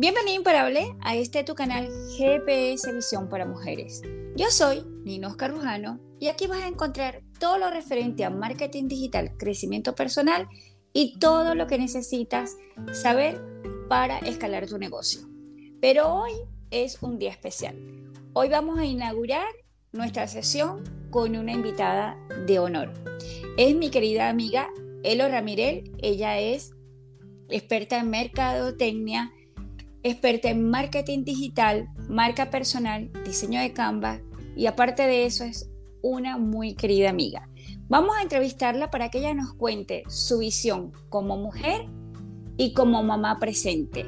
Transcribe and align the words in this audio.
Bienvenido 0.00 0.36
imparable 0.36 0.94
a 1.00 1.16
este 1.16 1.42
tu 1.42 1.56
canal 1.56 1.90
GPS 2.16 2.92
Visión 2.92 3.28
para 3.28 3.46
Mujeres. 3.46 4.00
Yo 4.36 4.46
soy 4.48 4.84
Nino 5.02 5.36
Carrujano 5.36 5.98
y 6.20 6.28
aquí 6.28 6.46
vas 6.46 6.62
a 6.62 6.68
encontrar 6.68 7.24
todo 7.40 7.58
lo 7.58 7.68
referente 7.68 8.24
a 8.24 8.30
marketing 8.30 8.86
digital, 8.86 9.36
crecimiento 9.36 9.96
personal 9.96 10.48
y 10.92 11.18
todo 11.18 11.56
lo 11.56 11.66
que 11.66 11.78
necesitas 11.78 12.56
saber 12.92 13.42
para 13.88 14.18
escalar 14.18 14.68
tu 14.68 14.78
negocio. 14.78 15.22
Pero 15.80 16.14
hoy 16.14 16.30
es 16.70 17.02
un 17.02 17.18
día 17.18 17.32
especial. 17.32 17.74
Hoy 18.34 18.50
vamos 18.50 18.78
a 18.78 18.84
inaugurar 18.84 19.48
nuestra 19.90 20.28
sesión 20.28 20.84
con 21.10 21.34
una 21.34 21.50
invitada 21.50 22.16
de 22.46 22.60
honor. 22.60 22.94
Es 23.56 23.74
mi 23.74 23.90
querida 23.90 24.28
amiga 24.28 24.70
Elo 25.02 25.28
Ramirel. 25.28 25.90
Ella 26.00 26.38
es 26.38 26.70
experta 27.48 27.98
en 27.98 28.10
mercadotecnia 28.10 29.32
experta 30.02 30.50
en 30.50 30.68
marketing 30.68 31.24
digital, 31.24 31.88
marca 32.08 32.50
personal, 32.50 33.10
diseño 33.24 33.60
de 33.60 33.72
Canva 33.72 34.20
y 34.56 34.66
aparte 34.66 35.02
de 35.04 35.26
eso 35.26 35.44
es 35.44 35.70
una 36.02 36.38
muy 36.38 36.74
querida 36.74 37.10
amiga. 37.10 37.48
Vamos 37.88 38.16
a 38.16 38.22
entrevistarla 38.22 38.90
para 38.90 39.10
que 39.10 39.18
ella 39.18 39.34
nos 39.34 39.54
cuente 39.54 40.02
su 40.08 40.38
visión 40.38 40.92
como 41.08 41.36
mujer 41.36 41.86
y 42.56 42.72
como 42.74 43.02
mamá 43.02 43.38
presente. 43.38 44.06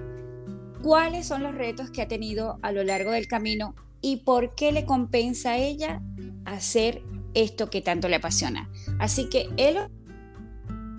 ¿Cuáles 0.83 1.27
son 1.27 1.43
los 1.43 1.55
retos 1.55 1.91
que 1.91 2.03
ha 2.03 2.09
tenido 2.09 2.59
a 2.63 2.73
lo 2.73 2.83
largo 2.85 3.13
del 3.13 3.27
camino 3.27 3.75
y 4.01 4.19
por 4.19 4.55
qué 4.55 4.73
le 4.73 4.85
compensa 4.85 5.53
a 5.53 5.59
ella 5.59 6.03
hacer 6.45 7.03
esto 7.35 7.71
que 7.71 7.81
tanto 7.81 8.09
le 8.09 8.17
apasiona? 8.17 8.71
Así 8.99 9.29
que 9.29 9.49
él 9.57 9.79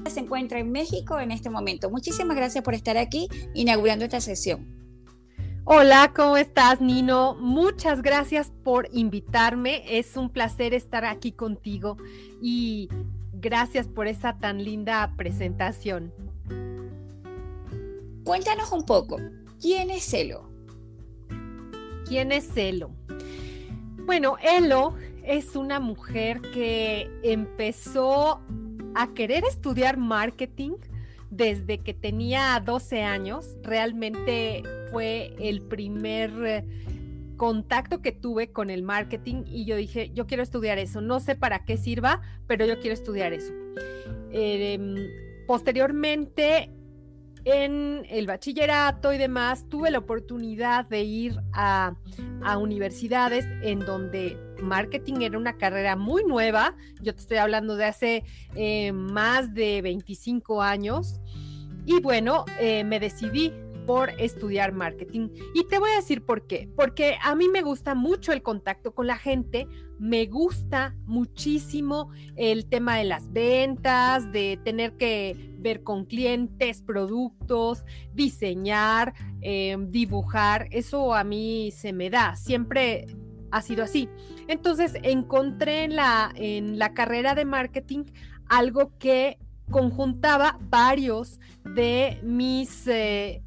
se 0.10 0.20
encuentra 0.20 0.60
en 0.60 0.72
México 0.72 1.20
en 1.20 1.32
este 1.32 1.50
momento. 1.50 1.90
Muchísimas 1.90 2.36
gracias 2.36 2.64
por 2.64 2.74
estar 2.74 2.98
aquí 2.98 3.28
inaugurando 3.54 4.06
esta 4.06 4.22
sesión. 4.22 4.81
Hola, 5.64 6.12
¿cómo 6.16 6.38
estás, 6.38 6.82
Nino? 6.82 7.36
Muchas 7.36 8.02
gracias 8.02 8.52
por 8.64 8.90
invitarme. 8.94 9.84
Es 10.00 10.18
un 10.18 10.32
placer 10.32 10.74
estar 10.74 11.06
aquí 11.06 11.32
contigo 11.32 11.98
y 12.42 12.90
gracias 13.34 13.88
por 13.88 14.08
esa 14.08 14.40
tan 14.40 14.64
linda 14.64 15.14
presentación. 15.18 16.12
Cuéntanos 18.24 18.72
un 18.72 18.88
poco, 18.88 19.20
¿quién 19.62 19.92
es 19.92 20.12
Elo? 20.16 20.50
¿Quién 22.08 22.32
es 22.32 22.50
Elo? 22.58 22.90
Bueno, 24.08 24.38
Elo 24.42 24.96
es 25.24 25.56
una 25.56 25.80
mujer 25.80 26.42
que 26.42 27.08
empezó 27.22 28.42
a 28.96 29.14
querer 29.14 29.44
estudiar 29.44 29.98
marketing 29.98 30.74
desde 31.32 31.80
que 31.80 31.96
tenía 31.96 32.62
12 32.64 33.02
años. 33.02 33.58
Realmente 33.64 34.62
fue 34.92 35.34
el 35.40 35.62
primer 35.62 36.32
eh, 36.46 36.66
contacto 37.38 38.02
que 38.02 38.12
tuve 38.12 38.52
con 38.52 38.70
el 38.70 38.84
marketing 38.84 39.46
y 39.48 39.66
yo 39.66 39.76
dije, 39.76 40.12
yo 40.14 40.28
quiero 40.28 40.44
estudiar 40.44 40.78
eso. 40.78 41.02
No 41.02 41.20
sé 41.20 41.36
para 41.36 41.66
qué 41.66 41.78
sirva, 41.78 42.22
pero 42.46 42.66
yo 42.66 42.80
quiero 42.80 42.94
estudiar 42.94 43.34
eso. 43.34 43.52
Em, 44.32 44.96
posteriormente, 45.48 46.70
en 47.44 48.06
el 48.10 48.28
bachillerato 48.28 49.12
y 49.14 49.18
demás, 49.18 49.68
tuve 49.70 49.90
la 49.90 49.98
oportunidad 50.00 50.86
de 50.88 51.02
ir 51.02 51.36
a, 51.54 51.96
universidades 52.60 53.46
en 53.64 53.80
donde 53.80 54.38
marketing 54.62 55.22
era 55.22 55.38
una 55.38 55.58
carrera 55.58 55.96
muy 55.96 56.24
nueva. 56.24 56.76
Yo 57.02 57.14
te 57.14 57.22
estoy 57.22 57.38
hablando 57.38 57.76
de 57.76 57.86
hace 57.86 58.24
eh, 58.56 58.92
más 58.92 59.54
de 59.54 59.82
25 59.82 60.62
años. 60.62 61.22
Y 61.86 62.00
bueno, 62.00 62.46
eh, 62.60 62.84
me 62.84 63.00
decidí 63.00 63.52
por 63.86 64.10
estudiar 64.20 64.74
marketing. 64.74 65.30
Y 65.54 65.66
te 65.68 65.80
voy 65.80 65.92
a 65.92 65.96
decir 65.96 66.26
por 66.26 66.48
qué. 66.48 66.70
Porque 66.76 67.18
a 67.22 67.36
mí 67.36 67.50
me 67.50 67.62
gusta 67.62 67.96
mucho 67.96 68.32
el 68.32 68.42
contacto 68.42 68.94
con 68.94 69.08
la 69.08 69.18
gente, 69.18 69.68
me 70.00 70.26
gusta 70.26 70.96
muchísimo 71.06 72.10
el 72.36 72.66
tema 72.68 72.98
de 72.98 73.06
las 73.06 73.32
ventas, 73.32 74.32
de 74.32 74.60
tener 74.64 74.98
que 74.98 75.56
ver 75.60 75.84
con 75.84 76.06
clientes, 76.06 76.82
productos, 76.82 77.84
diseñar, 78.14 79.14
eh, 79.42 79.78
dibujar. 79.90 80.68
Eso 80.72 81.14
a 81.14 81.24
mí 81.24 81.72
se 81.72 81.94
me 81.94 82.10
da. 82.10 82.36
Siempre 82.36 83.08
ha 83.52 83.62
sido 83.62 83.84
así. 83.84 84.10
Entonces 84.48 84.94
encontré 85.04 85.84
en 85.84 85.96
la, 85.96 86.32
en 86.36 86.80
la 86.80 86.94
carrera 86.94 87.36
de 87.36 87.46
marketing 87.46 88.06
algo 88.48 88.98
que 88.98 89.38
conjuntaba 89.70 90.60
varios 90.70 91.40
de 91.64 92.20
mis, 92.24 92.88
eh, 92.88 93.42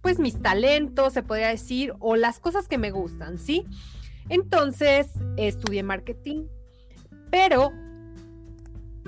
pues 0.00 0.18
mis 0.18 0.40
talentos, 0.40 1.12
se 1.12 1.22
podría 1.22 1.48
decir, 1.48 1.94
o 1.98 2.16
las 2.16 2.38
cosas 2.38 2.68
que 2.68 2.78
me 2.78 2.90
gustan, 2.90 3.38
¿sí? 3.38 3.66
Entonces 4.28 5.10
estudié 5.36 5.82
marketing, 5.82 6.44
pero 7.30 7.72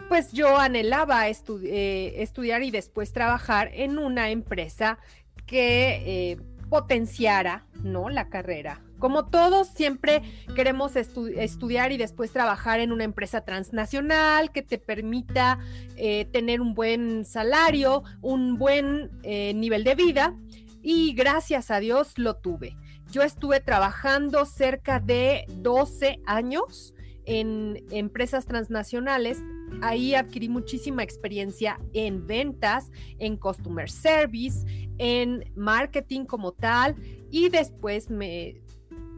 pues 0.09 0.33
yo 0.33 0.59
anhelaba 0.59 1.29
eh, 1.29 2.15
estudiar 2.17 2.65
y 2.65 2.73
después 2.73 3.13
trabajar 3.13 3.71
en 3.73 3.99
una 3.99 4.31
empresa 4.31 4.99
que 5.47 6.33
eh, 6.33 6.37
potenciara, 6.69 7.67
¿no? 7.85 8.09
La 8.09 8.29
carrera 8.29 8.83
como 9.01 9.27
todos, 9.27 9.69
siempre 9.69 10.23
queremos 10.55 10.95
estudiar 10.95 11.91
y 11.91 11.97
después 11.97 12.31
trabajar 12.31 12.79
en 12.79 12.93
una 12.93 13.05
empresa 13.05 13.41
transnacional 13.41 14.53
que 14.53 14.63
te 14.63 14.79
permita 14.79 15.59
eh, 15.97 16.27
tener 16.27 16.61
un 16.61 16.75
buen 16.75 17.25
salario, 17.25 18.05
un 18.21 18.57
buen 18.57 19.11
eh, 19.23 19.53
nivel 19.55 19.83
de 19.83 19.95
vida 19.97 20.37
y 20.83 21.15
gracias 21.15 21.71
a 21.71 21.81
Dios 21.81 22.19
lo 22.19 22.37
tuve. 22.37 22.77
Yo 23.11 23.23
estuve 23.23 23.61
trabajando 23.61 24.45
cerca 24.45 25.01
de 25.01 25.45
12 25.49 26.21
años 26.27 26.95
en 27.25 27.85
empresas 27.91 28.47
transnacionales. 28.47 29.39
Ahí 29.83 30.15
adquirí 30.15 30.49
muchísima 30.49 31.03
experiencia 31.03 31.81
en 31.93 32.27
ventas, 32.27 32.91
en 33.19 33.37
customer 33.37 33.91
service, 33.91 34.65
en 34.99 35.45
marketing 35.55 36.25
como 36.25 36.53
tal 36.53 36.97
y 37.31 37.49
después 37.49 38.11
me 38.11 38.61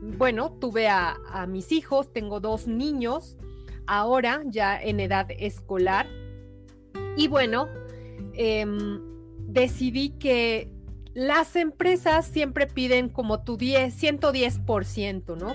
bueno, 0.02 0.56
tuve 0.60 0.88
a, 0.88 1.46
mis 1.48 1.70
hijos, 1.70 2.12
tengo 2.12 2.40
dos 2.40 2.66
niños, 2.66 3.36
ahora 3.86 4.42
ya 4.46 4.80
en 4.80 4.98
edad 4.98 5.28
escolar. 5.30 6.08
Y 7.16 7.28
bueno, 7.28 7.68
em, 8.34 9.00
decidí 9.38 10.10
que 10.18 10.72
las 11.14 11.54
empresas 11.54 12.26
siempre 12.26 12.66
piden 12.66 13.08
como 13.08 13.44
tu 13.44 13.56
10, 13.56 13.94
110%, 13.94 15.36
¿no? 15.36 15.54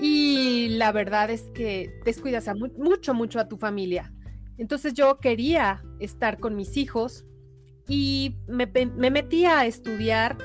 Y 0.00 0.68
la 0.70 0.92
verdad 0.92 1.30
es 1.30 1.42
que 1.54 1.90
descuidas 2.04 2.50
mucho, 2.76 3.14
mucho 3.14 3.40
a 3.40 3.48
tu 3.48 3.56
familia. 3.56 4.12
Entonces 4.58 4.92
yo 4.92 5.20
quería 5.20 5.82
estar 6.00 6.38
con 6.38 6.54
mis 6.54 6.76
hijos 6.76 7.24
y 7.88 8.36
me, 8.46 8.66
me 8.66 9.10
metí 9.10 9.46
a 9.46 9.64
estudiar 9.64 10.36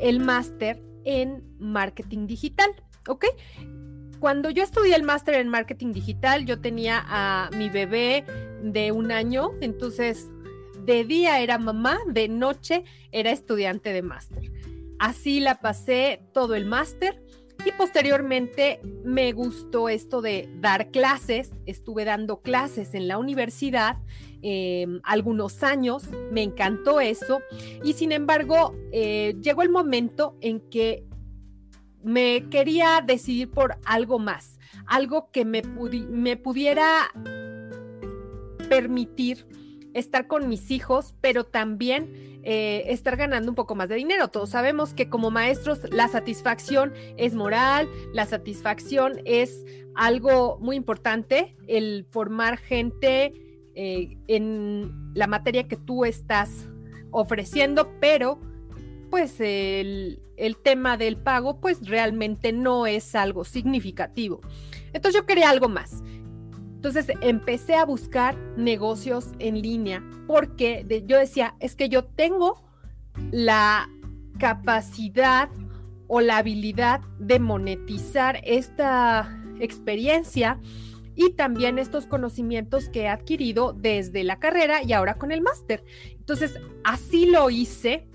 el 0.00 0.18
máster 0.20 0.82
en 1.06 1.42
marketing 1.58 2.26
digital, 2.26 2.68
¿ok? 3.08 3.24
Cuando 4.20 4.50
yo 4.50 4.62
estudié 4.62 4.94
el 4.96 5.02
máster 5.02 5.36
en 5.36 5.48
marketing 5.48 5.92
digital, 5.92 6.44
yo 6.44 6.60
tenía 6.60 7.02
a 7.06 7.48
mi 7.56 7.70
bebé 7.70 8.24
de 8.62 8.92
un 8.92 9.12
año, 9.12 9.52
entonces 9.60 10.28
de 10.84 11.04
día 11.04 11.40
era 11.40 11.58
mamá, 11.58 11.98
de 12.08 12.28
noche 12.28 12.84
era 13.12 13.30
estudiante 13.30 13.92
de 13.92 14.02
máster. 14.02 14.52
Así 14.98 15.40
la 15.40 15.60
pasé 15.60 16.22
todo 16.32 16.54
el 16.54 16.64
máster 16.64 17.22
y 17.66 17.72
posteriormente 17.72 18.80
me 19.02 19.32
gustó 19.32 19.88
esto 19.88 20.22
de 20.22 20.48
dar 20.60 20.92
clases, 20.92 21.50
estuve 21.66 22.04
dando 22.04 22.40
clases 22.40 22.94
en 22.94 23.08
la 23.08 23.18
universidad 23.18 23.96
em, 24.40 25.00
algunos 25.02 25.64
años, 25.64 26.04
me 26.30 26.44
encantó 26.44 27.00
eso. 27.00 27.40
Y 27.82 27.94
sin 27.94 28.12
embargo 28.12 28.72
eh, 28.92 29.34
llegó 29.42 29.62
el 29.62 29.70
momento 29.70 30.36
en 30.40 30.60
que 30.70 31.04
me 32.04 32.48
quería 32.50 33.02
decidir 33.04 33.50
por 33.50 33.78
algo 33.84 34.20
más, 34.20 34.60
algo 34.86 35.32
que 35.32 35.44
me 35.44 35.62
pudiera 36.36 37.10
permitir 38.68 39.44
estar 39.96 40.26
con 40.26 40.48
mis 40.48 40.70
hijos, 40.70 41.14
pero 41.20 41.44
también 41.44 42.40
eh, 42.42 42.84
estar 42.88 43.16
ganando 43.16 43.50
un 43.50 43.54
poco 43.54 43.74
más 43.74 43.88
de 43.88 43.96
dinero. 43.96 44.28
Todos 44.28 44.50
sabemos 44.50 44.94
que 44.94 45.08
como 45.08 45.30
maestros 45.30 45.80
la 45.90 46.06
satisfacción 46.08 46.92
es 47.16 47.34
moral, 47.34 47.88
la 48.12 48.26
satisfacción 48.26 49.20
es 49.24 49.64
algo 49.94 50.58
muy 50.60 50.76
importante, 50.76 51.56
el 51.66 52.06
formar 52.10 52.58
gente 52.58 53.32
eh, 53.74 54.18
en 54.28 55.12
la 55.14 55.26
materia 55.26 55.66
que 55.66 55.76
tú 55.76 56.04
estás 56.04 56.68
ofreciendo, 57.10 57.90
pero 57.98 58.38
pues 59.10 59.40
el, 59.40 60.20
el 60.36 60.56
tema 60.58 60.98
del 60.98 61.16
pago 61.16 61.60
pues 61.60 61.88
realmente 61.88 62.52
no 62.52 62.86
es 62.86 63.14
algo 63.14 63.44
significativo. 63.44 64.40
Entonces 64.92 65.20
yo 65.20 65.26
quería 65.26 65.48
algo 65.48 65.68
más. 65.68 66.02
Entonces 66.86 67.16
empecé 67.20 67.74
a 67.74 67.84
buscar 67.84 68.38
negocios 68.56 69.30
en 69.40 69.60
línea 69.60 70.04
porque 70.28 70.86
yo 71.04 71.18
decía, 71.18 71.56
es 71.58 71.74
que 71.74 71.88
yo 71.88 72.04
tengo 72.04 72.62
la 73.32 73.90
capacidad 74.38 75.48
o 76.06 76.20
la 76.20 76.36
habilidad 76.36 77.00
de 77.18 77.40
monetizar 77.40 78.40
esta 78.44 79.36
experiencia 79.58 80.60
y 81.16 81.32
también 81.32 81.80
estos 81.80 82.06
conocimientos 82.06 82.88
que 82.88 83.00
he 83.00 83.08
adquirido 83.08 83.72
desde 83.72 84.22
la 84.22 84.38
carrera 84.38 84.84
y 84.84 84.92
ahora 84.92 85.14
con 85.14 85.32
el 85.32 85.40
máster. 85.40 85.82
Entonces, 86.12 86.54
así 86.84 87.26
lo 87.26 87.50
hice 87.50 88.06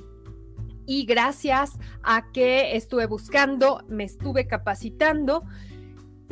y 0.85 1.03
gracias 1.03 1.73
a 2.03 2.31
que 2.31 2.77
estuve 2.77 3.05
buscando, 3.05 3.83
me 3.89 4.05
estuve 4.05 4.47
capacitando, 4.47 5.43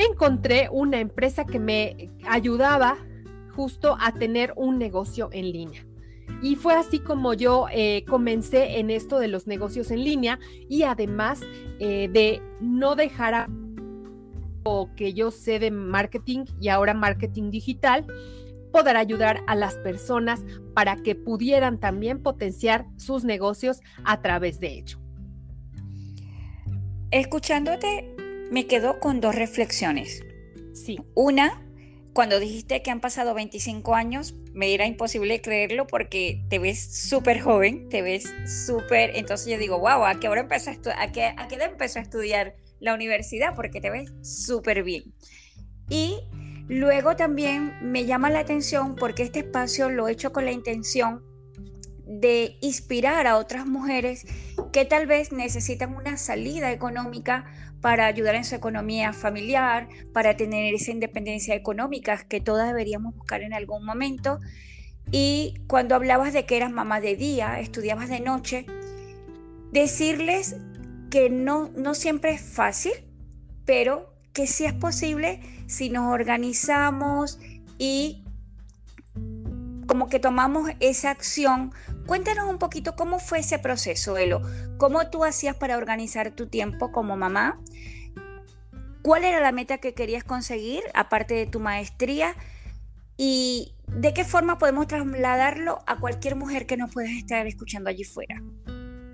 encontré 0.06 0.69
una 0.72 1.00
empresa 1.00 1.46
que 1.46 1.60
me 1.60 2.12
ayudaba 2.28 2.98
justo 3.56 3.98
a 4.00 4.13
tener 4.13 4.54
un 4.56 4.78
negocio 4.78 5.30
en 5.31 5.51
línea. 5.51 5.86
Y 6.42 6.56
fue 6.56 6.74
así 6.74 7.00
como 7.00 7.34
yo 7.34 7.66
eh, 7.72 8.06
comencé 8.07 8.80
en 8.80 8.92
esto 8.92 9.19
de 9.19 9.28
los 9.28 9.48
negocios 9.48 9.92
en 9.92 10.04
línea 10.04 10.40
y 10.69 10.84
además 10.84 11.42
eh, 11.80 12.07
de 12.12 12.42
no 12.62 12.96
dejar 12.96 13.34
a 13.34 13.48
que 14.96 15.13
yo 15.13 15.31
sé 15.31 15.60
de 15.60 15.72
marketing 15.72 16.46
y 16.60 16.69
ahora 16.69 16.94
marketing 16.94 17.50
digital, 17.50 18.06
poder 18.72 18.98
ayudar 18.98 19.42
a 19.48 19.56
las 19.56 19.75
personas 19.78 20.44
para 20.75 20.96
que 20.98 21.16
pudieran 21.16 21.80
también 21.80 22.22
potenciar 22.22 22.86
sus 22.98 23.24
negocios 23.24 23.81
a 24.04 24.22
través 24.22 24.60
de 24.60 24.74
ello. 24.78 25.00
Escuchándote, 27.12 28.16
me 28.51 28.68
quedo 28.68 29.00
con 29.00 29.22
dos 29.22 29.36
reflexiones. 29.36 30.24
Sí. 30.74 31.00
Una, 31.13 31.66
cuando 32.13 32.40
dijiste 32.40 32.81
que 32.81 32.92
han 32.92 33.00
pasado 33.00 33.34
25 33.34 33.96
años, 33.96 34.36
me 34.54 34.74
era 34.74 34.86
imposible 34.86 35.42
creerlo 35.42 35.88
porque 35.88 36.44
te 36.50 36.60
ves 36.60 36.80
súper 37.07 37.40
joven, 37.40 37.90
te 37.90 38.01
ves 38.01 38.34
súper... 38.66 39.12
Entonces 39.16 39.48
yo 39.48 39.57
digo, 39.57 39.80
wow, 39.80 40.06
¿a 40.06 40.19
qué 40.19 40.28
hora 40.28 40.42
empezó 40.42 40.72
a, 40.72 41.01
a 41.01 41.12
qué, 41.12 41.34
a 41.38 41.48
qué 41.48 41.56
edad 41.56 41.72
empezó 41.72 42.00
a 42.00 42.01
estudiar 42.01 42.56
la 42.80 42.94
universidad? 42.94 43.56
Porque 43.56 43.81
te 43.81 43.90
ves 43.90 44.12
súper 44.22 44.84
bien. 44.84 45.13
Y 45.90 46.18
luego 46.68 47.16
también 47.16 47.74
me 47.81 48.06
llama 48.06 48.30
la 48.30 48.40
atención 48.40 48.96
porque 48.96 49.24
este 49.24 49.40
espacio 49.40 49.90
lo 49.90 50.07
he 50.07 50.12
hecho 50.12 50.31
con 50.31 50.46
la 50.46 50.51
intención 50.51 51.24
de 52.06 52.57
inspirar 52.62 53.28
a 53.28 53.38
otras 53.38 53.68
mujeres 53.68 54.25
que 54.71 54.86
tal 54.86 55.07
vez 55.07 55.31
necesitan 55.31 55.95
una 55.95 56.18
salida 56.18 56.71
económica 56.71 57.45
para 57.81 58.06
ayudar 58.06 58.36
en 58.36 58.44
su 58.44 58.56
economía 58.56 59.13
familiar, 59.13 59.88
para 60.13 60.36
tener 60.36 60.74
esa 60.74 60.92
independencia 60.92 61.56
económica 61.56 62.18
que 62.27 62.42
todas 62.42 62.68
deberíamos 62.68 63.16
buscar 63.16 63.42
en 63.42 63.54
algún 63.54 63.86
momento. 63.86 64.39
Y 65.12 65.56
cuando 65.68 65.95
hablabas 65.95 66.33
de 66.33 66.45
que 66.45 66.57
eras 66.57 66.71
mamá 66.71 67.01
de 67.01 67.16
día, 67.16 67.60
estudiabas 67.60 68.10
de 68.10 68.19
noche, 68.19 68.66
decirles 69.71 70.57
que 71.10 71.30
no, 71.30 71.69
no 71.75 71.95
siempre 71.95 72.31
es 72.31 72.42
fácil, 72.42 72.92
pero 73.65 74.13
que 74.33 74.45
sí 74.45 74.65
es 74.65 74.74
posible 74.74 75.42
si 75.68 75.89
nos 75.89 76.13
organizamos 76.13 77.39
y 77.77 78.24
como 79.88 80.07
que 80.07 80.19
tomamos 80.19 80.69
esa 80.80 81.10
acción. 81.10 81.72
Cuéntanos 82.09 82.50
un 82.50 82.57
poquito 82.57 82.95
cómo 82.95 83.19
fue 83.19 83.38
ese 83.38 83.59
proceso, 83.59 84.17
Elo. 84.17 84.41
¿Cómo 84.79 85.11
tú 85.11 85.23
hacías 85.23 85.56
para 85.56 85.77
organizar 85.77 86.31
tu 86.31 86.47
tiempo 86.47 86.91
como 86.91 87.15
mamá? 87.15 87.61
¿Cuál 89.03 89.25
era 89.25 89.39
la 89.39 89.51
meta 89.51 89.77
que 89.77 89.94
querías 89.94 90.23
conseguir, 90.23 90.81
aparte 90.95 91.35
de 91.35 91.45
tu 91.45 91.59
maestría? 91.59 92.35
¿Y 93.15 93.75
de 93.85 94.11
qué 94.15 94.25
forma 94.25 94.57
podemos 94.57 94.88
trasladarlo 94.88 95.83
a 95.85 96.00
cualquier 96.00 96.35
mujer 96.35 96.65
que 96.65 96.77
nos 96.77 96.91
pueda 96.91 97.11
estar 97.11 97.45
escuchando 97.45 97.91
allí 97.91 98.06
fuera? 98.06 98.41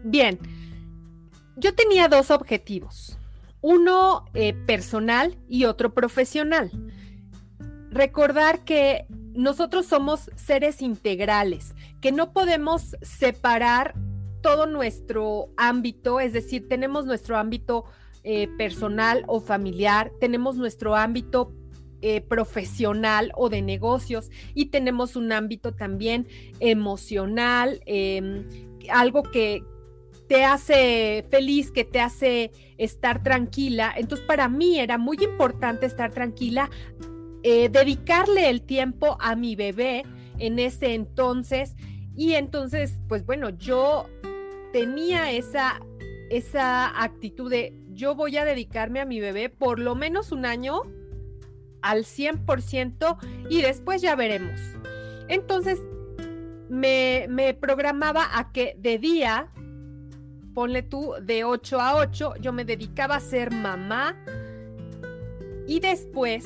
Bien, 0.06 0.40
yo 1.58 1.76
tenía 1.76 2.08
dos 2.08 2.32
objetivos, 2.32 3.20
uno 3.60 4.24
eh, 4.34 4.54
personal 4.54 5.38
y 5.50 5.66
otro 5.66 5.94
profesional. 5.94 6.72
Recordar 7.92 8.64
que 8.64 9.06
nosotros 9.34 9.86
somos 9.86 10.32
seres 10.38 10.82
integrales, 10.82 11.76
que 12.02 12.12
no 12.12 12.34
podemos 12.34 12.96
separar 13.02 13.96
todo 14.42 14.68
nuestro 14.68 15.50
ámbito, 15.58 16.20
es 16.20 16.34
decir, 16.34 16.68
tenemos 16.68 17.06
nuestro 17.06 17.38
ámbito 17.38 17.86
eh, 18.24 18.48
personal 18.58 19.24
o 19.28 19.40
familiar, 19.40 20.12
tenemos 20.20 20.56
nuestro 20.56 20.96
ámbito 20.96 21.52
eh, 22.02 22.22
profesional 22.22 23.32
o 23.36 23.50
de 23.50 23.62
negocios 23.62 24.30
y 24.54 24.66
tenemos 24.66 25.16
un 25.16 25.32
ámbito 25.32 25.74
también 25.74 26.28
emocional, 26.60 27.82
em, 27.86 28.46
algo 28.92 29.24
que 29.24 29.64
te 30.28 30.44
hace 30.44 31.26
feliz, 31.32 31.72
que 31.72 31.84
te 31.84 32.00
hace 32.00 32.52
estar 32.78 33.24
tranquila. 33.24 33.94
Entonces 33.98 34.26
para 34.28 34.48
mí 34.50 34.80
era 34.80 34.98
muy 34.98 35.18
importante 35.24 35.86
estar 35.86 36.12
tranquila 36.12 36.70
eh, 37.48 37.70
dedicarle 37.70 38.50
el 38.50 38.64
tiempo 38.64 39.18
a 39.20 39.36
mi 39.36 39.56
bebé 39.56 40.04
en 40.40 40.60
ese 40.60 40.94
entonces. 40.94 41.76
Y 42.16 42.34
entonces, 42.34 43.00
pues 43.08 43.26
bueno, 43.26 43.50
yo 43.50 44.08
tenía 44.72 45.32
esa, 45.32 45.80
esa 46.30 47.02
actitud 47.02 47.50
de 47.50 47.74
yo 47.92 48.14
voy 48.16 48.38
a 48.38 48.46
dedicarme 48.46 49.00
a 49.00 49.06
mi 49.06 49.20
bebé 49.20 49.50
por 49.50 49.80
lo 49.80 49.96
menos 49.96 50.32
un 50.32 50.46
año 50.46 50.82
al 51.82 52.04
100% 52.04 53.18
y 53.50 53.62
después 53.62 54.02
ya 54.02 54.16
veremos. 54.16 54.60
Entonces, 55.28 55.80
me, 56.70 57.28
me 57.30 57.54
programaba 57.54 58.38
a 58.38 58.52
que 58.52 58.76
de 58.80 58.98
día, 58.98 59.52
ponle 60.54 60.82
tú, 60.82 61.14
de 61.22 61.44
8 61.44 61.80
a 61.80 61.96
8, 61.98 62.34
yo 62.42 62.52
me 62.54 62.66
dedicaba 62.66 63.16
a 63.16 63.20
ser 63.20 63.52
mamá 63.52 64.16
y 65.68 65.80
después 65.80 66.46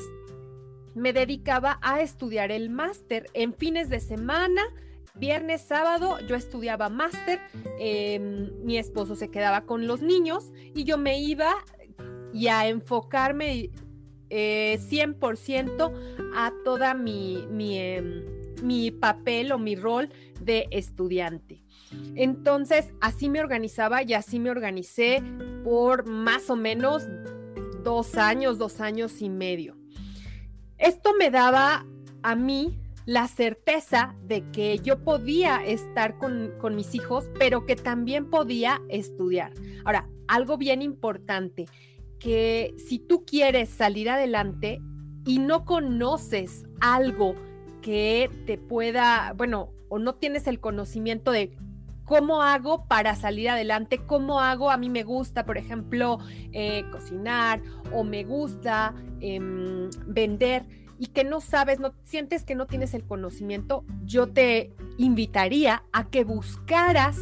me 0.94 1.12
dedicaba 1.12 1.78
a 1.82 2.00
estudiar 2.00 2.50
el 2.50 2.70
máster 2.70 3.26
en 3.34 3.54
fines 3.54 3.88
de 3.88 4.00
semana. 4.00 4.62
Viernes, 5.14 5.62
sábado, 5.62 6.18
yo 6.26 6.36
estudiaba 6.36 6.88
máster, 6.88 7.40
em, 7.78 8.50
mi 8.64 8.78
esposo 8.78 9.16
se 9.16 9.30
quedaba 9.30 9.62
con 9.62 9.86
los 9.86 10.02
niños 10.02 10.52
y 10.74 10.84
yo 10.84 10.98
me 10.98 11.20
iba 11.20 11.52
y 12.32 12.46
a 12.46 12.68
enfocarme 12.68 13.70
100% 14.30 15.92
eh, 15.92 16.22
a 16.36 16.52
toda 16.64 16.94
mi, 16.94 17.44
mi, 17.50 17.78
em, 17.78 18.24
mi 18.62 18.90
papel 18.90 19.52
o 19.52 19.58
mi 19.58 19.74
rol 19.74 20.10
de 20.40 20.68
estudiante. 20.70 21.64
Entonces, 22.14 22.92
así 23.00 23.28
me 23.28 23.40
organizaba 23.40 24.02
y 24.02 24.14
así 24.14 24.38
me 24.38 24.50
organicé 24.50 25.22
por 25.64 26.08
más 26.08 26.50
o 26.50 26.56
menos 26.56 27.04
dos 27.82 28.16
años, 28.16 28.58
dos 28.58 28.80
años 28.80 29.20
y 29.22 29.28
medio. 29.28 29.79
Esto 30.80 31.12
me 31.18 31.30
daba 31.30 31.84
a 32.22 32.34
mí 32.34 32.80
la 33.04 33.28
certeza 33.28 34.14
de 34.22 34.50
que 34.50 34.78
yo 34.78 35.04
podía 35.04 35.62
estar 35.62 36.16
con, 36.16 36.74
mis 36.74 36.94
hijos, 36.94 37.28
pero 37.38 37.66
que 37.66 37.76
también 37.76 38.30
podía 38.30 38.80
estudiar. 38.88 39.52
Ahora, 39.84 40.08
algo 40.26 40.56
bien 40.56 40.80
importante, 40.80 41.66
que 42.18 42.74
si 42.78 42.98
tú 42.98 43.26
quieres 43.26 43.68
salir 43.68 44.08
adelante 44.08 44.80
y 45.26 45.38
no 45.38 45.66
conoces 45.66 46.64
algo 46.80 47.34
que 47.82 48.30
te 48.46 48.56
pueda, 48.56 49.34
bueno, 49.36 49.74
o 49.90 49.98
no 49.98 50.14
tienes 50.14 50.46
el 50.46 50.60
conocimiento 50.60 51.30
de 51.30 51.50
cómo 52.10 52.42
hago 52.42 52.86
para 52.86 53.14
salir 53.14 53.50
adelante, 53.50 54.00
cómo 54.04 54.40
hago, 54.40 54.72
a 54.72 54.76
mí 54.76 54.88
me 54.88 55.04
gusta, 55.04 55.46
por 55.46 55.56
ejemplo, 55.56 56.18
eh, 56.50 56.82
cocinar 56.90 57.62
o 57.92 58.02
me 58.02 58.24
gusta 58.24 58.96
em, 59.20 59.88
vender 60.08 60.66
y 60.98 61.06
que 61.06 61.22
no 61.22 61.40
sabes, 61.40 61.78
no 61.78 61.94
sientes 62.02 62.42
que 62.42 62.56
no 62.56 62.66
tienes 62.66 62.94
el 62.94 63.06
conocimiento, 63.06 63.84
yo 64.02 64.26
te 64.26 64.72
invitaría 64.98 65.84
a 65.92 66.10
que 66.10 66.24
buscaras 66.24 67.16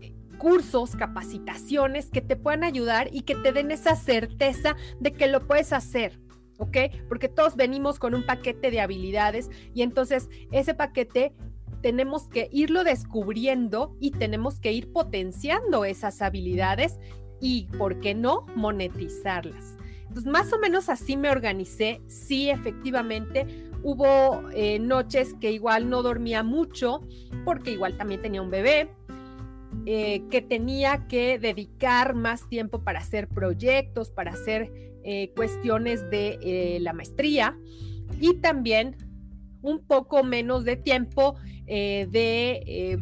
eh, 0.00 0.12
cursos, 0.36 0.96
capacitaciones 0.96 2.10
que 2.10 2.20
te 2.20 2.34
puedan 2.34 2.64
ayudar 2.64 3.10
y 3.12 3.20
que 3.20 3.36
te 3.36 3.52
den 3.52 3.70
esa 3.70 3.94
certeza 3.94 4.74
de 4.98 5.12
que 5.12 5.28
lo 5.28 5.46
puedes 5.46 5.72
hacer. 5.72 6.18
¿Ok? 6.58 6.76
Porque 7.08 7.28
todos 7.28 7.54
venimos 7.54 8.00
con 8.00 8.14
un 8.14 8.26
paquete 8.26 8.72
de 8.72 8.80
habilidades 8.80 9.48
y 9.74 9.82
entonces 9.82 10.28
ese 10.50 10.74
paquete 10.74 11.32
tenemos 11.84 12.28
que 12.30 12.48
irlo 12.50 12.82
descubriendo 12.82 13.94
y 14.00 14.12
tenemos 14.12 14.58
que 14.58 14.72
ir 14.72 14.90
potenciando 14.90 15.84
esas 15.84 16.22
habilidades 16.22 16.98
y, 17.42 17.66
¿por 17.76 18.00
qué 18.00 18.14
no?, 18.14 18.46
monetizarlas. 18.56 19.76
Entonces, 20.08 20.24
más 20.24 20.50
o 20.54 20.58
menos 20.58 20.88
así 20.88 21.18
me 21.18 21.28
organicé. 21.28 22.00
Sí, 22.06 22.48
efectivamente, 22.48 23.68
hubo 23.82 24.48
eh, 24.54 24.78
noches 24.78 25.34
que 25.42 25.52
igual 25.52 25.90
no 25.90 26.02
dormía 26.02 26.42
mucho 26.42 27.02
porque 27.44 27.72
igual 27.72 27.98
también 27.98 28.22
tenía 28.22 28.40
un 28.40 28.50
bebé. 28.50 28.88
Eh, 29.84 30.22
que 30.30 30.40
tenía 30.40 31.06
que 31.06 31.38
dedicar 31.38 32.14
más 32.14 32.48
tiempo 32.48 32.82
para 32.82 33.00
hacer 33.00 33.28
proyectos, 33.28 34.08
para 34.08 34.30
hacer 34.30 34.72
eh, 35.04 35.32
cuestiones 35.36 36.08
de 36.08 36.78
la 36.80 36.94
maestría 36.94 37.58
y 38.20 38.36
también 38.36 38.96
un 39.64 39.80
poco 39.86 40.22
menos 40.22 40.64
de 40.64 40.76
tiempo 40.76 41.36
eh, 41.66 42.06
de 42.10 42.62
eh, 42.66 42.98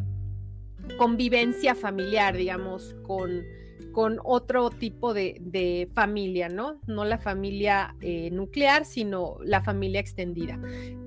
convivencia 0.97 1.75
familiar, 1.75 2.35
digamos, 2.35 2.95
con, 3.03 3.43
con 3.91 4.19
otro 4.23 4.69
tipo 4.69 5.13
de, 5.13 5.89
familia, 5.93 6.47
¿no? 6.47 6.79
No 6.87 7.03
la 7.03 7.17
familia 7.17 7.95
eh, 7.99 8.29
nuclear, 8.31 8.85
sino 8.85 9.37
la 9.43 9.61
familia 9.61 9.99
extendida. 9.99 10.57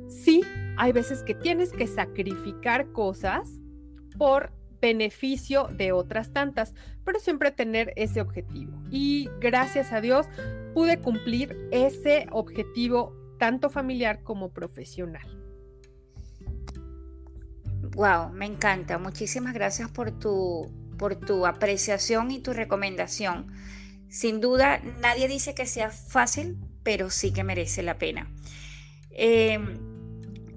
Sí, 0.08 0.42
hay 0.76 0.92
veces 0.92 1.22
que 1.22 1.34
tienes 1.34 1.72
que 1.72 1.86
sacrificar 1.86 2.92
cosas 2.92 3.50
por 4.18 4.52
beneficio 4.80 5.68
de 5.72 5.92
otras 5.92 6.32
tantas, 6.34 6.74
pero 7.02 7.18
siempre 7.18 7.50
tener 7.50 7.94
ese 7.96 8.20
objetivo. 8.20 8.78
Y 8.90 9.30
gracias 9.40 9.92
a 9.92 10.02
Dios 10.02 10.26
pude 10.74 11.00
cumplir 11.00 11.56
ese 11.70 12.26
objetivo 12.30 13.16
tanto 13.38 13.70
familiar 13.70 14.22
como 14.22 14.50
profesional. 14.50 15.45
Wow, 17.94 18.30
me 18.32 18.46
encanta. 18.46 18.98
Muchísimas 18.98 19.54
gracias 19.54 19.90
por 19.90 20.10
tu, 20.10 20.70
por 20.98 21.16
tu 21.16 21.46
apreciación 21.46 22.30
y 22.30 22.40
tu 22.40 22.52
recomendación. 22.52 23.52
Sin 24.08 24.40
duda, 24.40 24.80
nadie 25.00 25.28
dice 25.28 25.54
que 25.54 25.66
sea 25.66 25.90
fácil, 25.90 26.58
pero 26.82 27.10
sí 27.10 27.32
que 27.32 27.44
merece 27.44 27.82
la 27.82 27.98
pena. 27.98 28.30
Em, 29.10 29.78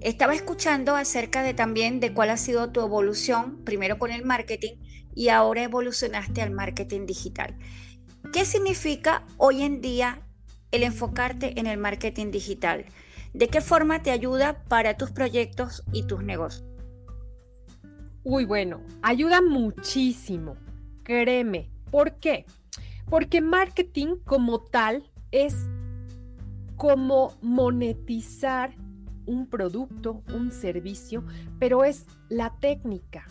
estaba 0.00 0.34
escuchando 0.34 0.96
acerca 0.96 1.42
de 1.42 1.54
también 1.54 2.00
de 2.00 2.14
cuál 2.14 2.30
ha 2.30 2.36
sido 2.36 2.70
tu 2.70 2.80
evolución, 2.80 3.64
primero 3.64 3.98
con 3.98 4.10
el 4.10 4.24
marketing 4.24 4.76
y 5.14 5.28
ahora 5.28 5.62
evolucionaste 5.62 6.42
al 6.42 6.50
marketing 6.52 7.06
digital. 7.06 7.56
¿Qué 8.32 8.44
significa 8.44 9.26
hoy 9.38 9.62
en 9.62 9.80
día 9.80 10.22
el 10.70 10.84
enfocarte 10.84 11.58
en 11.58 11.66
el 11.66 11.78
marketing 11.78 12.30
digital? 12.30 12.84
¿De 13.32 13.48
qué 13.48 13.60
forma 13.60 14.02
te 14.02 14.10
ayuda 14.10 14.64
para 14.68 14.96
tus 14.96 15.10
proyectos 15.10 15.82
y 15.92 16.06
tus 16.06 16.22
negocios? 16.22 16.69
Uy, 18.22 18.44
bueno, 18.44 18.82
ayuda 19.00 19.40
muchísimo, 19.40 20.56
créeme. 21.02 21.70
¿Por 21.90 22.16
qué? 22.16 22.44
Porque 23.08 23.40
marketing 23.40 24.16
como 24.24 24.60
tal 24.60 25.10
es 25.32 25.68
como 26.76 27.34
monetizar 27.40 28.74
un 29.26 29.46
producto, 29.46 30.22
un 30.34 30.52
servicio, 30.52 31.24
pero 31.58 31.84
es 31.84 32.06
la 32.28 32.54
técnica 32.60 33.26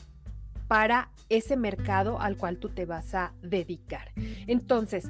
para 0.68 1.12
ese 1.30 1.56
mercado 1.56 2.20
al 2.20 2.38
cual 2.38 2.58
tú 2.58 2.70
te 2.70 2.86
vas 2.86 3.14
a 3.14 3.34
dedicar. 3.42 4.12
Entonces, 4.48 5.10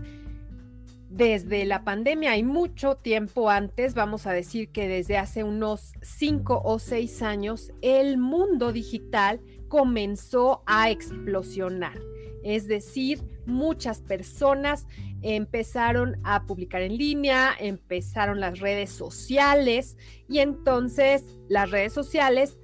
desde 1.09 1.65
la 1.65 1.83
pandemia 1.83 2.37
y 2.37 2.43
mucho 2.43 2.95
tiempo 2.95 3.49
antes, 3.49 3.93
vamos 3.93 4.27
a 4.27 4.31
decir 4.31 4.69
que 4.71 4.87
desde 4.87 5.17
hace 5.17 5.43
unos 5.43 5.93
cinco 6.01 6.61
o 6.63 6.79
seis 6.79 7.21
años, 7.21 7.71
el 7.81 8.17
mundo 8.17 8.71
digital 8.71 9.41
comenzó 9.69 10.63
a 10.65 10.89
explosionar. 10.89 11.97
Es 12.43 12.67
decir, 12.67 13.21
muchas 13.45 14.01
personas 14.01 14.87
empezaron 15.21 16.19
a 16.23 16.45
publicar 16.45 16.81
en 16.81 16.97
línea, 16.97 17.53
empezaron 17.59 18.39
las 18.39 18.59
redes 18.59 18.89
sociales 18.89 19.97
y 20.27 20.39
entonces 20.39 21.25
las 21.47 21.71
redes 21.71 21.93
sociales 21.93 22.57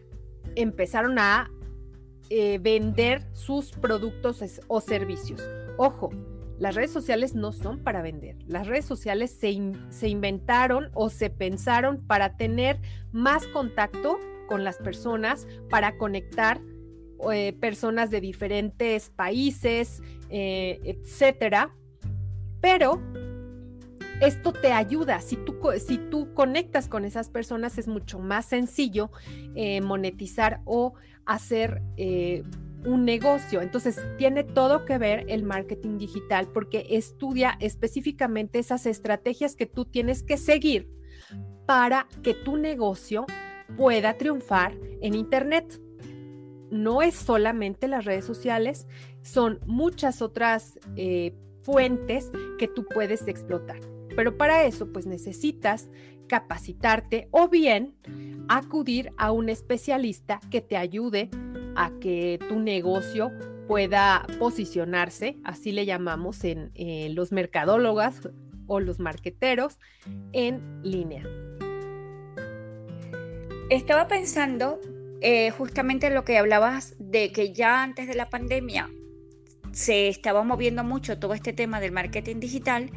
empezaron 0.56 1.20
a 1.20 1.52
eh, 2.30 2.60
vender 2.60 3.28
sus 3.34 3.72
productos 3.72 4.42
o 4.68 4.82
servicios. 4.82 5.42
Ojo, 5.78 6.12
las 6.58 6.76
redes 6.76 6.92
sociales 6.92 7.36
no 7.36 7.52
son 7.52 7.80
para 7.80 8.02
vender. 8.02 8.38
Las 8.48 8.68
redes 8.68 8.86
sociales 8.86 9.32
se, 9.32 9.74
se 9.90 10.08
inventaron 10.08 10.90
o 10.94 11.10
se 11.10 11.30
pensaron 11.30 12.02
para 12.08 12.38
tener 12.38 12.80
más 13.12 13.46
contacto 13.48 14.20
con 14.48 14.64
las 14.64 14.78
personas, 14.78 15.48
para 15.70 15.98
conectar 15.98 16.62
eh, 17.32 17.54
personas 17.54 18.10
de 18.10 18.22
diferentes 18.22 19.10
países, 19.10 20.02
eh, 20.30 20.80
etcétera. 20.84 21.76
Pero 22.62 23.02
esto 24.22 24.54
te 24.54 24.72
ayuda. 24.72 25.22
Si 25.22 25.36
tú, 25.36 25.58
si 25.86 25.98
tú 25.98 26.34
conectas 26.34 26.88
con 26.88 27.06
esas 27.06 27.30
personas, 27.30 27.78
es 27.78 27.88
mucho 27.88 28.20
más 28.20 28.46
sencillo 28.46 29.12
eh, 29.56 29.82
monetizar 29.82 30.62
o 30.66 30.94
hacer 31.26 31.82
un 32.86 33.04
negocio. 33.04 33.62
Entonces, 33.62 34.00
tiene 34.18 34.44
todo 34.44 34.86
que 34.86 34.98
ver 34.98 35.26
el 35.28 35.44
marketing 35.44 35.98
digital 35.98 36.48
porque 36.54 36.86
estudia 36.92 37.58
específicamente 37.60 38.60
esas 38.60 38.86
estrategias 38.86 39.56
que 39.56 39.66
tú 39.66 39.86
tienes 39.86 40.22
que 40.22 40.38
seguir 40.38 40.88
para 41.66 42.08
que 42.22 42.36
tu 42.36 42.58
negocio 42.58 43.26
pueda 43.76 44.18
triunfar 44.18 44.78
en 45.02 45.16
Internet 45.16 45.82
no 46.72 47.02
es 47.02 47.16
solamente 47.16 47.88
las 47.88 48.06
redes 48.06 48.26
sociales, 48.26 48.88
son 49.22 49.60
muchas 49.66 50.22
otras 50.22 50.80
eh, 50.96 51.34
fuentes 51.64 52.32
que 52.58 52.68
tú 52.68 52.86
puedes 52.86 53.28
explotar. 53.28 53.80
Pero 54.16 54.38
para 54.38 54.64
eso, 54.64 54.92
pues 54.92 55.06
necesitas 55.06 55.90
capacitarte 56.28 57.28
o 57.32 57.50
bien 57.50 57.96
acudir 58.48 59.12
a 59.18 59.32
un 59.32 59.50
especialista 59.50 60.40
que 60.50 60.62
te 60.62 60.78
ayude 60.78 61.30
a 61.76 61.92
que 62.00 62.40
tu 62.48 62.60
negocio 62.60 63.32
pueda 63.68 64.26
posicionarse, 64.40 65.38
así 65.44 65.72
le 65.72 65.86
llamamos 65.86 66.44
en 66.44 66.72
los 67.16 67.32
mercadólogas 67.32 68.22
o 68.68 68.80
los 68.80 69.00
marqueteros, 69.00 69.80
en 70.32 70.62
línea. 70.84 71.24
Estaba 73.70 74.08
pensando 74.08 74.80
eh, 75.28 75.50
justamente 75.50 76.12
lo 76.12 76.24
que 76.24 76.38
hablabas 76.38 76.94
de 77.00 77.32
que 77.32 77.52
ya 77.52 77.82
antes 77.82 78.08
de 78.08 78.14
la 78.14 78.30
pandemia 78.30 78.92
se 79.72 80.08
estaba 80.08 80.44
moviendo 80.44 80.84
mucho 80.84 81.18
todo 81.18 81.34
este 81.34 81.52
tema 81.52 81.80
del 81.80 81.92
marketing 81.92 82.40
digital 82.40 82.92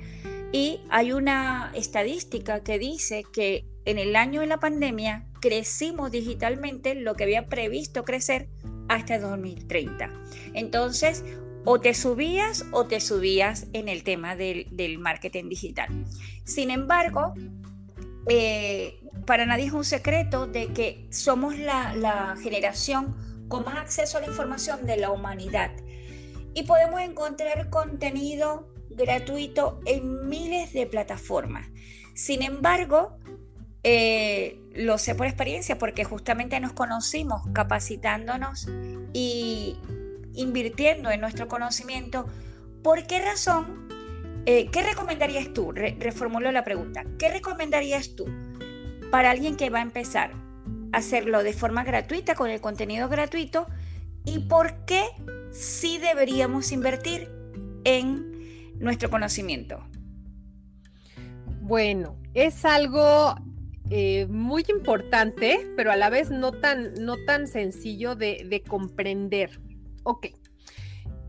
y 0.53 0.83
hay 0.91 1.13
una 1.13 1.73
estadística 1.75 2.63
que 2.63 2.79
dice 2.79 3.25
que 3.33 3.65
en 3.87 3.97
el 3.97 4.15
año 4.15 4.43
de 4.43 4.47
la 4.47 4.61
pandemia 4.61 5.27
crecimos 5.41 6.11
digitalmente 6.11 6.95
lo 6.95 7.15
que 7.15 7.25
había 7.25 7.47
previsto 7.47 8.05
crecer 8.05 8.51
hasta 8.91 9.19
2030. 9.19 10.13
Entonces, 10.53 11.25
o 11.65 11.81
te 11.81 11.95
subías 11.95 12.67
o 12.73 12.85
te 12.85 13.01
subías 13.01 13.69
en 13.73 13.89
el 13.89 14.03
tema 14.03 14.37
del, 14.37 14.67
del 14.71 14.99
marketing 14.99 15.49
digital. 15.49 15.89
Sin 16.45 16.71
embargo, 16.71 17.33
eh, 18.29 19.01
para 19.27 19.47
nadie 19.47 19.67
es 19.67 19.73
un 19.73 19.85
secreto 19.85 20.47
de 20.47 20.73
que 20.73 21.07
somos 21.11 21.59
la, 21.59 22.37
generación 22.43 23.17
con 23.49 23.65
más 23.65 23.77
acceso 23.77 24.19
a 24.19 24.21
la 24.21 24.27
información 24.27 24.87
de 24.87 24.97
la 24.99 25.11
humanidad 25.11 25.71
y 26.55 26.65
podemos 26.65 27.01
encontrar 27.01 27.71
contenido 27.71 28.73
gratuito 28.91 29.81
en 29.87 30.29
miles 30.29 30.73
de 30.73 30.87
plataformas. 30.87 31.69
Sin 32.15 32.43
embargo, 32.43 33.17
eh, 33.85 34.61
lo 34.75 34.99
sé 34.99 35.15
por 35.15 35.27
experiencia 35.27 35.79
porque 35.79 36.05
justamente 36.05 36.59
nos 36.61 36.73
conocimos 36.73 37.43
capacitándonos 37.53 38.69
y 39.13 39.77
invirtiendo 40.35 41.11
en 41.11 41.21
nuestro 41.21 41.49
conocimiento. 41.49 42.27
¿Por 42.83 43.07
qué 43.07 43.21
razón 43.21 43.89
eh, 44.47 44.69
¿Qué 44.71 44.83
recomendarías 44.83 45.53
tú? 45.53 45.73
reformulo 45.73 46.51
la 46.53 46.65
pregunta. 46.65 47.05
¿Qué 47.19 47.29
recomendarías 47.29 48.17
tú 48.17 48.27
para 49.11 49.31
alguien 49.31 49.57
que 49.57 49.71
va 49.71 49.81
a 49.81 49.83
empezar 49.83 50.33
a 50.93 50.99
hacerlo 50.99 51.43
de 51.43 51.53
forma 51.53 51.85
gratuita, 51.85 52.35
con 52.35 52.51
el 52.51 52.61
contenido 52.61 53.09
gratuito? 53.09 53.67
¿Y 54.25 54.41
por 54.41 54.85
qué 54.85 55.03
sí 55.51 55.99
deberíamos 55.99 56.73
invertir 56.73 57.31
en 57.85 58.79
nuestro 58.79 59.11
conocimiento? 59.11 59.85
Bueno, 61.61 62.17
es 62.35 62.65
algo 62.65 63.35
eh, 63.91 64.27
muy 64.29 64.65
importante, 64.69 65.67
pero 65.77 65.93
a 65.93 65.97
la 65.97 66.11
vez 66.11 66.31
no 66.31 66.53
tan, 66.53 66.95
no 66.95 67.17
tan 67.25 67.47
sencillo 67.47 68.15
de, 68.15 68.47
de 68.49 68.63
comprender. 68.63 69.61
Ok, 70.05 70.29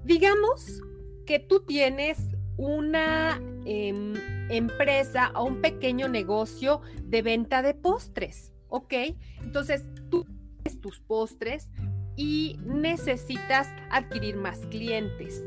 digamos 0.04 0.82
que 1.25 1.39
tú 1.39 1.66
tienes 1.66 2.18
una 2.60 3.42
em, 3.63 4.13
empresa 4.50 5.32
o 5.34 5.46
un 5.46 5.62
pequeño 5.62 6.10
negocio 6.10 6.82
de 7.04 7.22
venta 7.22 7.62
de 7.62 7.74
postres, 7.74 8.51
¿ok? 8.68 8.94
Entonces 9.42 9.88
tú 10.12 10.25
tienes 10.25 10.82
tus 10.82 11.00
postres 11.00 11.70
y 12.18 12.60
necesitas 12.66 13.70
adquirir 13.89 14.36
más 14.36 14.60
clientes. 14.66 15.42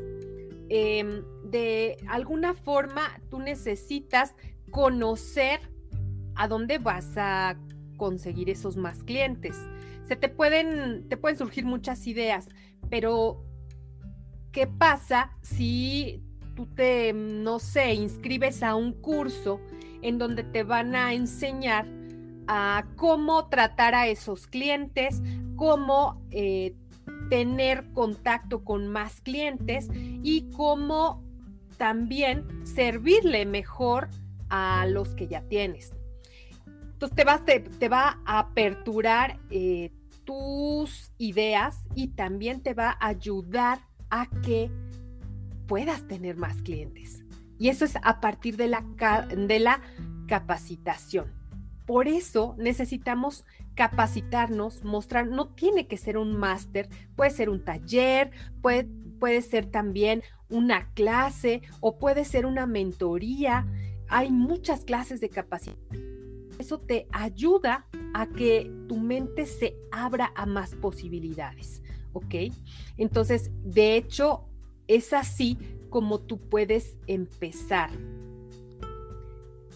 Em, 0.69 1.23
de 1.51 1.97
alguna 2.07 2.55
forma 2.55 3.03
tú 3.29 3.37
necesitas 3.39 4.33
conocer 4.71 5.59
a 6.33 6.47
dónde 6.47 6.79
vas 6.79 7.15
a 7.15 7.59
conseguir 7.97 8.49
esos 8.49 8.75
más 8.75 9.03
clientes. 9.03 9.55
Se 10.07 10.15
te 10.15 10.29
pueden, 10.29 11.07
te 11.09 11.17
pueden 11.17 11.37
surgir 11.37 11.63
muchas 11.63 12.07
ideas, 12.07 12.49
pero 12.89 13.45
¿qué 14.51 14.65
pasa 14.65 15.37
si 15.43 16.23
tú 16.55 16.67
te, 16.67 17.13
no 17.13 17.59
sé, 17.59 17.93
inscribes 17.93 18.63
a 18.63 18.75
un 18.75 18.93
curso 18.93 19.59
en 20.01 20.17
donde 20.17 20.43
te 20.43 20.63
van 20.63 20.95
a 20.95 21.13
enseñar 21.13 21.87
a 22.47 22.85
cómo 22.95 23.47
tratar 23.47 23.95
a 23.95 24.07
esos 24.07 24.47
clientes, 24.47 25.21
cómo 25.55 26.21
eh, 26.31 26.75
tener 27.29 27.91
contacto 27.93 28.63
con 28.63 28.87
más 28.87 29.21
clientes 29.21 29.89
y 29.93 30.49
cómo 30.51 31.23
también 31.77 32.45
servirle 32.65 33.45
mejor 33.45 34.09
a 34.49 34.85
los 34.87 35.15
que 35.15 35.27
ya 35.27 35.41
tienes. 35.41 35.93
Entonces 36.65 37.15
te, 37.15 37.23
vas, 37.23 37.43
te, 37.45 37.89
va 37.89 38.19
a 38.25 38.39
aperturar 38.39 39.39
eh, 39.49 39.91
tus 40.25 41.11
ideas 41.17 41.83
y 41.95 42.09
también 42.09 42.61
te 42.61 42.73
va 42.73 42.97
a 42.99 43.07
ayudar 43.07 43.79
a 44.09 44.29
que 44.41 44.69
puedas 45.67 46.07
tener 46.07 46.37
más 46.37 46.61
clientes. 46.61 47.23
Y 47.59 47.69
eso 47.69 47.85
es 47.85 47.95
a 48.01 48.19
partir 48.19 48.57
de 48.57 48.67
la, 48.67 48.83
de 49.35 49.59
la 49.59 49.81
capacitación. 50.27 51.31
Por 51.85 52.07
eso 52.07 52.55
necesitamos 52.57 53.45
capacitarnos, 53.75 54.83
mostrar, 54.83 55.27
no 55.27 55.49
tiene 55.49 55.87
que 55.87 55.97
ser 55.97 56.17
un 56.17 56.37
máster, 56.37 56.89
puede 57.15 57.31
ser 57.31 57.49
un 57.49 57.63
taller, 57.63 58.31
puede, 58.61 58.87
puede 59.19 59.41
ser 59.41 59.65
también 59.65 60.23
una 60.49 60.91
clase 60.93 61.61
o 61.81 61.97
puede 61.97 62.25
ser 62.25 62.45
una 62.45 62.65
mentoría. 62.67 63.67
Hay 64.07 64.31
muchas 64.31 64.85
clases 64.85 65.19
de 65.19 65.29
capacitación. 65.29 66.13
Eso 66.59 66.79
te 66.79 67.07
ayuda 67.11 67.87
a 68.13 68.27
que 68.27 68.71
tu 68.87 68.97
mente 68.97 69.45
se 69.45 69.75
abra 69.91 70.31
a 70.35 70.45
más 70.45 70.75
posibilidades, 70.75 71.81
¿ok? 72.13 72.35
Entonces, 72.97 73.51
de 73.63 73.95
hecho, 73.97 74.47
es 74.87 75.13
así 75.13 75.57
como 75.89 76.19
tú 76.19 76.39
puedes 76.39 76.95
empezar 77.07 77.91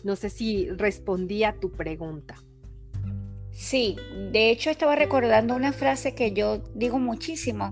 no 0.08 0.16
sé 0.16 0.30
si 0.30 0.70
respondí 0.70 1.44
a 1.44 1.60
tu 1.60 1.72
pregunta. 1.72 2.36
Sí, 3.52 3.98
de 4.32 4.52
hecho 4.52 4.70
estaba 4.70 4.96
recordando 4.96 5.56
una 5.56 5.74
frase 5.74 6.14
que 6.16 6.32
yo 6.32 6.60
digo 6.76 6.98
muchísimo. 6.98 7.72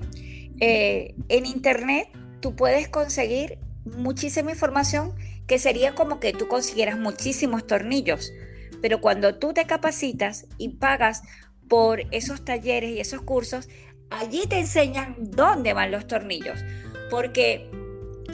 Eh, 0.60 1.16
en 1.30 1.46
Internet 1.46 2.10
tú 2.42 2.56
puedes 2.56 2.90
conseguir 2.90 3.60
muchísima 3.86 4.52
información 4.52 5.14
que 5.48 5.60
sería 5.60 5.96
como 5.96 6.20
que 6.20 6.34
tú 6.34 6.48
consiguieras 6.48 6.98
muchísimos 6.98 7.68
tornillos, 7.68 8.34
pero 8.82 9.00
cuando 9.00 9.36
tú 9.36 9.54
te 9.54 9.66
capacitas 9.66 10.48
y 10.58 10.70
pagas 10.70 11.22
por 11.70 12.02
esos 12.12 12.44
talleres 12.44 12.92
y 12.92 13.00
esos 13.00 13.22
cursos, 13.22 13.70
allí 14.10 14.46
te 14.48 14.60
enseñan 14.60 15.16
dónde 15.20 15.74
van 15.74 15.92
los 15.92 16.08
tornillos, 16.08 16.60
porque 17.10 17.70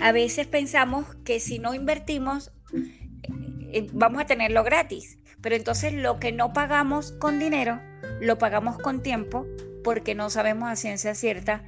a 0.02 0.12
veces 0.12 0.48
pensamos 0.48 1.06
que 1.24 1.40
si 1.40 1.60
no 1.60 1.74
invertimos 1.74 2.52
eh, 3.72 3.88
vamos 3.94 4.22
a 4.22 4.26
tenerlo 4.26 4.64
gratis. 4.64 5.18
Pero 5.42 5.56
entonces 5.56 5.94
lo 5.94 6.20
que 6.20 6.32
no 6.32 6.54
pagamos 6.54 7.14
con 7.14 7.40
dinero, 7.40 7.82
lo 8.20 8.38
pagamos 8.38 8.78
con 8.78 9.02
tiempo 9.02 9.48
porque 9.84 10.14
no 10.14 10.30
sabemos 10.30 10.70
a 10.70 10.76
ciencia 10.76 11.16
cierta 11.16 11.64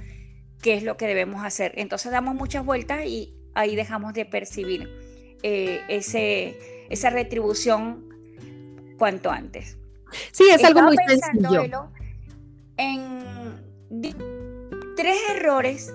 qué 0.62 0.76
es 0.76 0.84
lo 0.84 0.98
que 0.98 1.08
debemos 1.08 1.44
hacer. 1.44 1.74
Entonces 1.76 2.12
damos 2.12 2.36
muchas 2.36 2.64
vueltas 2.66 3.06
y 3.06 3.34
ahí 3.56 3.76
dejamos 3.76 4.14
de 4.14 4.26
percibir 4.26 4.90
eh, 5.42 5.82
ese, 5.90 6.86
esa 6.90 7.10
retribución 7.10 8.08
cuanto 8.98 9.32
antes. 9.32 9.78
Sí, 10.32 10.44
es 10.54 10.64
algo 10.64 10.84
muy 10.84 10.96
sencillo. 11.08 11.90
En 12.78 13.24
tres 14.96 15.18
errores 15.36 15.94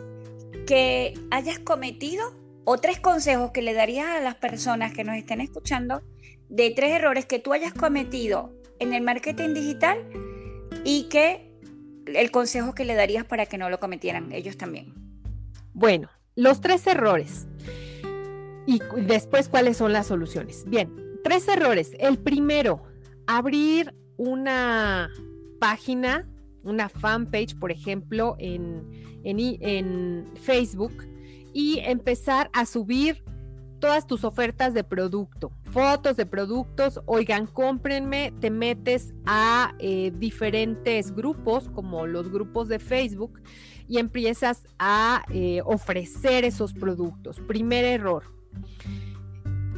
que 0.69 1.15
hayas 1.31 1.59
cometido 1.59 2.35
o 2.67 2.77
tres 2.77 3.01
consejos 3.01 3.53
que 3.53 3.63
le 3.63 3.73
darías 3.73 4.07
a 4.09 4.21
las 4.21 4.35
personas 4.35 4.93
que 4.93 5.03
nos 5.03 5.17
estén 5.17 5.41
escuchando 5.41 6.03
de 6.51 6.71
tres 6.73 6.91
errores 6.91 7.25
que 7.25 7.39
tú 7.39 7.55
hayas 7.55 7.73
cometido 7.73 8.53
en 8.79 8.93
el 8.93 9.03
marketing 9.03 9.55
digital 9.55 9.99
y 10.85 11.05
que 11.05 11.51
el 12.05 12.31
consejo 12.31 12.75
que 12.75 12.85
le 12.85 12.97
darías 12.97 13.25
para 13.25 13.47
que 13.47 13.57
no 13.57 13.71
lo 13.71 13.81
cometieran 13.81 14.31
ellos 14.31 14.59
también. 14.59 14.93
Bueno, 15.73 16.11
los 16.37 16.61
tres 16.61 16.87
errores 16.87 17.47
y 18.67 18.83
después 19.07 19.49
cuáles 19.49 19.79
son 19.79 19.95
las 19.95 20.09
soluciones. 20.09 20.65
Bien, 20.67 20.93
tres 21.25 21.49
errores. 21.49 21.93
El 21.99 22.19
primero, 22.19 22.83
abrir 23.27 23.95
una 24.19 25.09
página, 25.61 26.29
una 26.63 26.91
fanpage, 26.91 27.59
por 27.59 27.73
ejemplo, 27.73 28.37
en, 28.39 29.08
en, 29.25 30.27
Facebook 30.35 30.93
y 31.53 31.81
empezar 31.81 32.51
a 32.53 32.67
subir 32.67 33.23
todas 33.81 34.07
tus 34.07 34.25
ofertas 34.25 34.75
de 34.75 34.83
producto, 34.85 35.53
fotos 35.71 36.17
de 36.17 36.27
productos, 36.27 37.01
oigan, 37.07 37.47
cómprenme, 37.47 38.33
te 38.41 38.51
metes 38.51 39.15
a 39.25 39.75
eh, 39.79 40.13
diferentes 40.19 41.15
grupos 41.15 41.69
como 41.69 42.07
los 42.07 42.31
grupos 42.31 42.69
de 42.69 42.79
Facebook 42.79 43.41
y 43.87 43.99
empiezas 43.99 44.67
a 44.79 45.25
eh, 45.31 45.63
ofrecer 45.65 46.45
esos 46.45 46.75
productos. 46.75 47.41
Primer 47.41 47.85
error. 47.85 48.25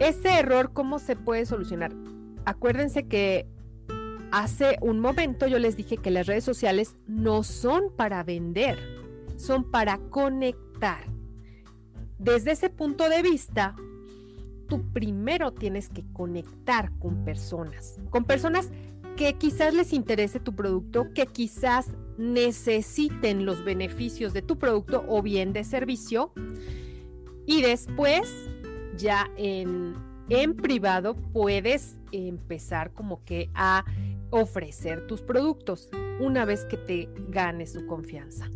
Ese 0.00 0.38
error, 0.38 0.72
¿cómo 0.72 0.98
se 0.98 1.14
puede 1.14 1.44
solucionar? 1.44 1.92
Acuérdense 2.46 3.06
que 3.06 3.46
hace 4.32 4.78
un 4.80 5.00
momento 5.00 5.46
yo 5.46 5.58
les 5.58 5.76
dije 5.76 5.98
que 5.98 6.10
las 6.10 6.26
redes 6.26 6.44
sociales 6.44 6.96
no 7.06 7.42
son 7.42 7.94
para 7.96 8.22
vender, 8.22 8.78
son 9.40 9.70
para 9.70 9.98
conectar 10.10 11.10
desde 12.20 12.50
ese 12.50 12.68
punto 12.68 13.08
de 13.08 13.22
vista, 13.22 13.74
tú 14.68 14.92
primero 14.92 15.54
tienes 15.54 15.88
que 15.88 16.04
conectar 16.12 16.92
con 16.98 17.24
personas, 17.24 17.98
con 18.10 18.24
personas 18.24 18.68
que 19.16 19.32
quizás 19.38 19.72
les 19.72 19.94
interese 19.94 20.38
tu 20.38 20.54
producto, 20.54 21.06
que 21.14 21.24
quizás 21.26 21.88
necesiten 22.18 23.46
los 23.46 23.64
beneficios 23.64 24.34
de 24.34 24.42
tu 24.42 24.58
producto 24.58 25.02
o 25.08 25.22
bien 25.22 25.54
de 25.54 25.64
servicio. 25.64 26.32
Y 27.46 27.62
después, 27.62 28.30
ya 28.98 29.30
en, 29.38 29.94
en 30.28 30.54
privado, 30.54 31.16
puedes 31.32 31.96
empezar 32.12 32.92
como 32.92 33.24
que 33.24 33.48
a 33.54 33.86
ofrecer 34.28 35.06
tus 35.06 35.22
productos 35.22 35.88
una 36.20 36.44
vez 36.44 36.66
que 36.66 36.76
te 36.76 37.08
ganes 37.30 37.72
su 37.72 37.86
confianza. 37.86 38.50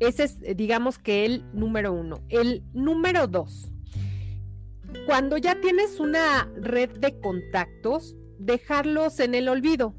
Ese 0.00 0.24
es, 0.24 0.38
eh, 0.42 0.54
digamos 0.54 0.98
que 0.98 1.24
el 1.24 1.44
número 1.52 1.92
uno. 1.92 2.20
El 2.28 2.62
número 2.72 3.26
dos, 3.26 3.70
cuando 5.06 5.36
ya 5.36 5.60
tienes 5.60 6.00
una 6.00 6.50
red 6.56 6.90
de 6.98 7.18
contactos, 7.20 8.16
dejarlos 8.38 9.20
en 9.20 9.34
el 9.34 9.48
olvido. 9.48 9.94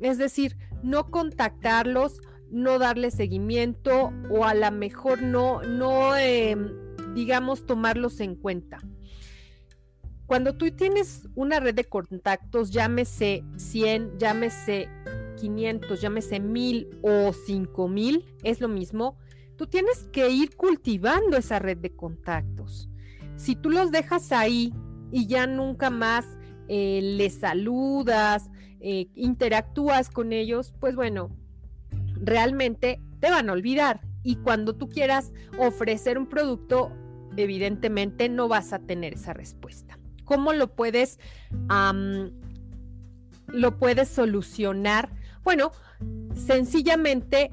Es 0.00 0.18
decir, 0.18 0.56
no 0.82 1.10
contactarlos, 1.10 2.20
no 2.50 2.78
darle 2.78 3.10
seguimiento 3.10 4.12
o 4.30 4.44
a 4.44 4.54
lo 4.54 4.70
mejor 4.70 5.22
no, 5.22 5.62
no 5.62 6.16
em, 6.16 6.72
digamos, 7.14 7.64
tomarlos 7.66 8.20
en 8.20 8.34
cuenta. 8.34 8.80
Cuando 10.26 10.56
tú 10.56 10.70
tienes 10.70 11.28
una 11.34 11.60
red 11.60 11.74
de 11.74 11.84
contactos, 11.84 12.70
llámese 12.70 13.44
100, 13.56 14.18
llámese 14.18 14.88
500, 15.36 16.00
llámese 16.00 16.40
1000 16.40 16.88
o 17.02 17.32
5000, 17.32 18.24
es 18.42 18.60
lo 18.60 18.68
mismo, 18.68 19.18
Tú 19.56 19.66
tienes 19.66 20.08
que 20.12 20.30
ir 20.30 20.56
cultivando 20.56 21.36
esa 21.36 21.58
red 21.58 21.78
de 21.78 21.94
contactos. 21.94 22.88
Si 23.36 23.54
tú 23.56 23.70
los 23.70 23.90
dejas 23.90 24.32
ahí 24.32 24.72
y 25.12 25.26
ya 25.26 25.46
nunca 25.46 25.90
más 25.90 26.26
eh, 26.68 27.00
les 27.02 27.34
saludas, 27.34 28.50
eh, 28.80 29.08
interactúas 29.14 30.10
con 30.10 30.32
ellos, 30.32 30.74
pues 30.80 30.96
bueno, 30.96 31.30
realmente 32.14 33.00
te 33.20 33.30
van 33.30 33.48
a 33.48 33.52
olvidar. 33.52 34.00
Y 34.22 34.36
cuando 34.36 34.74
tú 34.74 34.88
quieras 34.88 35.32
ofrecer 35.58 36.18
un 36.18 36.26
producto, 36.26 36.90
evidentemente 37.36 38.28
no 38.28 38.48
vas 38.48 38.72
a 38.72 38.78
tener 38.78 39.14
esa 39.14 39.34
respuesta. 39.34 39.98
¿Cómo 40.24 40.52
lo 40.52 40.74
puedes, 40.74 41.18
lo 43.46 43.78
puedes 43.78 44.08
solucionar? 44.08 45.10
Bueno, 45.42 45.72
sencillamente 46.34 47.50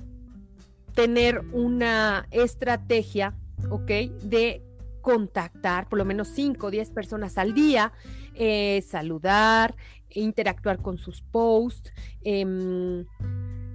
tener 0.93 1.41
una 1.51 2.27
estrategia, 2.32 3.36
¿ok? 3.69 3.91
De 4.23 4.63
contactar 5.01 5.89
por 5.89 5.99
lo 5.99 6.06
menos 6.06 6.27
5 6.30 6.67
o 6.67 6.71
10 6.71 6.91
personas 6.91 7.38
al 7.38 7.54
día, 7.54 7.91
eh, 8.36 8.84
saludar, 8.88 9.75
interactuar 10.10 10.82
con 10.82 10.97
sus 10.97 11.21
posts, 11.21 11.91
em, 12.23 13.06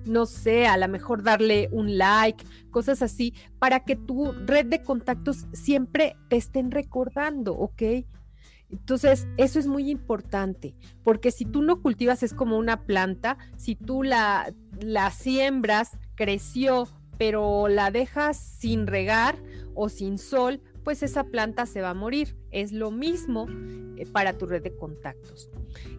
no 0.07 0.26
sé, 0.26 0.66
a 0.66 0.76
lo 0.76 0.88
mejor 0.88 1.22
darle 1.22 1.68
un 1.72 1.98
like, 1.98 2.44
cosas 2.70 3.02
así, 3.02 3.35
para 3.59 3.81
que 3.81 3.96
tu 3.96 4.33
red 4.33 4.66
de 4.66 4.83
contactos 4.83 5.46
siempre 5.52 6.16
te 6.29 6.37
estén 6.37 6.70
recordando, 6.70 7.55
¿ok? 7.55 7.83
Entonces, 8.70 9.29
eso 9.37 9.59
es 9.59 9.66
muy 9.66 9.90
importante, 9.90 10.74
porque 11.05 11.31
si 11.31 11.44
tú 11.44 11.62
no 11.62 11.83
cultivas 11.83 12.22
es 12.22 12.35
como 12.35 12.59
una 12.59 12.85
planta, 12.85 13.38
si 13.57 13.76
tú 13.76 14.02
la, 14.02 14.52
la 14.81 15.11
siembras, 15.11 15.96
creció, 16.16 16.88
pero 17.18 17.68
la 17.68 17.90
dejas 17.90 18.38
sin 18.38 18.87
regar 18.87 19.37
o 19.74 19.88
sin 19.88 20.18
sol, 20.18 20.61
pues 20.85 21.02
esa 21.02 21.24
planta 21.24 21.66
se 21.66 21.83
va 21.83 21.90
a 21.90 21.94
morir. 21.94 22.37
Es 22.50 22.72
lo 22.72 22.90
mismo 22.90 23.46
eh, 23.96 24.07
para 24.12 24.38
tu 24.38 24.46
red 24.46 24.62
de 24.62 24.76
contactos. 24.76 25.50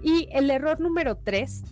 Y 0.01 0.29
el 0.31 0.49
error 0.49 0.79
número 0.79 1.17
tres 1.17 1.63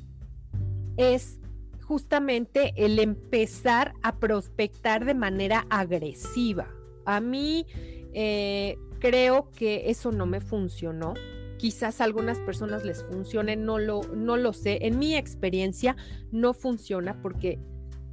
es 0.98 1.40
justamente 1.86 2.74
el 2.76 3.00
empezar 3.00 3.94
a 4.02 4.18
prospectar 4.18 5.06
de 5.06 5.14
manera 5.14 5.68
agresiva. 5.70 6.68
A 7.06 7.20
mí 7.22 7.66
eh, 8.14 8.78
creo 9.00 9.52
que 9.52 9.90
eso 9.90 10.12
no 10.12 10.26
me 10.26 10.42
funcionó. 10.42 11.14
Quizás 11.58 12.02
a 12.02 12.04
algunas 12.04 12.40
personas 12.40 12.84
les 12.84 13.04
funcione, 13.04 13.56
no 13.56 13.78
lo, 13.78 14.02
no 14.16 14.36
lo 14.36 14.52
sé. 14.52 14.80
En 14.82 15.00
mi 15.00 15.16
experiencia 15.16 15.96
no 16.32 16.54
funciona 16.54 17.22
porque, 17.22 17.60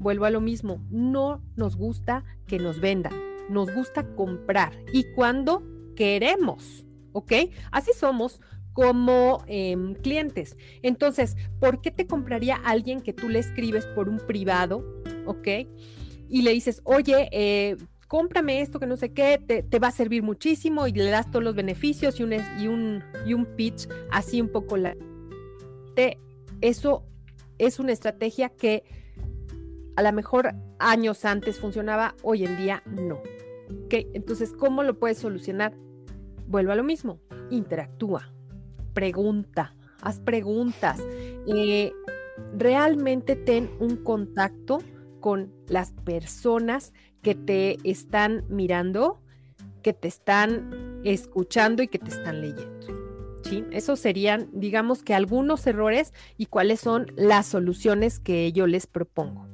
vuelvo 0.02 0.24
a 0.24 0.30
lo 0.30 0.40
mismo, 0.40 0.84
no 0.90 1.42
nos 1.56 1.76
gusta 1.76 2.24
que 2.46 2.58
nos 2.58 2.80
vendan, 2.80 3.14
nos 3.48 3.72
gusta 3.74 4.14
comprar 4.14 4.72
y 4.92 5.04
cuando 5.14 5.62
queremos, 5.96 6.84
¿ok? 7.12 7.32
Así 7.70 7.92
somos 7.94 8.40
como 8.72 9.44
em, 9.46 9.94
clientes. 9.94 10.56
Entonces, 10.82 11.36
¿por 11.60 11.80
qué 11.80 11.90
te 11.90 12.06
compraría 12.06 12.56
alguien 12.56 13.00
que 13.00 13.12
tú 13.12 13.28
le 13.28 13.38
escribes 13.38 13.86
por 13.86 14.08
un 14.08 14.18
privado, 14.18 14.84
¿ok? 15.26 15.48
Y 16.28 16.42
le 16.42 16.52
dices, 16.52 16.80
oye, 16.84 17.28
eh, 17.32 17.76
cómprame 18.08 18.60
esto 18.60 18.80
que 18.80 18.86
no 18.86 18.96
sé 18.96 19.12
qué, 19.12 19.38
te, 19.38 19.78
va 19.78 19.88
a 19.88 19.92
servir 19.92 20.22
muchísimo 20.22 20.86
y 20.86 20.92
le 20.92 21.10
das 21.10 21.30
todos 21.30 21.44
los 21.44 21.54
beneficios 21.54 22.18
y 22.20 22.22
un, 22.24 22.34
y 22.58 22.66
un, 22.66 23.02
y 23.26 23.34
un 23.34 23.46
pitch 23.56 23.88
así 24.10 24.40
un 24.40 24.48
poco 24.48 24.76
la... 24.76 24.96
eso 26.60 27.06
es 27.58 27.78
una 27.78 27.92
estrategia 27.92 28.48
que 28.50 28.84
a 29.96 30.02
lo 30.02 30.12
mejor 30.12 30.54
años 30.78 31.24
antes 31.24 31.58
funcionaba, 31.58 32.14
hoy 32.22 32.44
en 32.44 32.56
día 32.56 32.82
no. 32.86 33.16
¿Ok? 33.84 33.94
Entonces, 34.14 34.52
¿cómo 34.52 34.82
lo 34.82 34.98
puedes 34.98 35.18
solucionar? 35.18 35.74
Vuelvo 36.46 36.72
a 36.72 36.76
lo 36.76 36.84
mismo, 36.84 37.20
interactúa 37.50 38.32
pregunta, 38.92 39.74
haz 40.00 40.20
preguntas. 40.20 41.00
Eh, 41.46 41.92
realmente 42.56 43.36
ten 43.36 43.70
un 43.80 43.96
contacto 43.96 44.78
con 45.20 45.52
las 45.68 45.92
personas 45.92 46.92
que 47.22 47.34
te 47.34 47.78
están 47.84 48.44
mirando, 48.48 49.20
que 49.82 49.92
te 49.92 50.08
están 50.08 51.00
escuchando 51.04 51.82
y 51.82 51.88
que 51.88 51.98
te 51.98 52.10
están 52.10 52.40
leyendo. 52.40 53.02
¿Sí? 53.44 53.64
Esos 53.70 53.98
serían, 53.98 54.48
digamos 54.52 55.02
que 55.02 55.14
algunos 55.14 55.66
errores 55.66 56.12
y 56.36 56.46
cuáles 56.46 56.80
son 56.80 57.12
las 57.16 57.46
soluciones 57.46 58.18
que 58.18 58.52
yo 58.52 58.66
les 58.66 58.86
propongo. 58.86 59.51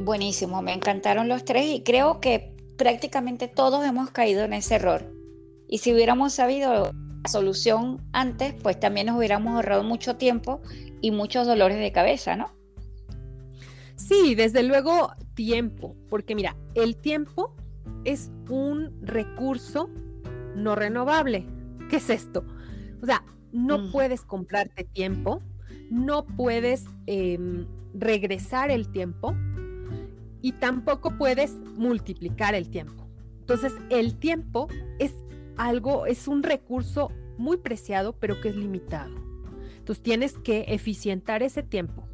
Buenísimo, 0.00 0.62
me 0.62 0.72
encantaron 0.72 1.28
los 1.28 1.44
tres 1.44 1.66
y 1.66 1.82
creo 1.82 2.20
que 2.20 2.56
prácticamente 2.78 3.48
todos 3.48 3.84
hemos 3.84 4.10
caído 4.10 4.44
en 4.44 4.54
ese 4.54 4.76
error. 4.76 5.04
Y 5.68 5.76
si 5.78 5.92
hubiéramos 5.92 6.32
sabido 6.32 6.94
la 7.22 7.30
solución 7.30 8.00
antes, 8.14 8.54
pues 8.62 8.80
también 8.80 9.08
nos 9.08 9.18
hubiéramos 9.18 9.54
ahorrado 9.54 9.82
mucho 9.82 10.16
tiempo 10.16 10.62
y 11.02 11.10
muchos 11.10 11.46
dolores 11.46 11.78
de 11.78 11.92
cabeza, 11.92 12.34
¿no? 12.34 12.50
Sí, 13.94 14.34
desde 14.34 14.62
luego 14.62 15.12
tiempo, 15.34 15.94
porque 16.08 16.34
mira, 16.34 16.56
el 16.74 16.96
tiempo 16.96 17.54
es 18.06 18.30
un 18.48 18.98
recurso 19.02 19.90
no 20.56 20.76
renovable. 20.76 21.46
¿Qué 21.90 21.96
es 21.96 22.08
esto? 22.08 22.42
O 23.02 23.04
sea, 23.06 23.22
no 23.52 23.76
mm. 23.76 23.92
puedes 23.92 24.22
comprarte 24.22 24.84
tiempo, 24.84 25.42
no 25.90 26.24
puedes 26.24 26.86
em, 27.04 27.66
regresar 27.92 28.70
el 28.70 28.90
tiempo 28.90 29.36
y 30.42 30.52
tampoco 30.52 31.16
puedes 31.16 31.58
multiplicar 31.76 32.54
el 32.54 32.70
tiempo. 32.70 33.06
Entonces, 33.40 33.74
el 33.90 34.16
tiempo 34.16 34.68
es 34.98 35.14
algo, 35.56 36.06
es 36.06 36.28
un 36.28 36.42
recurso 36.42 37.10
muy 37.36 37.56
preciado, 37.56 38.14
pero 38.18 38.40
que 38.40 38.48
es 38.48 38.56
limitado. 38.56 39.14
Entonces 39.78 40.02
tienes 40.02 40.38
que 40.38 40.66
eficientar 40.68 41.42
ese 41.42 41.62
tiempo 41.62 42.06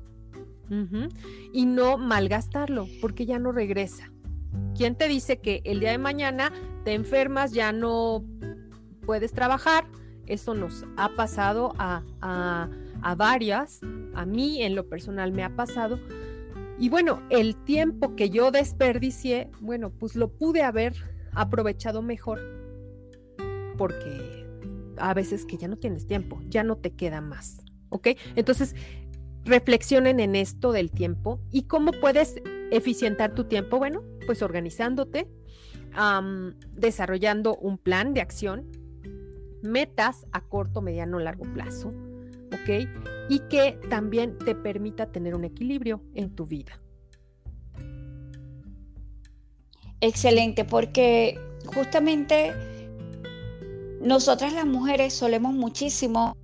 y 1.52 1.66
no 1.66 1.96
malgastarlo, 1.98 2.86
porque 3.00 3.26
ya 3.26 3.38
no 3.38 3.52
regresa. 3.52 4.10
¿Quién 4.74 4.96
te 4.96 5.08
dice 5.08 5.38
que 5.38 5.62
el 5.64 5.80
día 5.80 5.90
de 5.90 5.98
mañana 5.98 6.52
te 6.84 6.94
enfermas, 6.94 7.52
ya 7.52 7.72
no 7.72 8.24
puedes 9.04 9.32
trabajar? 9.32 9.86
Eso 10.26 10.54
nos 10.54 10.84
ha 10.96 11.14
pasado 11.14 11.72
a, 11.78 12.02
a, 12.20 12.68
a 13.02 13.14
varias, 13.14 13.80
a 14.14 14.26
mí 14.26 14.62
en 14.62 14.74
lo 14.74 14.88
personal 14.88 15.32
me 15.32 15.44
ha 15.44 15.54
pasado. 15.54 16.00
Y 16.78 16.88
bueno, 16.88 17.22
el 17.30 17.56
tiempo 17.64 18.14
que 18.16 18.30
yo 18.30 18.50
desperdicié, 18.50 19.50
bueno, 19.60 19.90
pues 19.90 20.14
lo 20.14 20.28
pude 20.28 20.62
haber 20.62 20.94
aprovechado 21.32 22.02
mejor 22.02 22.40
porque 23.78 24.46
a 24.98 25.14
veces 25.14 25.44
que 25.44 25.56
ya 25.56 25.68
no 25.68 25.76
tienes 25.76 26.06
tiempo, 26.06 26.40
ya 26.48 26.62
no 26.64 26.76
te 26.76 26.94
queda 26.94 27.20
más, 27.20 27.62
¿ok? 27.90 28.08
Entonces, 28.34 28.74
reflexionen 29.44 30.20
en 30.20 30.34
esto 30.34 30.72
del 30.72 30.90
tiempo 30.90 31.40
y 31.50 31.62
cómo 31.64 31.92
puedes 31.92 32.40
eficientar 32.70 33.34
tu 33.34 33.44
tiempo, 33.44 33.78
bueno, 33.78 34.02
pues 34.26 34.42
organizándote, 34.42 35.28
desarrollando 36.72 37.56
un 37.56 37.78
plan 37.78 38.12
de 38.12 38.20
acción, 38.20 38.66
metas 39.62 40.26
a 40.32 40.42
corto, 40.42 40.82
mediano, 40.82 41.18
largo 41.18 41.44
plazo, 41.54 41.92
¿ok? 42.52 42.88
Y 43.28 43.40
que 43.48 43.78
también 43.90 44.38
te 44.38 44.54
permita 44.54 45.10
tener 45.10 45.34
un 45.34 45.44
equilibrio 45.44 46.02
en 46.14 46.34
tu 46.34 46.46
vida. 46.46 46.80
Excelente, 50.00 50.64
porque 50.64 51.38
justamente 51.66 52.54
nosotras 54.00 54.52
las 54.52 54.66
mujeres 54.66 55.14
solemos 55.14 55.54
muchísimo 55.54 56.36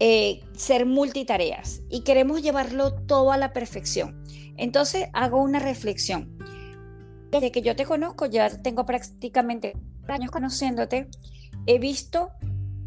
eh, 0.00 0.42
ser 0.56 0.86
multitareas 0.86 1.82
y 1.88 2.00
queremos 2.00 2.42
llevarlo 2.42 2.94
todo 2.94 3.30
a 3.30 3.36
la 3.36 3.52
perfección. 3.52 4.24
Entonces 4.56 5.08
hago 5.12 5.40
una 5.40 5.58
reflexión. 5.58 6.36
Desde 7.30 7.52
que 7.52 7.62
yo 7.62 7.76
te 7.76 7.84
conozco, 7.84 8.26
ya 8.26 8.50
tengo 8.62 8.86
prácticamente 8.86 9.76
años 10.08 10.30
conociéndote, 10.30 11.08
he 11.66 11.78
visto 11.78 12.30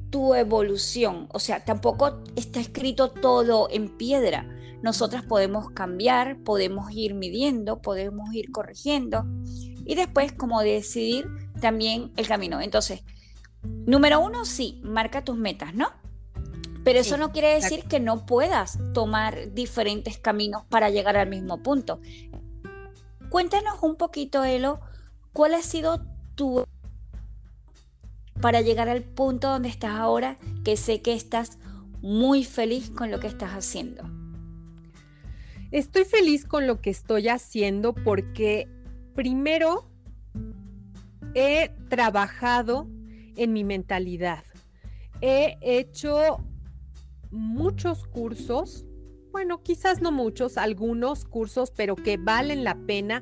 tu 0.10 0.34
evolución. 0.36 1.28
O 1.34 1.40
sea, 1.40 1.64
tampoco 1.64 2.24
está 2.36 2.60
escrito 2.60 3.12
todo 3.12 3.68
en 3.72 3.98
piedra. 3.98 4.48
Nosotras 4.82 5.24
podemos 5.24 5.72
cambiar, 5.72 6.44
podemos 6.44 6.92
ir 6.92 7.14
midiendo, 7.14 7.82
podemos 7.82 8.34
ir 8.34 8.52
corrigiendo 8.52 9.26
y 9.86 9.96
después 9.96 10.34
como 10.34 10.62
decidir 10.62 11.28
también 11.60 12.12
el 12.16 12.28
camino. 12.28 12.62
Entonces, 12.62 13.04
Número 13.64 14.20
uno, 14.20 14.46
sí, 14.46 14.80
marca 14.84 15.24
tus 15.24 15.38
metas, 15.38 15.74
¿no? 15.74 15.88
Pero 16.84 17.00
eso 17.00 17.18
no 17.18 17.32
quiere 17.32 17.54
decir 17.54 17.84
que 17.84 18.00
no 18.00 18.26
puedas 18.26 18.80
tomar 18.94 19.54
diferentes 19.54 20.18
caminos 20.18 20.64
para 20.70 20.90
llegar 20.90 21.18
al 21.18 21.28
mismo 21.28 21.62
punto. 21.62 22.00
Cuéntanos 23.30 23.80
un 23.82 23.98
poquito, 23.98 24.46
Elo, 24.46 24.80
cuál 25.34 25.54
ha 25.54 25.62
sido 25.62 26.06
tu 26.36 26.66
para 28.42 28.62
llegar 28.62 28.90
al 28.90 29.04
punto 29.04 29.50
donde 29.50 29.70
estás 29.70 29.92
ahora, 29.92 30.38
que 30.64 30.78
sé 30.78 31.02
que 31.02 31.14
estás 31.14 31.58
muy 32.02 32.44
feliz 32.44 32.90
con 32.90 33.12
lo 33.12 33.20
que 33.20 33.28
estás 33.28 33.52
haciendo. 33.52 34.04
Estoy 35.72 36.06
feliz 36.06 36.46
con 36.46 36.66
lo 36.68 36.82
que 36.82 36.90
estoy 36.90 37.28
haciendo 37.28 37.94
porque 37.94 38.70
primero 39.16 39.90
he 41.34 41.72
trabajado 41.90 42.88
en 43.36 43.54
mi 43.54 43.64
mentalidad. 43.64 44.44
He 45.22 45.58
hecho 45.62 46.38
muchos 47.32 48.06
cursos, 48.06 48.86
bueno, 49.32 49.62
quizás 49.62 50.02
no 50.02 50.12
muchos, 50.12 50.58
algunos 50.58 51.26
cursos, 51.26 51.72
pero 51.72 51.96
que 51.96 52.18
valen 52.18 52.64
la 52.64 52.76
pena 52.86 53.22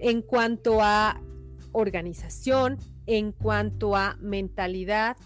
en 0.00 0.22
cuanto 0.22 0.82
a 0.82 1.20
organización, 1.72 2.78
en 3.06 3.32
cuanto 3.32 3.96
a 3.96 4.16
mentalidad, 4.20 5.16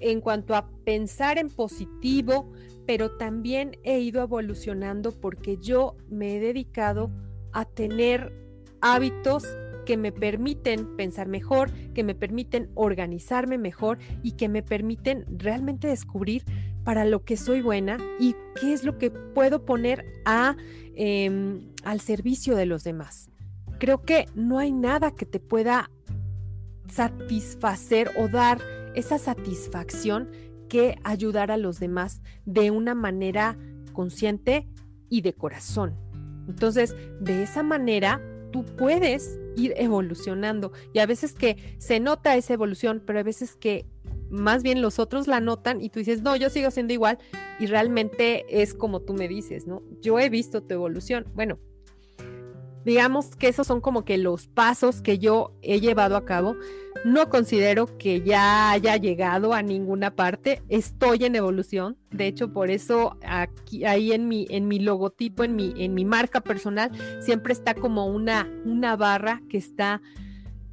en 0.00 0.20
cuanto 0.20 0.54
a 0.54 0.70
pensar 0.84 1.38
en 1.38 1.48
positivo, 1.48 2.50
pero 2.86 3.16
también 3.16 3.76
he 3.84 4.00
ido 4.00 4.22
evolucionando 4.22 5.12
porque 5.12 5.58
yo 5.58 5.96
me 6.08 6.36
he 6.36 6.40
dedicado 6.40 7.10
a 7.52 7.64
tener 7.64 8.32
hábitos 8.80 9.44
que 9.84 9.96
me 9.96 10.12
permiten 10.12 10.96
pensar 10.96 11.28
mejor, 11.28 11.70
que 11.94 12.04
me 12.04 12.14
permiten 12.14 12.70
organizarme 12.74 13.58
mejor 13.58 13.98
y 14.22 14.32
que 14.32 14.48
me 14.48 14.62
permiten 14.62 15.24
realmente 15.28 15.88
descubrir 15.88 16.44
para 16.84 17.04
lo 17.04 17.24
que 17.24 17.36
soy 17.36 17.60
buena 17.60 17.98
y 18.18 18.34
qué 18.60 18.72
es 18.72 18.84
lo 18.84 18.98
que 18.98 19.10
puedo 19.10 19.64
poner 19.64 20.04
a, 20.24 20.56
em, 20.94 21.72
al 21.84 22.00
servicio 22.00 22.56
de 22.56 22.66
los 22.66 22.84
demás. 22.84 23.30
Creo 23.78 24.02
que 24.02 24.26
no 24.34 24.58
hay 24.58 24.72
nada 24.72 25.14
que 25.14 25.26
te 25.26 25.40
pueda 25.40 25.90
satisfacer 26.90 28.10
o 28.16 28.28
dar 28.28 28.60
esa 28.94 29.18
satisfacción 29.18 30.30
que 30.68 30.96
ayudar 31.04 31.50
a 31.50 31.56
los 31.56 31.80
demás 31.80 32.22
de 32.44 32.70
una 32.70 32.94
manera 32.94 33.58
consciente 33.92 34.68
y 35.08 35.20
de 35.22 35.32
corazón. 35.32 35.96
Entonces, 36.48 36.96
de 37.20 37.42
esa 37.42 37.62
manera, 37.62 38.20
tú 38.52 38.64
puedes 38.64 39.38
ir 39.56 39.74
evolucionando. 39.76 40.72
Y 40.92 41.00
a 41.00 41.06
veces 41.06 41.34
que 41.34 41.76
se 41.78 42.00
nota 42.00 42.36
esa 42.36 42.54
evolución, 42.54 43.02
pero 43.04 43.18
a 43.18 43.24
veces 43.24 43.56
que 43.56 43.86
más 44.30 44.62
bien 44.62 44.80
los 44.80 44.98
otros 44.98 45.26
la 45.26 45.40
notan 45.40 45.80
y 45.80 45.90
tú 45.90 45.98
dices, 45.98 46.22
no, 46.22 46.36
yo 46.36 46.50
sigo 46.50 46.70
siendo 46.70 46.92
igual 46.92 47.18
y 47.58 47.66
realmente 47.66 48.62
es 48.62 48.74
como 48.74 49.00
tú 49.00 49.12
me 49.12 49.28
dices, 49.28 49.66
¿no? 49.66 49.82
Yo 50.00 50.18
he 50.18 50.28
visto 50.28 50.62
tu 50.62 50.74
evolución. 50.74 51.26
Bueno, 51.34 51.58
digamos 52.84 53.36
que 53.36 53.48
esos 53.48 53.66
son 53.66 53.80
como 53.80 54.04
que 54.04 54.18
los 54.18 54.46
pasos 54.46 55.02
que 55.02 55.18
yo 55.18 55.52
he 55.62 55.80
llevado 55.80 56.16
a 56.16 56.24
cabo. 56.24 56.56
No 57.04 57.30
considero 57.30 57.86
que 57.98 58.22
ya 58.22 58.70
haya 58.70 58.96
llegado 58.96 59.54
a 59.54 59.62
ninguna 59.62 60.14
parte. 60.14 60.62
Estoy 60.68 61.24
en 61.24 61.36
evolución. 61.36 61.96
De 62.10 62.26
hecho, 62.26 62.52
por 62.52 62.70
eso 62.70 63.16
aquí, 63.26 63.84
ahí 63.84 64.12
en 64.12 64.28
mi, 64.28 64.46
en 64.50 64.68
mi 64.68 64.78
logotipo, 64.78 65.44
en 65.44 65.56
mi, 65.56 65.72
en 65.76 65.94
mi 65.94 66.04
marca 66.04 66.40
personal, 66.40 66.90
siempre 67.20 67.52
está 67.52 67.74
como 67.74 68.06
una, 68.06 68.50
una 68.64 68.96
barra 68.96 69.42
que 69.48 69.58
está 69.58 70.02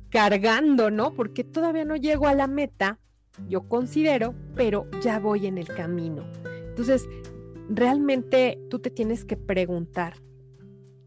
cargando, 0.09 0.91
¿no? 0.91 1.13
Porque 1.13 1.43
todavía 1.43 1.85
no 1.85 1.95
llego 1.95 2.27
a 2.27 2.33
la 2.33 2.47
meta, 2.47 2.99
yo 3.47 3.67
considero, 3.67 4.33
pero 4.55 4.87
ya 5.01 5.19
voy 5.19 5.45
en 5.45 5.57
el 5.57 5.67
camino. 5.67 6.25
Entonces, 6.69 7.07
realmente 7.69 8.59
tú 8.69 8.79
te 8.79 8.89
tienes 8.89 9.25
que 9.25 9.37
preguntar, 9.37 10.15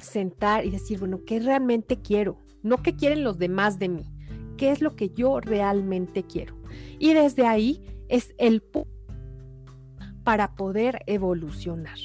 sentar 0.01 0.65
y 0.65 0.71
decir, 0.71 0.99
bueno, 0.99 1.21
¿qué 1.27 1.41
realmente 1.41 2.01
quiero? 2.01 2.39
No 2.63 2.83
qué 2.83 2.95
quieren 2.95 3.25
los 3.25 3.39
demás 3.39 3.79
de 3.79 3.89
mí, 3.89 4.05
qué 4.57 4.71
es 4.71 4.81
lo 4.81 4.97
que 4.97 5.11
yo 5.11 5.41
realmente 5.41 6.23
quiero. 6.25 6.57
Y 6.99 7.15
desde 7.15 7.47
ahí 7.47 7.83
es 8.09 8.35
el 8.39 8.63
para 10.25 10.55
poder 10.55 11.03
evolucionar. 11.07 11.99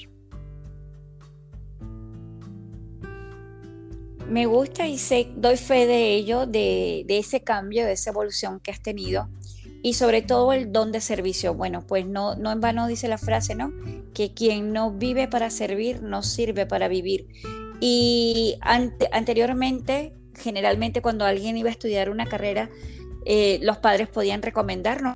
Me 4.29 4.47
gusta 4.47 4.87
y 4.87 4.97
sé, 4.97 5.29
doy 5.35 5.55
fe 5.57 5.85
de 5.85 6.15
ello, 6.15 6.47
de, 6.47 7.05
ese 7.07 7.41
cambio, 7.41 7.85
de 7.85 7.91
esa 7.91 8.09
evolución 8.09 8.59
que 8.59 8.71
has 8.71 8.81
tenido 8.81 9.29
y 9.83 9.93
sobre 9.93 10.23
todo 10.23 10.51
el 10.51 10.71
don 10.71 10.91
de 10.91 10.99
servicio. 10.99 11.53
Bueno, 11.53 11.85
pues 11.85 12.07
no, 12.07 12.35
no 12.35 12.51
en 12.51 12.59
vano 12.59 12.87
dice 12.87 13.07
la 13.07 13.19
frase, 13.19 13.53
¿no? 13.53 13.71
Que 14.15 14.33
quien 14.33 14.73
no 14.73 14.91
vive 14.91 15.27
para 15.27 15.51
servir, 15.51 16.01
no 16.01 16.23
sirve 16.23 16.65
para 16.65 16.87
vivir. 16.87 17.27
Y 17.79 18.57
anteriormente, 18.61 20.13
generalmente 20.35 21.01
cuando 21.01 21.25
alguien 21.25 21.57
iba 21.57 21.69
a 21.69 21.71
estudiar 21.71 22.09
una 22.09 22.25
carrera, 22.25 22.69
eh, 23.25 23.59
los 23.61 23.77
padres 23.77 24.07
podían 24.07 24.41
recomendarnos, 24.41 25.15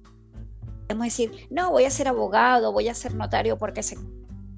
podemos 0.88 1.06
decir, 1.06 1.48
no, 1.50 1.72
voy 1.72 1.86
a 1.86 1.92
ser 1.92 2.08
abogado, 2.08 2.74
voy 2.74 2.88
a 2.88 2.94
ser 2.94 3.14
notario 3.16 3.58
porque 3.58 3.84
se 3.84 3.98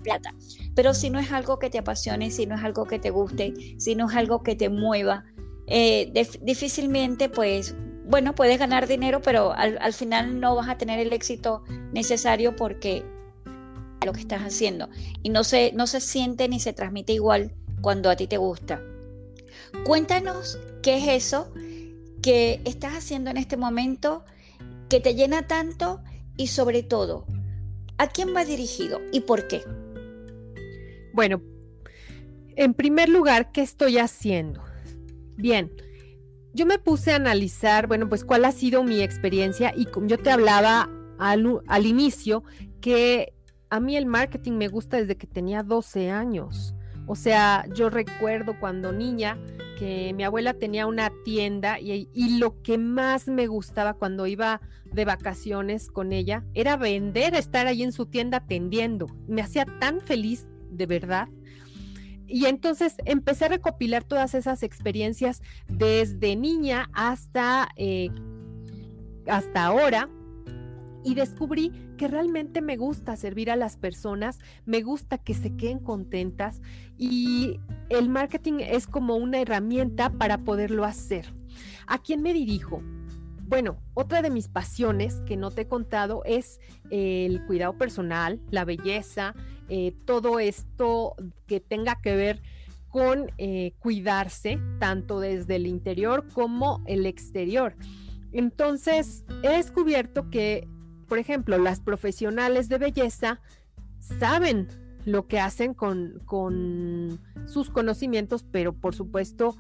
plata. 0.04 0.34
Pero 0.76 0.94
si 0.94 1.10
no 1.10 1.20
es 1.20 1.32
algo 1.32 1.60
que 1.60 1.70
te 1.70 1.78
apasione, 1.78 2.32
si 2.32 2.46
no 2.46 2.56
es 2.56 2.64
algo 2.64 2.86
que 2.86 3.00
te 3.00 3.10
guste, 3.10 3.54
si 3.78 3.96
no 3.96 4.10
es 4.10 4.16
algo 4.16 4.42
que 4.42 4.56
te 4.56 4.70
mueva, 4.70 5.26
eh, 5.68 6.12
difícilmente 6.42 7.30
pues 7.30 7.76
bueno, 8.06 8.36
puedes 8.36 8.60
ganar 8.60 8.88
dinero, 8.88 9.22
pero 9.22 9.54
al, 9.54 9.78
al, 9.80 9.94
final 9.94 10.40
no 10.40 10.56
vas 10.56 10.68
a 10.68 10.78
tener 10.78 11.00
el 11.00 11.14
éxito 11.14 11.64
necesario 11.94 12.56
porque 12.56 13.06
lo 14.06 14.12
que 14.12 14.20
estás 14.20 14.42
haciendo 14.42 14.90
y 15.22 15.30
no 15.30 15.44
se, 15.44 15.72
no 15.74 15.88
se 15.88 16.02
siente 16.02 16.50
ni 16.50 16.60
se 16.60 16.74
transmite 16.74 17.14
igual 17.14 17.54
cuando 17.82 18.10
a 18.10 18.16
ti 18.16 18.28
te 18.28 18.38
gusta. 18.38 18.82
Cuéntanos 19.86 20.60
qué 20.82 20.98
es 20.98 21.26
eso 21.26 21.52
que 22.22 22.62
estás 22.66 22.94
haciendo 22.94 23.30
en 23.30 23.38
este 23.38 23.58
momento 23.58 24.24
que 24.90 25.00
te 25.00 25.16
llena 25.16 25.48
tanto 25.48 26.02
y 26.38 26.48
sobre 26.48 26.84
todo, 26.84 27.26
¿a 27.98 28.08
quién 28.08 28.36
va 28.36 28.46
dirigido 28.46 29.00
y 29.12 29.22
por 29.22 29.48
qué? 29.48 29.64
Bueno, 31.14 31.42
en 32.56 32.74
primer 32.74 33.10
lugar, 33.10 33.52
¿qué 33.52 33.62
estoy 33.62 33.98
haciendo? 33.98 34.64
Bien, 35.36 35.72
yo 36.54 36.66
me 36.66 36.78
puse 36.78 37.14
a 37.14 37.16
analizar, 37.16 37.88
bueno, 37.88 38.10
pues 38.10 38.24
cuál 38.24 38.46
ha 38.46 38.52
sido 38.52 38.84
mi 38.84 39.02
experiencia 39.02 39.74
y 39.76 39.86
como 39.86 40.08
yo 40.08 40.18
te 40.18 40.30
hablaba 40.30 40.90
al, 41.18 41.62
al 41.68 41.86
inicio, 41.86 42.44
que 42.82 43.34
a 43.70 43.80
mí 43.80 43.96
el 43.96 44.06
marketing 44.06 44.54
me 44.54 44.68
gusta 44.68 44.98
desde 44.98 45.16
que 45.16 45.28
tenía 45.28 45.64
12 45.64 46.12
años. 46.12 46.76
O 47.08 47.16
sea, 47.16 47.66
yo 47.74 47.90
recuerdo 47.90 48.60
cuando 48.60 48.92
niña 48.92 49.38
que 49.82 50.14
mi 50.14 50.24
abuela 50.24 50.54
tenía 50.54 50.86
una 50.86 51.12
tienda 51.26 51.80
y, 51.80 52.08
lo 52.38 52.62
que 52.62 52.78
más 52.78 53.28
me 53.28 53.48
gustaba 53.48 53.96
cuando 53.96 54.28
iba 54.28 54.62
de 54.86 55.06
vacaciones 55.06 55.90
con 55.90 56.12
ella 56.12 56.46
era 56.54 56.78
vender, 56.78 57.34
estar 57.34 57.66
ahí 57.66 57.82
en 57.82 57.92
su 57.92 58.06
tienda 58.06 58.38
atendiendo. 58.38 59.08
Me 59.28 59.42
hacía 59.42 59.66
tan 59.80 60.00
feliz 60.00 60.48
de 60.70 60.86
verdad. 60.86 61.30
Y 62.28 62.46
entonces 62.46 62.96
empecé 63.06 63.46
a 63.46 63.50
recopilar 63.50 64.04
todas 64.04 64.36
esas 64.36 64.62
experiencias 64.62 65.42
desde 65.68 66.36
niña 66.36 66.90
hasta, 66.94 67.70
eh, 67.76 68.10
hasta 69.26 69.66
ahora 69.66 70.10
y 71.04 71.16
descubrí 71.16 71.72
que 71.98 72.08
realmente 72.08 72.62
me 72.62 72.78
gusta 72.78 73.16
servir 73.16 73.52
a 73.52 73.56
las 73.56 73.78
personas, 73.78 74.40
me 74.66 74.82
gusta 74.82 75.18
que 75.18 75.34
se 75.34 75.56
queden 75.56 75.80
contentas 75.80 76.62
y 77.02 77.60
el 77.90 78.10
marketing 78.10 78.60
es 78.60 78.86
como 78.86 79.16
una 79.16 79.42
herramienta 79.42 80.12
para 80.12 80.38
poderlo 80.38 80.86
hacer. 80.86 81.34
¿A 81.88 81.98
quién 81.98 82.22
me 82.22 82.32
dirijo? 82.32 82.84
Bueno, 83.48 83.82
otra 83.96 84.22
de 84.22 84.30
mis 84.30 84.48
pasiones 84.48 85.16
que 85.26 85.36
no 85.36 85.50
te 85.50 85.64
he 85.64 85.68
contado 85.68 86.22
es 86.26 86.62
el 86.92 87.44
cuidado 87.48 87.76
personal, 87.76 88.40
la 88.52 88.66
belleza, 88.66 89.34
eh, 89.68 89.96
todo 90.06 90.40
esto 90.40 91.16
que 91.48 91.60
tenga 91.60 92.00
que 92.04 92.16
ver 92.16 92.44
con 92.88 93.32
eh, 93.40 93.74
cuidarse, 93.80 94.60
tanto 94.80 95.20
desde 95.20 95.56
el 95.56 95.66
interior 95.66 96.28
como 96.34 96.84
el 96.86 97.08
exterior. 97.08 97.76
Entonces, 98.32 99.26
he 99.42 99.50
descubierto 99.50 100.30
que, 100.30 100.68
por 101.08 101.18
ejemplo, 101.18 101.58
las 101.58 101.80
profesionales 101.82 102.70
de 102.70 102.78
belleza 102.78 103.42
saben 104.00 104.68
lo 105.06 105.28
que 105.28 105.40
hacen 105.40 105.74
con, 105.74 106.22
con 106.26 107.20
sus 107.46 107.70
conocimientos, 107.70 108.44
pero 108.50 108.74
por 108.74 108.96
supuesto 108.96 109.58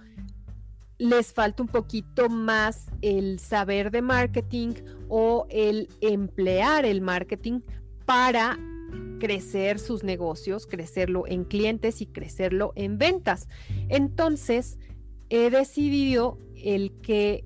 les 0.98 1.34
falta 1.34 1.64
un 1.64 1.70
poquito 1.70 2.30
más 2.30 2.86
el 3.02 3.40
saber 3.40 3.90
de 3.90 4.04
marketing 4.04 4.74
o 5.10 5.48
el 5.50 5.90
emplear 6.00 6.86
el 6.86 7.02
marketing 7.02 7.62
para 8.06 8.60
crecer 9.20 9.80
sus 9.80 10.04
negocios, 10.04 10.68
crecerlo 10.68 11.24
en 11.28 11.44
clientes 11.44 12.02
y 12.02 12.06
crecerlo 12.06 12.72
en 12.76 12.98
ventas. 12.98 13.50
Entonces, 13.90 14.78
he 15.30 15.50
decidido 15.50 16.38
el 16.56 16.92
que 17.02 17.46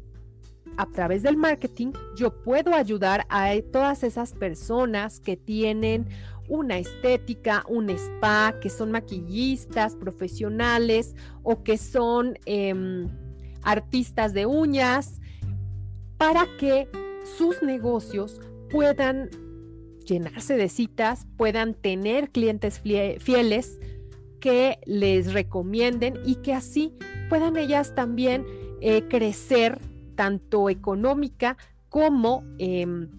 a 0.77 0.88
través 0.88 1.23
del 1.23 1.38
marketing 1.38 1.93
yo 2.15 2.43
puedo 2.43 2.73
ayudar 2.73 3.25
a 3.29 3.53
todas 3.71 4.03
esas 4.03 4.34
personas 4.34 5.19
que 5.19 5.38
tienen 5.38 6.08
una 6.47 6.77
estética, 6.77 7.63
un 7.67 7.89
spa, 7.89 8.55
que 8.62 8.69
son 8.69 8.91
maquillistas 8.91 9.95
profesionales 9.95 11.15
o 11.43 11.63
que 11.63 11.77
son... 11.77 12.38
Em, 12.45 13.10
artistas 13.65 14.34
de 14.34 14.45
uñas, 14.45 15.19
para 16.17 16.45
que 16.58 16.88
sus 17.38 17.62
negocios 17.62 18.39
puedan 18.69 19.29
llenarse 20.05 20.55
de 20.55 20.69
citas, 20.69 21.27
puedan 21.36 21.73
tener 21.73 22.29
clientes 22.29 22.79
fieles 22.79 23.79
que 24.39 24.79
les 24.86 25.34
recomienden 25.34 26.19
y 26.23 26.36
que 26.36 26.53
así 26.53 26.93
puedan 27.27 27.58
ellas 27.58 27.95
también 27.95 28.45
eh, 28.81 29.03
crecer 29.10 29.79
tanto 30.15 30.69
económica 30.69 31.58
como, 31.89 32.43
em, 32.60 33.10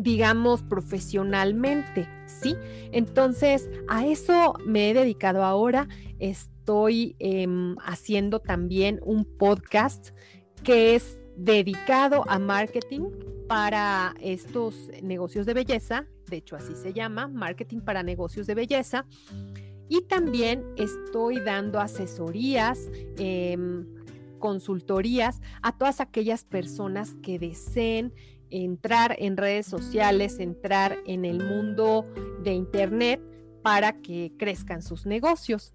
digamos, 0.00 0.62
profesionalmente, 0.62 2.08
¿sí? 2.26 2.56
Entonces, 2.90 3.68
a 3.88 4.06
eso 4.06 4.54
me 4.64 4.90
he 4.90 4.94
dedicado 4.94 5.44
ahora 5.44 5.88
estoy 6.18 7.16
em, 7.18 7.76
haciendo 7.84 8.40
también 8.40 8.98
un 9.04 9.24
podcast 9.24 10.10
que 10.64 10.94
es 10.94 11.20
dedicado 11.36 12.24
a 12.28 12.38
marketing 12.38 13.10
para 13.46 14.14
estos 14.20 14.88
negocios 15.02 15.44
de 15.44 15.54
belleza, 15.54 16.06
de 16.28 16.38
hecho 16.38 16.56
así 16.56 16.74
se 16.74 16.92
llama, 16.92 17.28
marketing 17.28 17.80
para 17.80 18.02
negocios 18.02 18.46
de 18.46 18.54
belleza. 18.54 19.06
Y 19.88 20.02
también 20.02 20.64
estoy 20.76 21.40
dando 21.40 21.80
asesorías, 21.80 22.88
em, 23.18 23.84
consultorías 24.38 25.40
a 25.62 25.76
todas 25.76 26.00
aquellas 26.00 26.44
personas 26.44 27.16
que 27.22 27.38
deseen 27.38 28.14
entrar 28.50 29.16
en 29.18 29.36
redes 29.36 29.66
sociales, 29.66 30.38
entrar 30.38 30.98
en 31.06 31.24
el 31.24 31.44
mundo 31.44 32.06
de 32.42 32.52
Internet 32.52 33.20
para 33.62 34.00
que 34.00 34.32
crezcan 34.38 34.82
sus 34.82 35.06
negocios. 35.06 35.74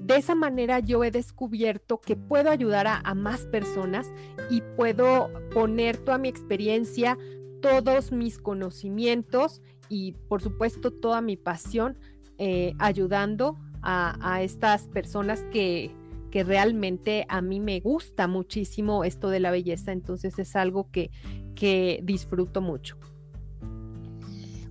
De 0.00 0.16
esa 0.16 0.34
manera 0.34 0.78
yo 0.78 1.02
he 1.02 1.10
descubierto 1.10 2.00
que 2.00 2.14
puedo 2.14 2.50
ayudar 2.50 2.86
a, 2.86 3.14
más 3.14 3.46
personas 3.46 4.12
y 4.48 4.62
puedo 4.76 5.30
poner 5.52 5.96
toda 5.96 6.18
mi 6.18 6.28
experiencia, 6.28 7.18
todos 7.60 8.12
mis 8.12 8.38
conocimientos 8.38 9.62
y 9.88 10.12
por 10.28 10.42
supuesto 10.42 10.92
toda 10.92 11.20
mi 11.20 11.36
pasión 11.36 11.98
eh, 12.38 12.74
ayudando 12.78 13.56
a, 13.82 14.42
estas 14.42 14.88
personas 14.88 15.44
que, 15.52 15.94
que 16.36 16.44
realmente 16.44 17.24
a 17.30 17.40
mí 17.40 17.60
me 17.60 17.80
gusta 17.80 18.26
muchísimo 18.28 19.04
esto 19.04 19.30
de 19.30 19.40
la 19.40 19.50
belleza, 19.50 19.90
entonces 19.90 20.38
es 20.38 20.54
algo 20.54 20.90
que, 20.90 21.10
que 21.54 22.00
disfruto 22.02 22.60
mucho. 22.60 22.98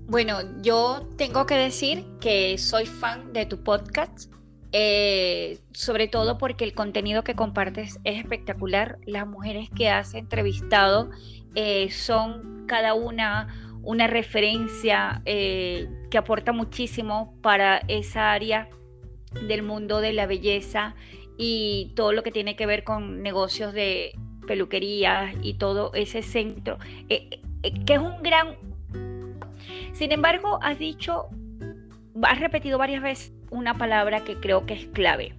Bueno, 0.07 0.61
yo 0.61 1.09
tengo 1.17 1.47
que 1.47 1.55
decir 1.55 2.05
que 2.21 2.59
soy 2.59 2.85
fan 2.85 3.33
de 3.33 3.47
tu 3.47 3.63
podcast, 3.63 4.31
eh, 4.73 5.57
sobre 5.71 6.07
todo 6.07 6.37
porque 6.37 6.65
el 6.65 6.75
contenido 6.75 7.23
que 7.23 7.33
compartes 7.33 7.99
es 8.03 8.19
espectacular. 8.19 8.99
Las 9.07 9.25
mujeres 9.25 9.71
que 9.75 9.89
has 9.89 10.13
entrevistado 10.13 11.09
eh, 11.55 11.89
son 11.89 12.65
cada 12.67 12.93
una 12.93 13.79
una 13.81 14.05
referencia 14.05 15.23
eh, 15.25 15.89
que 16.11 16.19
aporta 16.19 16.51
muchísimo 16.51 17.35
para 17.41 17.77
esa 17.87 18.33
área 18.33 18.69
del 19.47 19.63
mundo 19.63 19.99
de 19.99 20.13
la 20.13 20.27
belleza 20.27 20.95
y 21.37 21.91
todo 21.95 22.13
lo 22.13 22.23
que 22.23 22.31
tiene 22.31 22.55
que 22.55 22.65
ver 22.65 22.83
con 22.83 23.21
negocios 23.21 23.73
de 23.73 24.13
peluquería 24.45 25.33
y 25.41 25.55
todo 25.55 25.91
ese 25.93 26.21
centro, 26.21 26.77
eh, 27.09 27.41
eh, 27.63 27.73
que 27.85 27.93
es 27.93 27.99
un 27.99 28.21
gran... 28.21 28.55
Sin 29.93 30.11
embargo, 30.11 30.59
has 30.61 30.77
dicho, 30.77 31.27
has 32.23 32.39
repetido 32.39 32.77
varias 32.77 33.01
veces 33.01 33.33
una 33.49 33.73
palabra 33.75 34.23
que 34.23 34.35
creo 34.35 34.65
que 34.65 34.73
es 34.73 34.85
clave 34.87 35.35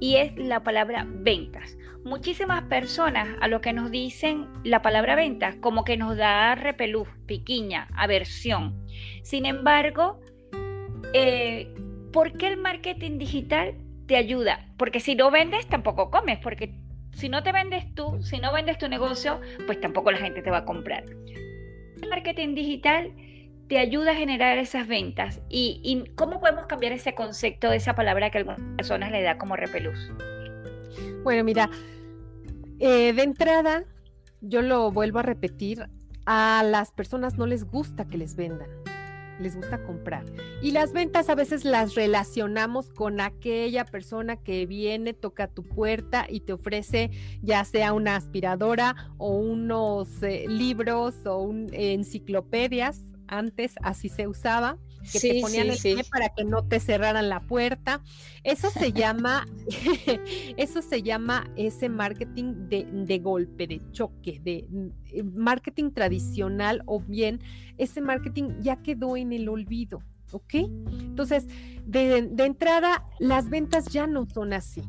y 0.00 0.16
es 0.16 0.36
la 0.36 0.62
palabra 0.62 1.06
ventas. 1.08 1.76
Muchísimas 2.04 2.62
personas 2.64 3.28
a 3.40 3.48
lo 3.48 3.60
que 3.60 3.74
nos 3.74 3.90
dicen 3.90 4.48
la 4.64 4.80
palabra 4.80 5.14
ventas 5.14 5.56
como 5.56 5.84
que 5.84 5.98
nos 5.98 6.16
da 6.16 6.54
repelús, 6.54 7.08
piquiña, 7.26 7.88
aversión. 7.94 8.86
Sin 9.22 9.44
embargo, 9.44 10.18
eh, 11.12 11.74
¿por 12.12 12.32
qué 12.32 12.48
el 12.48 12.56
marketing 12.56 13.18
digital 13.18 13.74
te 14.10 14.16
ayuda? 14.16 14.66
Porque 14.76 14.98
si 14.98 15.14
no 15.14 15.30
vendes, 15.30 15.68
tampoco 15.68 16.10
comes, 16.10 16.40
porque 16.40 16.74
si 17.12 17.28
no 17.28 17.44
te 17.44 17.52
vendes 17.52 17.94
tú, 17.94 18.20
si 18.24 18.38
no 18.38 18.52
vendes 18.52 18.76
tu 18.76 18.88
negocio, 18.88 19.40
pues 19.66 19.80
tampoco 19.80 20.10
la 20.10 20.18
gente 20.18 20.42
te 20.42 20.50
va 20.50 20.58
a 20.58 20.64
comprar. 20.64 21.04
El 21.04 22.08
marketing 22.10 22.56
digital 22.56 23.12
te 23.68 23.78
ayuda 23.78 24.10
a 24.10 24.14
generar 24.16 24.58
esas 24.58 24.88
ventas 24.88 25.40
y, 25.48 26.02
cómo 26.16 26.40
podemos 26.40 26.66
cambiar 26.66 26.90
ese 26.90 27.14
concepto 27.14 27.70
esa 27.70 27.94
palabra 27.94 28.30
que 28.30 28.38
algunas 28.38 28.58
personas 28.76 29.12
le 29.12 29.22
da 29.22 29.38
como 29.38 29.54
repelús. 29.54 30.10
Bueno, 31.22 31.44
mira, 31.44 31.70
eh, 32.80 33.12
de 33.12 33.22
entrada, 33.22 33.84
yo 34.40 34.60
lo 34.60 34.90
vuelvo 34.90 35.20
a 35.20 35.22
repetir, 35.22 35.86
a 36.26 36.64
las 36.64 36.90
personas 36.90 37.38
no 37.38 37.46
les 37.46 37.62
gusta 37.62 38.08
que 38.08 38.18
les 38.18 38.34
vendan 38.34 38.79
les 39.40 39.56
gusta 39.56 39.82
comprar. 39.82 40.24
Y 40.62 40.70
las 40.70 40.92
ventas 40.92 41.28
a 41.28 41.34
veces 41.34 41.64
las 41.64 41.94
relacionamos 41.94 42.90
con 42.90 43.20
aquella 43.20 43.84
persona 43.84 44.36
que 44.36 44.66
viene, 44.66 45.14
toca 45.14 45.48
tu 45.48 45.64
puerta 45.64 46.26
y 46.28 46.40
te 46.40 46.52
ofrece 46.52 47.10
ya 47.42 47.64
sea 47.64 47.92
una 47.92 48.16
aspiradora 48.16 49.12
o 49.18 49.36
unos 49.36 50.22
eh, 50.22 50.44
libros 50.48 51.26
o 51.26 51.38
un, 51.38 51.68
enciclopedias. 51.72 53.04
Antes 53.26 53.74
así 53.82 54.08
se 54.08 54.26
usaba 54.26 54.78
que 55.12 55.20
te 55.20 55.40
ponían 55.40 55.70
el 55.70 55.78
pie 55.78 56.04
para 56.10 56.28
que 56.30 56.44
no 56.44 56.64
te 56.64 56.80
cerraran 56.80 57.28
la 57.28 57.40
puerta. 57.40 58.02
Eso 58.44 58.70
se 58.70 58.92
llama, 58.92 59.46
eso 60.56 60.82
se 60.82 61.02
llama 61.02 61.50
ese 61.56 61.88
marketing 61.88 62.68
de, 62.68 62.84
de, 62.84 63.18
golpe, 63.18 63.66
de 63.66 63.80
choque, 63.92 64.40
de 64.42 64.66
eh, 65.12 65.22
marketing 65.22 65.90
tradicional 65.90 66.82
o 66.86 67.00
bien 67.00 67.40
ese 67.78 68.00
marketing 68.00 68.60
ya 68.60 68.76
quedó 68.82 69.16
en 69.16 69.32
el 69.32 69.48
olvido. 69.48 70.02
¿Ok? 70.32 70.54
Entonces, 70.54 71.48
de, 71.86 72.22
de 72.22 72.44
entrada, 72.44 73.04
las 73.18 73.50
ventas 73.50 73.86
ya 73.86 74.06
no 74.06 74.26
son 74.26 74.52
así. 74.52 74.82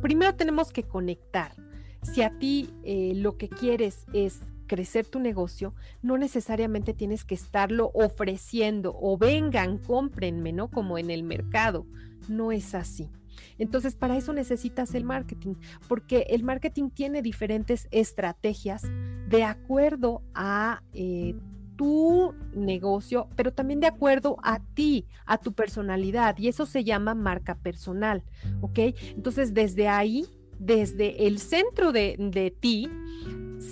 Primero 0.00 0.34
tenemos 0.34 0.72
que 0.72 0.82
conectar. 0.82 1.54
Si 2.02 2.22
a 2.22 2.38
ti 2.38 2.70
eh, 2.84 3.12
lo 3.16 3.36
que 3.36 3.48
quieres 3.48 4.06
es 4.12 4.40
crecer 4.74 5.06
tu 5.06 5.20
negocio, 5.20 5.72
no 6.02 6.18
necesariamente 6.18 6.94
tienes 6.94 7.24
que 7.24 7.36
estarlo 7.36 7.92
ofreciendo 7.94 8.98
o 9.00 9.16
vengan, 9.16 9.78
cómprenme, 9.78 10.52
¿no? 10.52 10.68
Como 10.68 10.98
en 10.98 11.12
el 11.12 11.22
mercado. 11.22 11.86
No 12.28 12.50
es 12.50 12.74
así. 12.74 13.08
Entonces, 13.56 13.94
para 13.94 14.16
eso 14.16 14.32
necesitas 14.32 14.96
el 14.96 15.04
marketing, 15.04 15.54
porque 15.86 16.26
el 16.30 16.42
marketing 16.42 16.90
tiene 16.90 17.22
diferentes 17.22 17.86
estrategias 17.92 18.82
de 19.28 19.44
acuerdo 19.44 20.22
a 20.34 20.82
eh, 20.92 21.36
tu 21.76 22.34
negocio, 22.52 23.28
pero 23.36 23.52
también 23.52 23.78
de 23.78 23.86
acuerdo 23.86 24.38
a 24.42 24.58
ti, 24.58 25.06
a 25.24 25.38
tu 25.38 25.52
personalidad, 25.52 26.36
y 26.38 26.48
eso 26.48 26.66
se 26.66 26.82
llama 26.82 27.14
marca 27.14 27.54
personal, 27.54 28.24
¿ok? 28.60 28.78
Entonces, 29.14 29.54
desde 29.54 29.86
ahí, 29.86 30.26
desde 30.58 31.28
el 31.28 31.38
centro 31.38 31.92
de, 31.92 32.16
de 32.18 32.50
ti, 32.50 32.88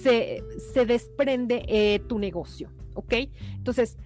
se, 0.02 0.42
desprende 0.86 1.64
eh, 1.68 2.00
tu 2.08 2.18
negocio, 2.18 2.70
¿ok? 2.94 3.14
Entonces, 3.54 3.96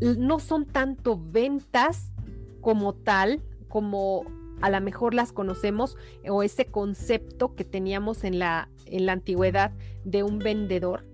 no 0.00 0.38
son 0.38 0.66
tanto 0.66 1.18
ventas 1.18 2.12
como 2.60 2.94
tal, 2.94 3.42
como 3.68 4.24
a 4.60 4.70
lo 4.70 4.80
mejor 4.80 5.14
las 5.14 5.32
conocemos, 5.32 5.96
o 6.28 6.42
ese 6.42 6.66
concepto 6.66 7.54
que 7.54 7.64
teníamos 7.64 8.24
en 8.24 8.38
la, 8.38 8.68
en 8.86 9.06
la 9.06 9.12
antigüedad 9.12 9.72
de 10.04 10.22
un 10.22 10.38
vendedor, 10.38 11.06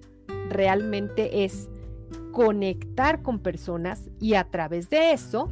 realmente 0.49 1.45
es 1.45 1.69
conectar 2.33 3.23
con 3.23 3.39
personas 3.39 4.11
y 4.21 4.35
a 4.35 4.45
través 4.45 4.91
de 4.91 5.13
eso 5.13 5.51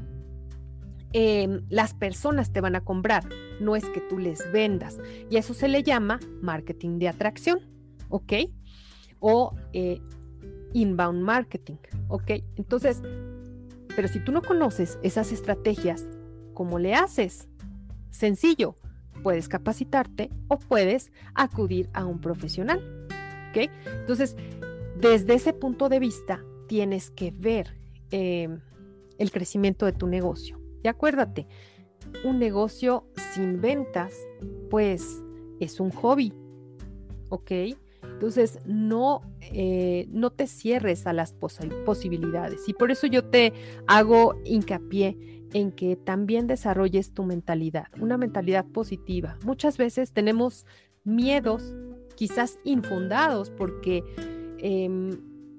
em, 1.12 1.62
las 1.70 1.94
personas 1.94 2.52
te 2.52 2.60
van 2.60 2.74
a 2.76 2.82
comprar, 2.82 3.24
no 3.60 3.76
es 3.76 3.84
que 3.86 4.00
tú 4.00 4.18
les 4.18 4.52
vendas. 4.52 4.98
Y 5.30 5.36
eso 5.36 5.54
se 5.54 5.68
le 5.68 5.82
llama 5.82 6.20
marketing 6.42 6.98
de 6.98 7.08
atracción, 7.08 7.60
¿ok? 8.08 8.32
O 9.20 9.54
eh, 9.72 10.00
inbound 10.72 11.22
marketing, 11.22 11.76
¿ok? 12.08 12.32
Entonces, 12.56 13.02
pero 13.94 14.08
si 14.08 14.20
tú 14.20 14.32
no 14.32 14.42
conoces 14.42 14.98
esas 15.02 15.32
estrategias, 15.32 16.08
¿cómo 16.52 16.78
le 16.78 16.94
haces? 16.94 17.48
Sencillo, 18.10 18.76
puedes 19.22 19.48
capacitarte 19.48 20.30
o 20.48 20.58
puedes 20.58 21.12
acudir 21.34 21.88
a 21.92 22.04
un 22.04 22.20
profesional, 22.20 23.06
¿ok? 23.50 23.70
Entonces, 24.00 24.36
desde 25.00 25.34
ese 25.34 25.52
punto 25.52 25.88
de 25.88 25.98
vista, 25.98 26.44
tienes 26.66 27.10
que 27.10 27.32
ver 27.36 27.76
em, 28.10 28.60
el 29.18 29.30
crecimiento 29.30 29.86
de 29.86 29.92
tu 29.92 30.06
negocio. 30.06 30.60
Y 30.82 30.88
acuérdate, 30.88 31.46
un 32.24 32.38
negocio 32.38 33.06
sin 33.32 33.60
ventas, 33.60 34.14
pues 34.70 35.22
es 35.60 35.80
un 35.80 35.90
hobby, 35.90 36.32
¿ok? 37.30 37.50
Entonces, 38.14 38.58
no, 38.64 39.22
eh, 39.40 40.06
no 40.10 40.30
te 40.30 40.46
cierres 40.46 41.06
a 41.06 41.12
las 41.12 41.34
posibilidades. 41.34 42.68
Y 42.68 42.72
por 42.72 42.90
eso 42.90 43.06
yo 43.06 43.24
te 43.24 43.52
hago 43.86 44.34
hincapié 44.44 45.44
en 45.52 45.72
que 45.72 45.96
también 45.96 46.46
desarrolles 46.46 47.12
tu 47.12 47.24
mentalidad, 47.24 47.88
una 48.00 48.16
mentalidad 48.16 48.64
positiva. 48.64 49.36
Muchas 49.44 49.76
veces 49.76 50.12
tenemos 50.12 50.64
miedos, 51.04 51.74
quizás 52.16 52.58
infundados, 52.64 53.50
porque, 53.50 54.02
em, 54.58 55.10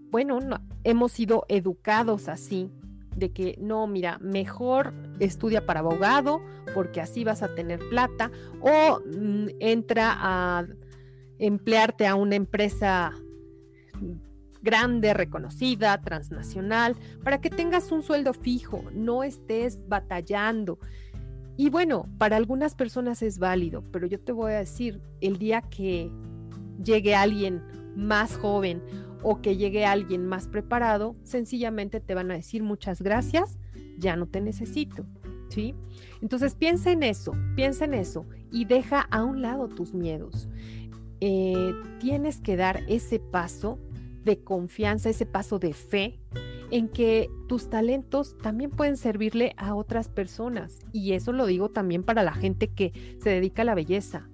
bueno, 0.10 0.40
hemos 0.84 1.12
sido 1.12 1.46
educados 1.50 2.28
así, 2.28 2.72
de 3.16 3.32
que 3.32 3.58
no, 3.62 3.88
mira, 3.88 4.18
mejor 4.20 4.94
estudia 5.20 5.66
para 5.66 5.80
abogado 5.80 6.42
porque 6.74 7.00
así 7.00 7.24
vas 7.24 7.44
a 7.44 7.56
tener 7.56 7.80
plata 7.90 8.32
o 8.60 9.00
mm, 9.00 9.48
entra 9.60 10.14
a 10.18 10.66
emplearte 11.40 12.08
a 12.08 12.16
una 12.16 12.36
empresa 12.36 13.14
grande, 14.62 15.14
reconocida, 15.14 16.02
transnacional, 16.02 16.96
para 17.24 17.40
que 17.40 17.50
tengas 17.50 17.92
un 17.92 18.02
sueldo 18.02 18.34
fijo, 18.34 18.84
no 18.94 19.24
estés 19.24 19.88
batallando. 19.88 20.80
Y 21.56 21.70
bueno, 21.70 22.10
para 22.18 22.36
algunas 22.36 22.76
personas 22.76 23.22
es 23.22 23.40
válido, 23.40 23.84
pero 23.92 24.08
yo 24.08 24.20
te 24.20 24.34
voy 24.34 24.52
a 24.52 24.60
decir, 24.60 25.00
el 25.22 25.38
día 25.38 25.62
que 25.62 26.12
llegue 26.84 27.16
alguien 27.16 27.62
más 27.96 28.36
joven 28.38 28.82
o 29.24 29.42
que 29.42 29.56
llegue 29.56 29.86
alguien 29.86 30.26
más 30.26 30.48
preparado, 30.48 31.16
sencillamente 31.24 32.02
te 32.02 32.14
van 32.14 32.32
a 32.32 32.36
decir 32.36 32.62
muchas 32.62 33.02
gracias, 33.02 33.58
ya 33.98 34.16
no 34.16 34.28
te 34.28 34.42
necesito. 34.42 35.06
¿Sí? 35.48 35.76
Entonces 36.22 36.56
piensa 36.56 36.92
en 36.92 37.04
eso, 37.04 37.34
piensa 37.56 37.86
en 37.86 37.94
eso 37.94 38.26
y 38.52 38.66
deja 38.66 39.02
a 39.02 39.24
un 39.24 39.44
lado 39.44 39.68
tus 39.70 39.94
miedos. 39.94 40.50
Eh, 41.28 41.74
tienes 41.98 42.40
que 42.40 42.56
dar 42.56 42.84
ese 42.88 43.18
paso 43.18 43.80
de 44.24 44.44
confianza, 44.44 45.10
ese 45.10 45.26
paso 45.26 45.58
de 45.58 45.74
fe 45.74 46.20
en 46.70 46.88
que 46.88 47.32
tus 47.48 47.68
talentos 47.68 48.38
también 48.38 48.70
pueden 48.70 48.96
servirle 48.96 49.56
a 49.58 49.74
otras 49.74 50.08
personas. 50.08 50.78
Y 50.94 51.14
eso 51.14 51.32
lo 51.32 51.48
digo 51.48 51.70
también 51.70 52.04
para 52.04 52.22
la 52.22 52.32
gente 52.32 52.68
que 52.68 52.94
se 53.24 53.32
dedica 53.32 53.64
a 53.64 53.66
la 53.66 53.74
belleza. 53.74 54.30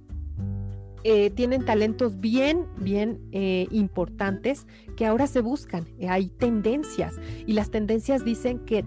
Eh, 1.06 1.30
tienen 1.30 1.64
talentos 1.64 2.20
bien, 2.20 2.66
bien 2.76 3.22
eh, 3.32 3.68
importantes 3.72 4.68
que 4.98 5.06
ahora 5.06 5.28
se 5.28 5.40
buscan. 5.40 5.88
hay 6.10 6.28
tendencias 6.28 7.22
y 7.48 7.54
las 7.54 7.72
tendencias 7.72 8.26
dicen 8.26 8.60
que, 8.66 8.84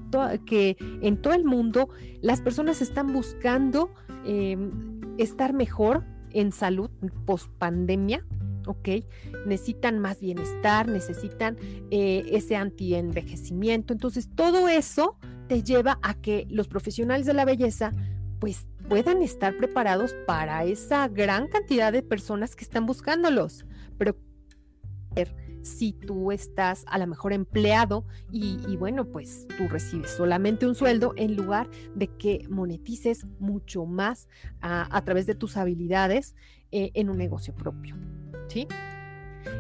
en 1.01 1.17
todo 1.23 1.33
el 1.33 1.47
mundo 1.47 1.89
las 2.21 2.43
personas 2.43 2.83
están 2.83 3.15
buscando 3.15 3.89
em, 4.27 5.01
estar 5.17 5.55
mejor 5.55 6.05
en 6.35 6.53
salud 6.53 6.91
post 7.25 7.49
pandemia, 7.59 8.25
¿ok? 8.67 8.89
Necesitan 9.47 9.99
más 9.99 10.21
bienestar, 10.21 10.89
necesitan 10.89 11.57
eh, 11.91 12.27
ese 12.31 12.57
anti-envejecimiento. 12.57 13.93
Entonces, 13.93 14.29
todo 14.35 14.69
eso 14.69 15.17
te 15.49 15.63
lleva 15.63 15.99
a 16.03 16.15
que 16.15 16.47
los 16.51 16.69
profesionales 16.69 17.27
de 17.27 17.35
la 17.35 17.45
belleza, 17.45 17.93
pues, 18.41 18.67
puedan 18.89 19.23
estar 19.23 19.57
preparados 19.57 20.15
para 20.27 20.65
esa 20.65 21.09
gran 21.09 21.49
cantidad 21.49 21.93
de 21.93 22.03
personas 22.03 22.55
que 22.55 22.65
están 22.65 22.85
buscándolos. 22.85 23.65
Pero 23.97 24.17
si 25.65 25.93
tú 25.93 26.31
estás 26.31 26.85
a 26.89 26.99
lo 26.99 27.07
mejor 27.07 27.33
empleado 27.33 28.05
y, 28.31 28.77
bueno, 28.77 29.07
pues 29.07 29.47
tú 29.57 29.67
recibes 29.69 30.11
solamente 30.11 30.67
un 30.67 30.75
sueldo 30.75 31.15
en 31.17 31.37
lugar 31.37 31.69
de 31.95 32.09
que 32.09 32.47
monetices 32.49 33.27
mucho 33.39 33.87
más 33.87 34.29
a, 34.61 35.03
través 35.05 35.27
de 35.27 35.35
tus 35.35 35.57
habilidades 35.57 36.35
eh, 36.71 36.91
en 36.95 37.09
un 37.09 37.17
negocio 37.17 37.55
propio. 37.55 37.97
¿Sí? 38.49 38.69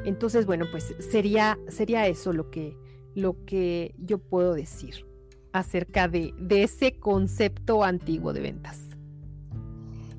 Entonces, 0.05 0.47
bueno, 0.47 0.67
pues 0.71 0.95
sería, 0.99 1.59
sería 1.69 2.07
eso 2.07 2.33
lo 2.33 2.51
que, 2.51 2.77
lo 3.15 3.45
que 3.45 3.95
yo 3.99 4.19
puedo 4.19 4.55
decir 4.55 5.07
acerca 5.53 6.09
de, 6.09 6.35
de 6.39 6.65
ese 6.65 6.99
concepto 6.99 7.85
antiguo 7.85 8.33
de 8.33 8.41
ventas. 8.41 8.94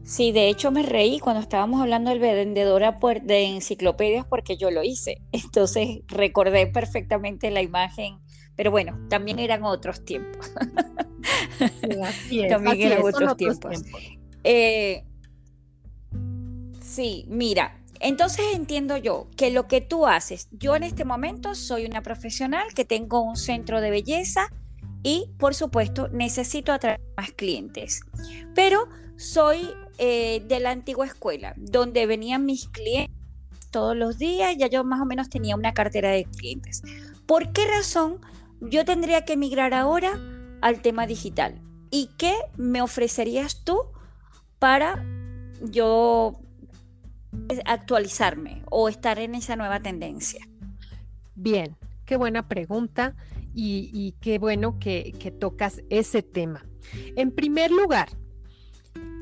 Sí, 0.06 0.32
de 0.32 0.50
hecho 0.50 0.70
me 0.70 0.84
reí 0.84 1.20
cuando 1.20 1.42
estábamos 1.42 1.82
hablando 1.82 2.12
del 2.12 2.20
vendedor 2.20 2.84
de 3.24 3.44
enciclopedias 3.46 4.24
porque 4.28 4.56
yo 4.56 4.70
lo 4.70 4.84
hice. 4.84 5.20
Entonces 5.32 6.02
recordé 6.08 6.68
perfectamente 6.68 7.50
la 7.50 7.64
imagen, 7.64 8.20
pero 8.56 8.70
bueno, 8.70 9.00
también 9.10 9.40
eran 9.40 9.64
otros 9.64 10.06
tiempos. 10.06 10.52
también 12.50 12.92
eran 12.92 13.04
otros, 13.04 13.36
tiempos. 13.36 13.82
Eh, 14.44 15.04
sí, 16.80 17.26
mira, 17.28 17.82
entonces 18.00 18.46
entiendo 18.54 18.98
yo 18.98 19.28
que 19.36 19.50
lo 19.50 19.68
que 19.68 19.82
tú 19.82 20.06
haces, 20.06 20.48
yo 20.52 20.76
en 20.76 20.84
este 20.84 21.04
momento 21.04 21.56
soy 21.56 21.86
una 21.86 22.04
profesional 22.04 22.68
que 22.76 22.86
tengo 22.86 23.22
un 23.22 23.38
centro 23.38 23.82
de 23.82 23.90
belleza 23.90 24.54
y 25.02 25.32
por 25.40 25.56
supuesto 25.56 26.10
necesito 26.10 26.72
atraer 26.72 27.02
más 27.18 27.32
clientes, 27.32 28.02
pero 28.54 28.88
soy 29.18 29.70
eh, 29.98 30.44
de 30.48 30.60
la 30.60 30.72
antigua 30.72 31.06
escuela, 31.06 31.54
donde 31.58 32.06
venían 32.06 32.46
mis 32.46 32.68
clientes 32.68 33.16
todos 33.72 33.96
los 33.96 34.18
días, 34.18 34.56
ya 34.58 34.68
yo 34.68 34.84
más 34.84 35.02
o 35.02 35.06
menos 35.06 35.30
tenía 35.30 35.56
una 35.56 35.74
cartera 35.74 36.10
de 36.10 36.26
clientes. 36.26 36.82
¿Por 37.26 37.52
qué 37.52 37.68
razón 37.68 38.22
yo 38.62 38.86
tendría 38.86 39.26
que 39.26 39.36
migrar 39.36 39.74
ahora 39.74 40.20
al 40.62 40.82
tema 40.82 41.08
digital? 41.08 41.60
¿Y 41.92 42.10
qué 42.18 42.36
me 42.56 42.82
ofrecerías 42.82 43.64
tú 43.64 43.82
para 44.60 45.04
yo 45.62 46.40
actualizarme 47.66 48.64
o 48.70 48.88
estar 48.88 49.20
en 49.20 49.36
esa 49.36 49.56
nueva 49.56 49.82
tendencia? 49.82 50.48
Bien, 51.36 51.76
qué 52.06 52.16
buena 52.16 52.48
pregunta 52.48 53.14
y, 53.54 54.14
qué 54.22 54.40
bueno 54.40 54.80
que 54.80 55.36
tocas 55.38 55.82
ese 55.90 56.22
tema. 56.22 56.66
En 57.16 57.32
primer 57.32 57.72
lugar, 57.72 58.10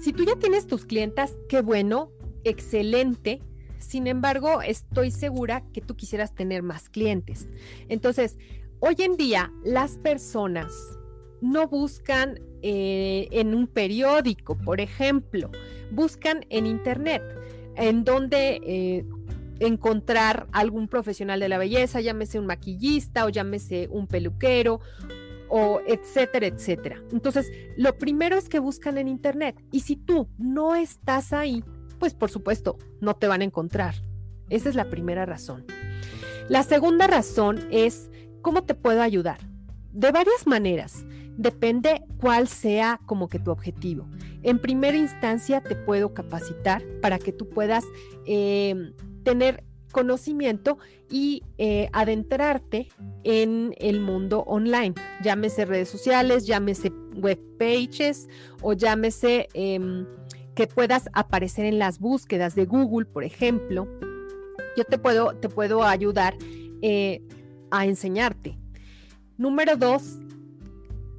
si 0.04 0.12
tú 0.12 0.26
ya 0.26 0.36
tienes 0.36 0.68
tus 0.68 0.86
clientas, 0.86 1.38
qué 1.48 1.62
bueno, 1.62 2.12
excelente. 2.44 3.42
Sin 3.80 4.06
embargo, 4.08 4.62
estoy 4.62 5.12
segura 5.12 5.64
que 5.72 5.80
tú 5.80 5.96
quisieras 5.96 6.36
tener 6.36 6.62
más 6.62 6.90
clientes. 6.90 7.48
Entonces, 7.88 8.38
hoy 8.82 8.96
en 9.00 9.16
día 9.16 9.54
las 9.64 9.98
personas 9.98 10.74
no 11.40 11.70
buscan 11.70 12.38
eh, 12.62 13.30
en 13.32 13.56
un 13.56 13.66
periódico, 13.66 14.58
por 14.58 14.82
ejemplo, 14.82 15.50
buscan 15.92 16.46
en 16.50 16.66
internet, 16.66 17.24
en 17.78 18.04
donde 18.04 18.60
eh, 18.66 19.06
encontrar 19.60 20.48
algún 20.52 20.90
profesional 20.90 21.40
de 21.40 21.48
la 21.48 21.58
belleza, 21.58 22.02
llámese 22.02 22.40
un 22.40 22.46
maquillista 22.46 23.24
o 23.24 23.30
llámese 23.30 23.88
un 23.90 24.08
peluquero 24.08 24.82
o 25.56 25.82
etcétera, 25.86 26.48
etcétera. 26.48 26.98
Entonces, 27.12 27.52
lo 27.78 27.96
primero 28.00 28.36
es 28.36 28.50
que 28.50 28.58
buscan 28.58 28.98
en 28.98 29.08
Internet 29.08 29.56
y 29.72 29.82
si 29.82 29.96
tú 29.96 30.28
no 30.40 30.74
estás 30.74 31.32
ahí, 31.32 31.64
pues 32.00 32.16
por 32.16 32.32
supuesto, 32.32 32.80
no 33.02 33.14
te 33.14 33.28
van 33.28 33.42
a 33.42 33.44
encontrar. 33.44 33.94
Esa 34.50 34.70
es 34.70 34.76
la 34.76 34.90
primera 34.90 35.28
razón. 35.28 35.64
La 36.50 36.64
segunda 36.64 37.06
razón 37.06 37.60
es 37.70 38.10
cómo 38.42 38.64
te 38.64 38.74
puedo 38.74 39.04
ayudar. 39.04 39.38
De 39.92 40.12
varias 40.12 40.48
maneras. 40.48 41.06
Depende 41.38 42.02
cuál 42.18 42.48
sea 42.48 43.00
como 43.06 43.30
que 43.30 43.38
tu 43.38 43.52
objetivo. 43.52 44.08
En 44.42 44.58
primera 44.58 44.98
instancia 44.98 45.62
te 45.62 45.76
puedo 45.76 46.16
capacitar 46.16 46.84
para 47.00 47.20
que 47.20 47.32
tú 47.32 47.48
puedas 47.48 47.84
eh, 48.26 48.92
tener 49.24 49.64
conocimiento 49.94 50.78
y 51.10 51.44
eh, 51.58 51.88
adentrarte 51.94 52.90
en 53.24 53.74
el 53.78 54.02
mundo 54.02 54.44
online, 54.46 54.96
llámese 55.24 55.64
redes 55.64 55.88
sociales, 55.88 56.46
llámese 56.46 56.92
web 57.16 57.40
pages 57.58 58.28
o 58.62 58.74
llámese 58.74 59.48
em, 59.54 60.06
que 60.56 60.68
puedas 60.68 61.10
aparecer 61.14 61.66
en 61.66 61.80
las 61.80 62.00
búsquedas 62.00 62.56
de 62.56 62.66
Google, 62.66 63.06
por 63.06 63.24
ejemplo. 63.24 63.88
Yo 64.76 64.84
te 64.84 64.98
puedo, 64.98 65.36
te 65.36 65.48
puedo 65.48 65.84
ayudar 65.84 66.36
eh, 66.82 67.22
a 67.72 67.86
enseñarte. 67.86 68.58
Número 69.38 69.78
dos, 69.78 70.18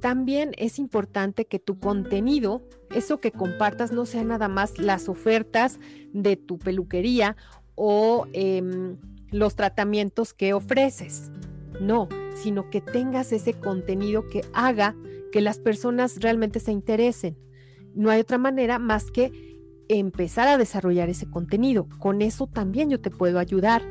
también 0.01 0.51
es 0.57 0.77
importante 0.77 1.45
que 1.45 1.57
tu 1.57 1.79
contenido, 1.79 2.61
eso 2.93 3.19
que 3.19 3.31
compartas, 3.31 3.91
no 3.91 4.05
sea 4.05 4.23
nada 4.23 4.47
más 4.47 4.77
las 4.77 5.09
ofertas 5.09 5.79
de 6.13 6.35
tu 6.35 6.59
peluquería 6.59 7.35
o 7.75 8.27
em, 8.33 8.97
los 9.31 9.55
tratamientos 9.55 10.33
que 10.33 10.53
ofreces. 10.53 11.31
No, 11.79 12.07
sino 12.35 12.69
que 12.69 12.81
tengas 12.81 13.31
ese 13.31 13.53
contenido 13.53 14.27
que 14.27 14.41
haga 14.53 14.95
que 15.31 15.41
las 15.41 15.59
personas 15.59 16.19
realmente 16.21 16.59
se 16.59 16.71
interesen. 16.71 17.37
No 17.93 18.09
hay 18.09 18.21
otra 18.21 18.37
manera 18.37 18.79
más 18.79 19.11
que 19.11 19.31
empezar 19.87 20.47
a 20.47 20.57
desarrollar 20.57 21.09
ese 21.09 21.29
contenido. 21.29 21.87
Con 21.99 22.21
eso 22.21 22.47
también 22.47 22.89
yo 22.89 23.01
te 23.01 23.11
puedo 23.11 23.39
ayudar 23.39 23.81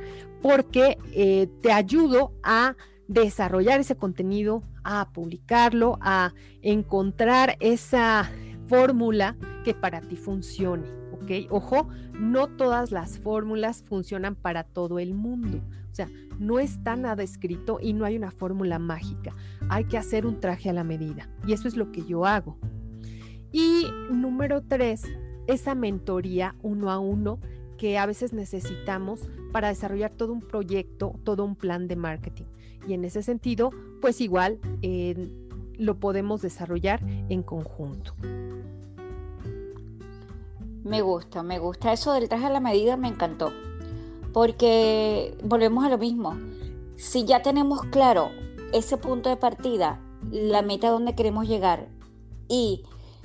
porque 0.43 0.99
eh, 1.13 1.49
te 1.63 1.73
ayudo 1.73 2.33
a 2.43 2.77
desarrollar 3.09 3.81
ese 3.81 3.97
contenido, 3.97 4.63
a 4.83 5.13
publicarlo, 5.13 5.99
a 6.01 6.33
encontrar 6.63 7.57
esa 7.61 8.31
fórmula 8.67 9.37
que 9.65 9.75
para 9.75 10.01
ti 10.01 10.17
funcione. 10.17 11.04
Ojo, 11.51 11.89
no 12.19 12.49
todas 12.49 12.91
las 12.91 13.19
fórmulas 13.19 13.83
funcionan 13.83 14.35
para 14.35 14.65
todo 14.65 14.99
el 14.99 15.15
mundo. 15.15 15.61
O 15.91 15.95
sea, 15.95 16.09
no 16.39 16.59
está 16.59 16.97
nada 16.97 17.23
escrito 17.23 17.79
y 17.81 17.93
no 17.93 18.05
hay 18.05 18.17
una 18.17 18.31
fórmula 18.31 18.79
mágica. 18.79 19.35
Hay 19.69 19.85
que 19.85 19.99
hacer 19.99 20.27
un 20.27 20.41
traje 20.41 20.71
a 20.71 20.73
la 20.73 20.85
medida. 20.85 21.29
Y 21.47 21.53
eso 21.53 21.69
es 21.69 21.77
lo 21.77 21.93
que 21.93 22.05
yo 22.05 22.27
hago. 22.27 22.59
Y 23.53 23.87
número 24.11 24.63
tres, 24.63 25.05
esa 25.47 25.75
mentoría 25.75 26.57
uno 26.63 26.91
a 26.91 26.99
uno 26.99 27.39
que 27.79 27.99
a 27.99 28.07
veces 28.07 28.33
necesitamos 28.33 29.29
para 29.53 29.69
desarrollar 29.69 30.11
todo 30.11 30.33
un 30.33 30.41
proyecto, 30.41 31.15
todo 31.23 31.45
un 31.45 31.55
plan 31.55 31.87
de 31.87 31.97
marketing. 31.97 32.45
Y 32.89 32.95
en 32.95 33.05
ese 33.05 33.23
sentido, 33.23 33.71
pues 34.01 34.21
igual 34.21 34.59
eh, 34.83 35.31
lo 35.79 35.99
podemos 35.99 36.43
desarrollar 36.43 37.01
en 37.29 37.43
conjunto. 37.43 38.15
Me 40.85 41.01
gusta, 41.01 41.43
me 41.43 41.59
gusta 41.59 41.95
eso 41.95 42.13
del 42.13 42.29
traje 42.29 42.45
a 42.45 42.51
la 42.51 42.61
medida, 42.61 42.99
me 42.99 43.09
encantó. 43.09 43.53
Porque 44.35 45.37
volvemos 45.43 45.85
a 45.85 45.89
lo 45.89 45.97
mismo. 45.97 46.37
Si 46.97 47.25
ya 47.25 47.41
tenemos 47.41 47.83
claro 47.87 48.31
ese 48.73 48.99
punto 48.99 49.31
de 49.31 49.37
partida, 49.37 50.01
la 50.31 50.61
meta 50.61 50.91
donde 50.91 51.15
queremos 51.15 51.49
llegar 51.49 51.89
y 52.49 52.85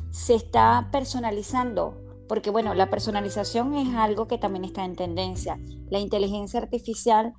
se 0.09 0.35
está 0.35 0.87
personalizando, 0.91 1.95
porque 2.29 2.49
bueno, 2.49 2.73
la 2.75 2.89
personalización 2.89 3.73
es 3.75 3.93
algo 3.93 4.27
que 4.27 4.37
también 4.37 4.63
está 4.63 4.85
en 4.85 4.95
tendencia. 4.95 5.59
La 5.89 5.99
inteligencia 5.99 6.61
artificial 6.61 7.33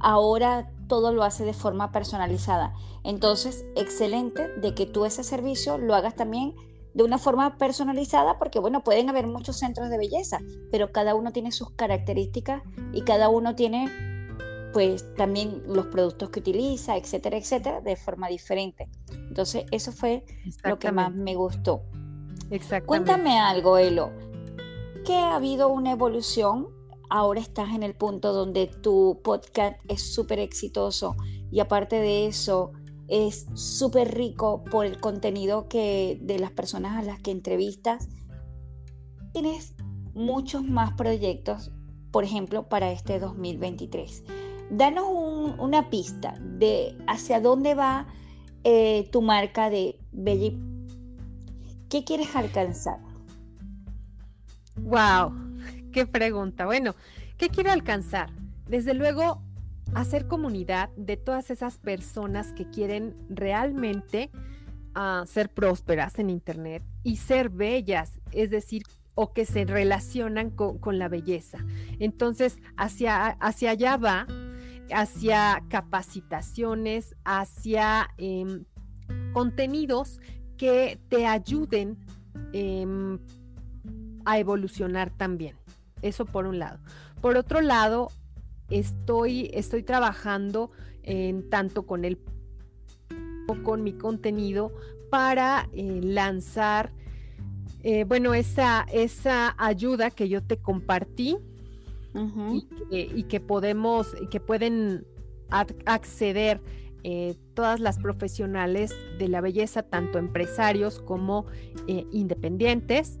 ahora 0.00 0.72
todo 0.88 1.12
lo 1.12 1.22
hace 1.22 1.44
de 1.44 1.52
forma 1.52 1.92
personalizada. 1.92 2.74
Entonces, 3.04 3.64
excelente 3.76 4.48
de 4.56 4.74
que 4.74 4.86
tú 4.86 5.04
ese 5.04 5.22
servicio 5.22 5.78
lo 5.78 5.94
hagas 5.94 6.16
también 6.16 6.54
de 6.94 7.04
una 7.04 7.18
forma 7.18 7.56
personalizada, 7.56 8.38
porque 8.38 8.58
bueno, 8.58 8.82
pueden 8.82 9.08
haber 9.08 9.26
muchos 9.26 9.58
centros 9.58 9.90
de 9.90 9.98
belleza, 9.98 10.40
pero 10.70 10.92
cada 10.92 11.14
uno 11.14 11.32
tiene 11.32 11.52
sus 11.52 11.70
características 11.70 12.62
y 12.92 13.02
cada 13.02 13.28
uno 13.28 13.54
tiene 13.54 13.88
pues 14.72 15.12
también 15.14 15.62
los 15.66 15.86
productos 15.86 16.30
que 16.30 16.40
utiliza, 16.40 16.96
etcétera, 16.96 17.36
etcétera, 17.36 17.80
de 17.80 17.96
forma 17.96 18.28
diferente. 18.28 18.88
Entonces, 19.12 19.64
eso 19.70 19.92
fue 19.92 20.24
lo 20.64 20.78
que 20.78 20.92
más 20.92 21.12
me 21.12 21.34
gustó. 21.34 21.82
Exactamente. 22.50 22.86
Cuéntame 22.86 23.38
algo, 23.38 23.78
Elo. 23.78 24.12
¿Qué 25.04 25.14
ha 25.14 25.36
habido 25.36 25.68
una 25.68 25.92
evolución? 25.92 26.68
Ahora 27.08 27.40
estás 27.40 27.70
en 27.74 27.82
el 27.82 27.94
punto 27.94 28.32
donde 28.32 28.68
tu 28.68 29.20
podcast 29.24 29.76
es 29.88 30.14
súper 30.14 30.38
exitoso 30.38 31.16
y 31.50 31.58
aparte 31.58 31.96
de 31.96 32.28
eso, 32.28 32.72
es 33.10 33.46
súper 33.54 34.14
rico 34.14 34.62
por 34.64 34.86
el 34.86 35.00
contenido 35.00 35.68
que 35.68 36.18
de 36.22 36.38
las 36.38 36.52
personas 36.52 36.96
a 36.96 37.02
las 37.02 37.20
que 37.20 37.32
entrevistas. 37.32 38.08
tienes 39.32 39.74
muchos 40.14 40.64
más 40.64 40.92
proyectos, 40.94 41.72
por 42.10 42.24
ejemplo, 42.24 42.68
para 42.68 42.90
este 42.92 43.18
2023. 43.18 44.24
Danos 44.70 45.06
una 45.58 45.90
pista 45.90 46.34
de 46.40 46.96
hacia 47.06 47.40
dónde 47.40 47.74
va 47.74 48.06
eh, 48.62 49.08
tu 49.10 49.22
marca 49.22 49.70
de 49.70 49.98
Belly. 50.12 50.60
¿Qué 51.88 52.04
quieres 52.04 52.36
alcanzar? 52.36 52.98
Wow, 54.76 55.32
qué 55.92 56.06
pregunta. 56.06 56.66
Bueno, 56.66 56.94
¿qué 57.36 57.48
quiero 57.48 57.72
alcanzar? 57.72 58.30
Desde 58.68 58.94
luego, 58.94 59.42
hacer 59.94 60.26
comunidad 60.26 60.90
de 60.96 61.16
todas 61.16 61.50
esas 61.50 61.78
personas 61.78 62.52
que 62.52 62.68
quieren 62.70 63.16
realmente 63.28 64.30
uh, 64.96 65.26
ser 65.26 65.52
prósperas 65.52 66.18
en 66.18 66.30
Internet 66.30 66.82
y 67.02 67.16
ser 67.16 67.50
bellas, 67.50 68.20
es 68.32 68.50
decir, 68.50 68.82
o 69.14 69.32
que 69.32 69.44
se 69.44 69.64
relacionan 69.64 70.50
con, 70.50 70.98
la 70.98 71.08
belleza. 71.08 71.58
Entonces, 71.98 72.58
hacia, 72.76 73.36
allá 73.40 73.96
va, 73.96 74.26
hacia 74.92 75.62
capacitaciones, 75.68 77.16
hacia 77.24 78.08
eh, 78.18 78.62
contenidos 79.32 80.20
que 80.56 80.98
te 81.08 81.26
ayuden 81.26 81.98
eh, 82.52 82.86
a 84.24 84.38
evolucionar 84.38 85.10
también. 85.10 85.56
Eso 86.02 86.24
por 86.24 86.46
un 86.46 86.58
lado. 86.58 86.80
Por 87.20 87.36
otro 87.36 87.60
lado, 87.60 88.08
estoy, 88.70 89.50
estoy 89.52 89.82
trabajando 89.82 90.70
en 91.02 91.48
tanto 91.50 91.86
con 91.86 92.04
el 92.04 92.18
con 93.64 93.82
mi 93.82 93.92
contenido 93.92 94.72
para 95.10 95.68
eh, 95.72 96.00
lanzar 96.02 96.92
eh, 97.82 98.04
bueno 98.04 98.32
esa, 98.34 98.86
esa 98.92 99.54
ayuda 99.58 100.10
que 100.10 100.28
yo 100.28 100.42
te 100.42 100.56
compartí 100.56 101.36
y, 102.90 103.22
que, 103.24 103.40
podemos 103.40 104.16
que 104.30 104.40
pueden 104.40 105.06
acceder 105.50 106.60
eh, 107.04 107.36
todas 107.54 107.78
las 107.78 107.98
profesionales 107.98 108.92
de 109.18 109.28
la 109.28 109.40
belleza 109.40 109.82
tanto 109.82 110.18
empresarios 110.18 110.98
como 111.00 111.46
independientes 111.86 113.20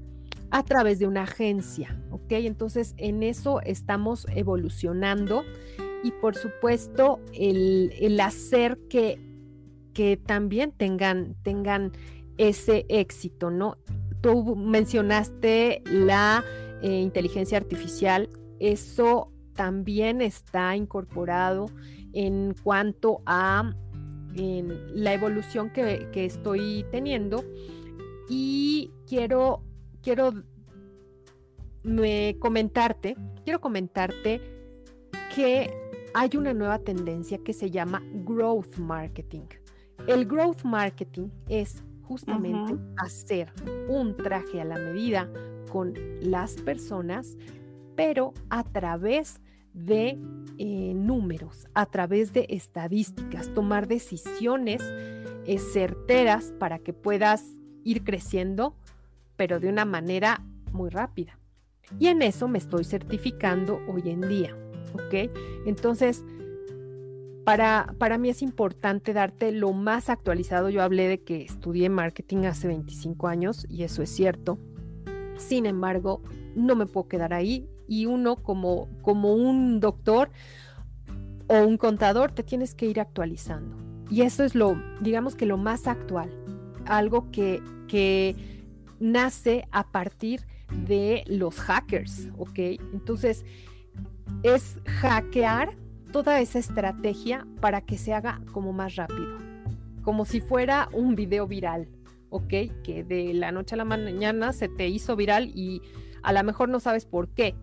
a 0.50 0.64
través 0.64 0.98
de 0.98 1.06
una 1.06 1.22
agencia, 1.22 2.00
¿ok? 2.10 2.32
Entonces 2.32 2.94
en 2.96 3.22
eso 3.22 3.60
estamos 3.60 4.26
evolucionando 4.34 5.44
y 6.02 6.10
por 6.12 6.34
supuesto 6.34 7.20
el, 7.32 8.18
hacer 8.20 8.78
que, 8.88 9.20
que 9.92 10.16
también 10.16 10.72
tengan, 10.72 11.36
tengan 11.42 11.92
ese 12.38 12.86
éxito, 12.88 13.50
¿no? 13.50 13.76
Tú 14.20 14.56
mencionaste 14.56 15.82
la 15.86 16.44
eh, 16.82 17.00
inteligencia 17.00 17.58
artificial, 17.58 18.28
eso 18.58 19.32
también 19.54 20.20
está 20.20 20.74
incorporado 20.76 21.66
en 22.12 22.54
cuanto 22.62 23.22
a 23.26 23.74
la 24.32 25.12
evolución 25.12 25.70
que, 25.70 26.08
que 26.12 26.24
estoy 26.24 26.86
teniendo 26.92 27.44
y 28.28 28.92
quiero 29.08 29.64
quiero 30.02 30.32
me 31.82 32.36
comentarte, 32.38 33.16
quiero 33.44 33.60
comentarte 33.60 34.40
que 35.34 35.70
hay 36.14 36.30
una 36.36 36.52
nueva 36.52 36.78
tendencia 36.78 37.38
que 37.38 37.52
se 37.52 37.70
llama 37.70 38.02
growth 38.24 38.76
marketing. 38.76 39.46
El 40.06 40.26
growth 40.26 40.62
marketing 40.64 41.28
es 41.48 41.82
justamente 42.02 42.76
hacer 42.96 43.52
un 43.88 44.16
traje 44.16 44.60
a 44.60 44.64
la 44.64 44.76
medida 44.76 45.30
con 45.70 45.94
las 46.20 46.54
personas, 46.56 47.36
pero 47.94 48.34
a 48.48 48.64
través 48.64 49.40
de 49.72 50.18
eh, 50.58 50.92
números, 50.94 51.68
a 51.74 51.86
través 51.86 52.32
de 52.32 52.46
estadísticas, 52.48 53.54
tomar 53.54 53.86
decisiones 53.86 54.82
eh, 55.46 55.58
certeras 55.58 56.52
para 56.58 56.80
que 56.80 56.92
puedas 56.92 57.44
ir 57.84 58.02
creciendo 58.02 58.74
pero 59.40 59.58
de 59.58 59.70
una 59.70 59.86
manera 59.86 60.42
muy 60.70 60.90
rápida. 60.90 61.38
Y 61.98 62.08
en 62.08 62.20
eso 62.20 62.46
me 62.46 62.58
estoy 62.58 62.84
certificando 62.84 63.80
hoy 63.88 64.02
en 64.10 64.20
día, 64.20 64.54
¿ok? 64.92 65.30
Entonces, 65.64 66.22
para, 67.46 67.94
para 67.96 68.18
mí 68.18 68.28
es 68.28 68.42
importante 68.42 69.14
darte 69.14 69.50
lo 69.50 69.72
más 69.72 70.10
actualizado. 70.10 70.68
Yo 70.68 70.82
hablé 70.82 71.08
de 71.08 71.22
que 71.22 71.40
estudié 71.40 71.88
marketing 71.88 72.44
hace 72.44 72.68
25 72.68 73.28
años 73.28 73.66
y 73.70 73.84
eso 73.84 74.02
es 74.02 74.10
cierto. 74.10 74.58
Sin 75.38 75.64
embargo, 75.64 76.20
no 76.54 76.76
me 76.76 76.84
puedo 76.84 77.08
quedar 77.08 77.32
ahí 77.32 77.66
y 77.88 78.04
uno 78.04 78.36
como, 78.36 78.90
como 79.00 79.32
un 79.32 79.80
doctor 79.80 80.28
o 81.46 81.62
un 81.62 81.78
contador 81.78 82.30
te 82.32 82.42
tienes 82.42 82.74
que 82.74 82.84
ir 82.84 83.00
actualizando. 83.00 83.74
Y 84.10 84.20
eso 84.20 84.44
es 84.44 84.54
lo, 84.54 84.76
digamos 85.00 85.34
que 85.34 85.46
lo 85.46 85.56
más 85.56 85.86
actual, 85.86 86.30
algo 86.84 87.30
que, 87.30 87.62
que 87.88 88.59
nace 89.00 89.66
a 89.72 89.90
partir 89.90 90.46
de 90.86 91.24
los 91.26 91.58
hackers, 91.58 92.28
¿ok? 92.38 92.58
Entonces, 92.92 93.44
es 94.42 94.78
hackear 94.86 95.76
toda 96.12 96.40
esa 96.40 96.58
estrategia 96.58 97.46
para 97.60 97.80
que 97.80 97.98
se 97.98 98.12
haga 98.12 98.40
como 98.52 98.72
más 98.72 98.96
rápido, 98.96 99.38
como 100.02 100.24
si 100.24 100.40
fuera 100.40 100.88
un 100.92 101.14
video 101.14 101.46
viral, 101.46 101.88
¿ok? 102.30 102.48
Que 102.84 103.04
de 103.06 103.34
la 103.34 103.52
noche 103.52 103.74
a 103.74 103.78
la 103.78 103.84
mañana 103.84 104.52
se 104.52 104.68
te 104.68 104.88
hizo 104.88 105.16
viral 105.16 105.50
y 105.54 105.82
a 106.22 106.32
lo 106.32 106.42
mejor 106.44 106.68
no 106.68 106.80
sabes 106.80 107.06
por 107.06 107.28
qué. 107.28 107.54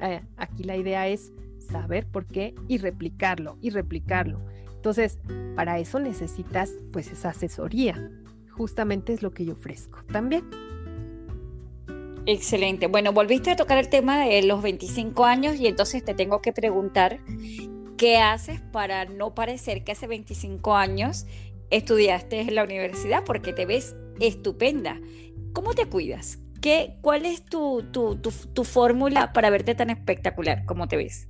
Eh, 0.00 0.22
aquí 0.36 0.64
la 0.64 0.76
idea 0.76 1.08
es 1.08 1.32
saber 1.58 2.06
por 2.06 2.26
qué 2.26 2.54
y 2.68 2.78
replicarlo 2.78 3.58
y 3.60 3.70
replicarlo. 3.70 4.40
Entonces, 4.74 5.18
para 5.56 5.78
eso 5.78 5.98
necesitas 5.98 6.72
pues 6.92 7.10
esa 7.12 7.30
asesoría. 7.30 8.10
Justamente 8.50 9.12
es 9.12 9.22
lo 9.22 9.32
que 9.32 9.44
yo 9.44 9.52
ofrezco 9.52 9.98
también. 10.10 10.44
Excelente. 12.32 12.86
Bueno, 12.86 13.12
volviste 13.12 13.50
a 13.50 13.56
tocar 13.56 13.76
el 13.78 13.88
tema 13.88 14.24
de 14.24 14.40
los 14.44 14.62
25 14.62 15.24
años 15.24 15.56
y 15.56 15.66
entonces 15.66 16.04
te 16.04 16.14
tengo 16.14 16.40
que 16.40 16.52
preguntar, 16.52 17.18
¿qué 17.96 18.18
haces 18.18 18.60
para 18.60 19.04
no 19.04 19.34
parecer 19.34 19.82
que 19.82 19.90
hace 19.90 20.06
25 20.06 20.76
años 20.76 21.26
estudiaste 21.70 22.42
en 22.42 22.54
la 22.54 22.62
universidad? 22.62 23.24
Porque 23.24 23.52
te 23.52 23.66
ves 23.66 23.96
estupenda. 24.20 25.00
¿Cómo 25.52 25.74
te 25.74 25.86
cuidas? 25.86 26.38
¿Qué, 26.60 26.94
¿Cuál 27.00 27.26
es 27.26 27.44
tu, 27.44 27.82
tu, 27.90 28.64
fórmula 28.64 29.32
para 29.32 29.50
verte 29.50 29.74
tan 29.74 29.90
espectacular 29.90 30.64
como 30.66 30.86
te 30.86 30.98
ves? 30.98 31.26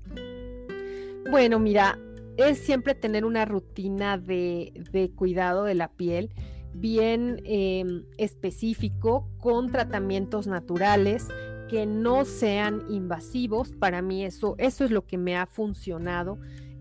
Bueno, 1.31 1.59
mira, 1.59 1.99
es 2.37 2.59
siempre 2.59 2.95
tener 2.95 3.25
una 3.25 3.47
rutina 3.47 4.19
de, 4.19 4.75
de 4.93 5.11
cuidado 5.13 5.65
de 5.65 5.77
la 5.77 5.89
piel 5.89 6.35
bien 6.75 7.41
em, 7.45 8.05
específico 8.17 9.29
con 9.39 9.71
tratamientos 9.71 10.47
naturales 10.47 11.29
que 11.69 11.87
no 11.87 12.25
sean 12.25 12.83
invasivos. 12.89 13.73
Para 13.73 14.03
mí 14.03 14.25
eso, 14.25 14.55
eso 14.59 14.85
es 14.85 14.91
lo 14.91 15.07
que 15.07 15.19
me 15.19 15.37
ha 15.37 15.47
funcionado 15.47 16.39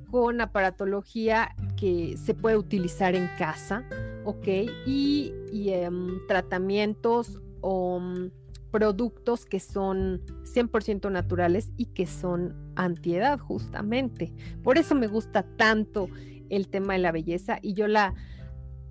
con 0.09 0.41
aparatología 0.41 1.55
que 1.77 2.17
se 2.17 2.33
puede 2.33 2.57
utilizar 2.57 3.15
en 3.15 3.29
casa, 3.37 3.83
¿ok? 4.25 4.47
Y, 4.85 5.33
em, 5.67 6.25
tratamientos 6.27 7.39
o 7.61 7.99
mm, 7.99 8.31
productos 8.71 9.45
que 9.45 9.59
son 9.59 10.21
100% 10.43 11.11
naturales 11.11 11.71
y 11.77 11.85
que 11.85 12.07
son 12.07 12.55
antiedad 12.75 13.39
justamente. 13.39 14.33
Por 14.63 14.77
eso 14.77 14.95
me 14.95 15.07
gusta 15.07 15.43
tanto 15.43 16.09
el 16.49 16.67
tema 16.67 16.93
de 16.93 16.99
la 16.99 17.11
belleza 17.11 17.59
y 17.61 17.73
yo 17.73 17.87
la, 17.87 18.15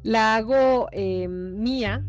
la 0.02 0.36
hago 0.36 0.88
eh, 0.92 1.28
mía, 1.28 2.04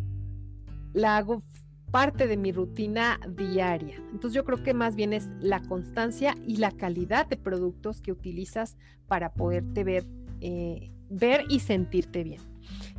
la 0.93 1.17
hago 1.17 1.43
parte 1.91 2.27
de 2.27 2.37
mi 2.37 2.51
rutina 2.51 3.19
diaria. 3.27 3.95
Entonces 4.11 4.33
yo 4.33 4.45
creo 4.45 4.63
que 4.63 4.73
más 4.73 4.95
bien 4.95 5.13
es 5.13 5.27
la 5.39 5.61
constancia 5.61 6.35
y 6.45 6.57
la 6.57 6.71
calidad 6.71 7.27
de 7.27 7.37
productos 7.37 8.01
que 8.01 8.11
utilizas 8.11 8.77
para 9.07 9.33
poderte 9.33 9.83
ver, 9.83 10.05
eh, 10.41 10.91
ver 11.09 11.45
y 11.49 11.59
sentirte 11.59 12.23
bien. 12.23 12.41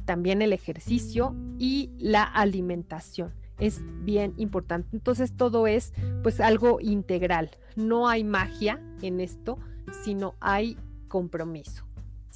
También 0.05 0.43
el 0.43 0.53
ejercicio 0.53 1.37
y 1.59 1.91
la 1.99 2.25
alimentación 2.25 3.33
es 3.59 3.81
bien 4.05 4.35
importante. 4.39 4.89
Entonces 4.93 5.37
todo 5.37 5.67
es 5.67 5.93
pues 6.23 6.41
algo 6.41 6.81
integral. 6.81 7.51
No 7.77 8.09
hay 8.09 8.25
magia 8.25 8.83
en 9.03 9.21
esto, 9.21 9.59
sino 10.03 10.35
hay 10.41 10.77
compromiso. 11.09 11.90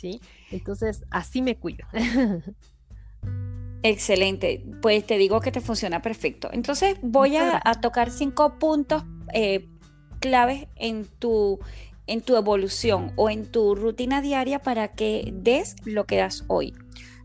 ¿Sí? 0.05 0.21
Entonces, 0.51 1.03
así 1.11 1.41
me 1.41 1.57
cuido. 1.57 1.87
Excelente, 3.83 4.63
pues 4.83 5.07
te 5.07 5.17
digo 5.17 5.41
que 5.41 5.51
te 5.51 5.63
funciona 5.63 6.03
perfecto. 6.03 6.51
Entonces 6.53 6.99
voy 7.03 7.37
a, 7.37 7.61
tocar 7.81 8.11
cinco 8.11 8.59
puntos 8.59 9.05
eh, 9.33 9.67
claves 10.21 10.67
en 10.77 11.07
tu, 11.07 11.59
en 12.07 12.21
tu 12.21 12.37
evolución 12.37 13.13
o 13.17 13.31
en 13.31 13.51
tu 13.51 13.75
rutina 13.75 14.21
diaria 14.21 14.59
para 14.61 14.89
que 14.89 15.33
des 15.35 15.77
lo 15.85 16.05
que 16.05 16.17
das 16.17 16.45
hoy. 16.49 16.75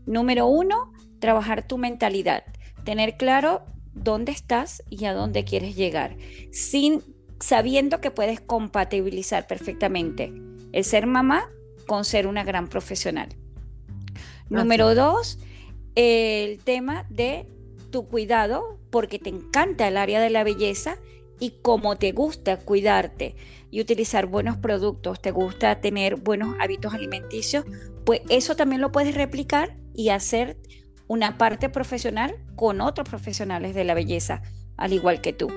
Número 0.06 0.46
uno, 0.46 0.92
trabajar 1.18 1.66
tu 1.66 1.76
mentalidad. 1.76 2.44
Tener 2.84 3.18
claro 3.18 3.62
dónde 3.92 4.32
estás 4.32 4.82
y 4.88 5.04
a 5.04 5.12
dónde 5.12 5.44
quieres 5.44 5.76
llegar, 5.76 6.16
sin 6.50 7.02
sabiendo 7.40 8.00
que 8.00 8.10
puedes 8.10 8.40
compatibilizar 8.40 9.46
perfectamente 9.46 10.32
el 10.72 10.84
ser 10.84 11.06
mamá 11.06 11.50
con 11.90 12.04
ser 12.04 12.28
una 12.28 12.44
gran 12.44 12.68
profesional. 12.68 13.30
Número 14.48 14.94
dos, 14.94 15.40
el 15.96 16.60
tema 16.62 17.04
de 17.10 17.48
tu 17.90 18.06
cuidado, 18.06 18.78
porque 18.90 19.18
te 19.18 19.28
encanta 19.28 19.88
el 19.88 19.96
área 19.96 20.20
de 20.20 20.30
la 20.30 20.44
belleza 20.44 20.98
y 21.40 21.54
como 21.62 21.96
te 21.96 22.12
gusta 22.12 22.60
cuidarte 22.60 23.34
y 23.72 23.80
utilizar 23.80 24.26
buenos 24.26 24.56
productos, 24.56 25.20
te 25.20 25.32
gusta 25.32 25.80
tener 25.80 26.14
buenos 26.14 26.54
hábitos 26.60 26.94
alimenticios, 26.94 27.64
pues 28.04 28.20
eso 28.28 28.54
también 28.54 28.80
lo 28.80 28.92
puedes 28.92 29.16
replicar 29.16 29.76
y 29.92 30.10
hacer 30.10 30.58
una 31.08 31.38
parte 31.38 31.70
profesional 31.70 32.36
con 32.54 32.80
otros 32.80 33.08
profesionales 33.08 33.74
de 33.74 33.82
la 33.82 33.94
belleza, 33.94 34.42
al 34.76 34.92
igual 34.92 35.20
que 35.20 35.32
tú. 35.32 35.48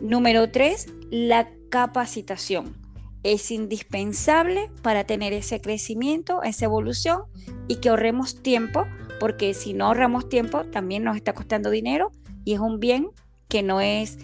Número 0.00 0.50
tres, 0.50 0.88
la 1.12 1.48
capacitación. 1.70 2.79
Es 3.22 3.50
indispensable 3.50 4.70
para 4.82 5.04
tener 5.04 5.32
ese 5.32 5.60
crecimiento, 5.60 6.42
esa 6.42 6.64
evolución 6.64 7.22
y 7.68 7.76
que 7.76 7.90
ahorremos 7.90 8.42
tiempo, 8.42 8.86
porque 9.18 9.54
si 9.54 9.74
no 9.74 9.86
ahorramos 9.86 10.28
tiempo 10.28 10.64
también 10.64 11.04
nos 11.04 11.16
está 11.16 11.34
costando 11.34 11.70
dinero 11.70 12.12
y 12.44 12.54
es 12.54 12.60
un 12.60 12.80
bien 12.80 13.10
que 13.48 13.62
no 13.62 13.80
es 13.80 14.18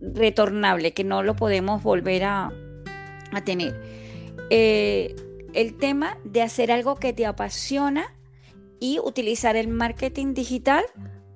retornable, 0.00 0.92
que 0.92 1.04
no 1.04 1.22
lo 1.22 1.34
podemos 1.34 1.82
volver 1.82 2.24
a, 2.24 2.52
tener. 3.44 3.80
Eh, 4.50 5.14
el 5.54 5.76
tema 5.76 6.18
de 6.24 6.42
hacer 6.42 6.72
algo 6.72 6.96
que 6.96 7.12
te 7.12 7.26
apasiona 7.26 8.04
y 8.80 8.98
utilizar 8.98 9.56
el 9.56 9.68
marketing 9.68 10.34
digital 10.34 10.84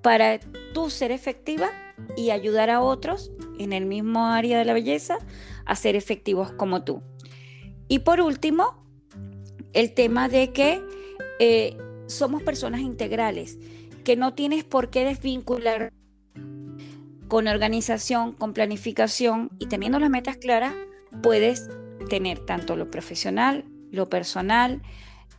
para 0.02 0.38
tú 0.72 0.90
ser 0.90 1.12
efectiva 1.12 1.70
y 2.16 2.30
ayudar 2.30 2.70
a 2.70 2.80
otros 2.80 3.30
en 3.58 3.72
el 3.72 3.86
mismo 3.86 4.26
área 4.26 4.58
de 4.58 4.64
la 4.64 4.72
belleza 4.72 5.18
a 5.66 5.76
ser 5.76 5.96
efectivos 5.96 6.52
como 6.52 6.84
tú. 6.84 7.02
Y 7.88 8.00
por 8.00 8.20
último, 8.20 8.84
el 9.72 9.92
tema 9.92 10.28
de 10.28 10.52
que 10.52 10.82
eh, 11.38 11.76
somos 12.06 12.42
personas 12.42 12.80
integrales, 12.80 13.58
que 14.04 14.16
no 14.16 14.34
tienes 14.34 14.64
por 14.64 14.90
qué 14.90 15.04
desvincular 15.04 15.92
con 17.28 17.48
organización, 17.48 18.32
con 18.32 18.52
planificación 18.52 19.50
y 19.58 19.66
teniendo 19.66 19.98
las 19.98 20.10
metas 20.10 20.36
claras, 20.36 20.74
puedes 21.22 21.68
tener 22.08 22.38
tanto 22.40 22.76
lo 22.76 22.90
profesional, 22.90 23.64
lo 23.90 24.08
personal, 24.08 24.82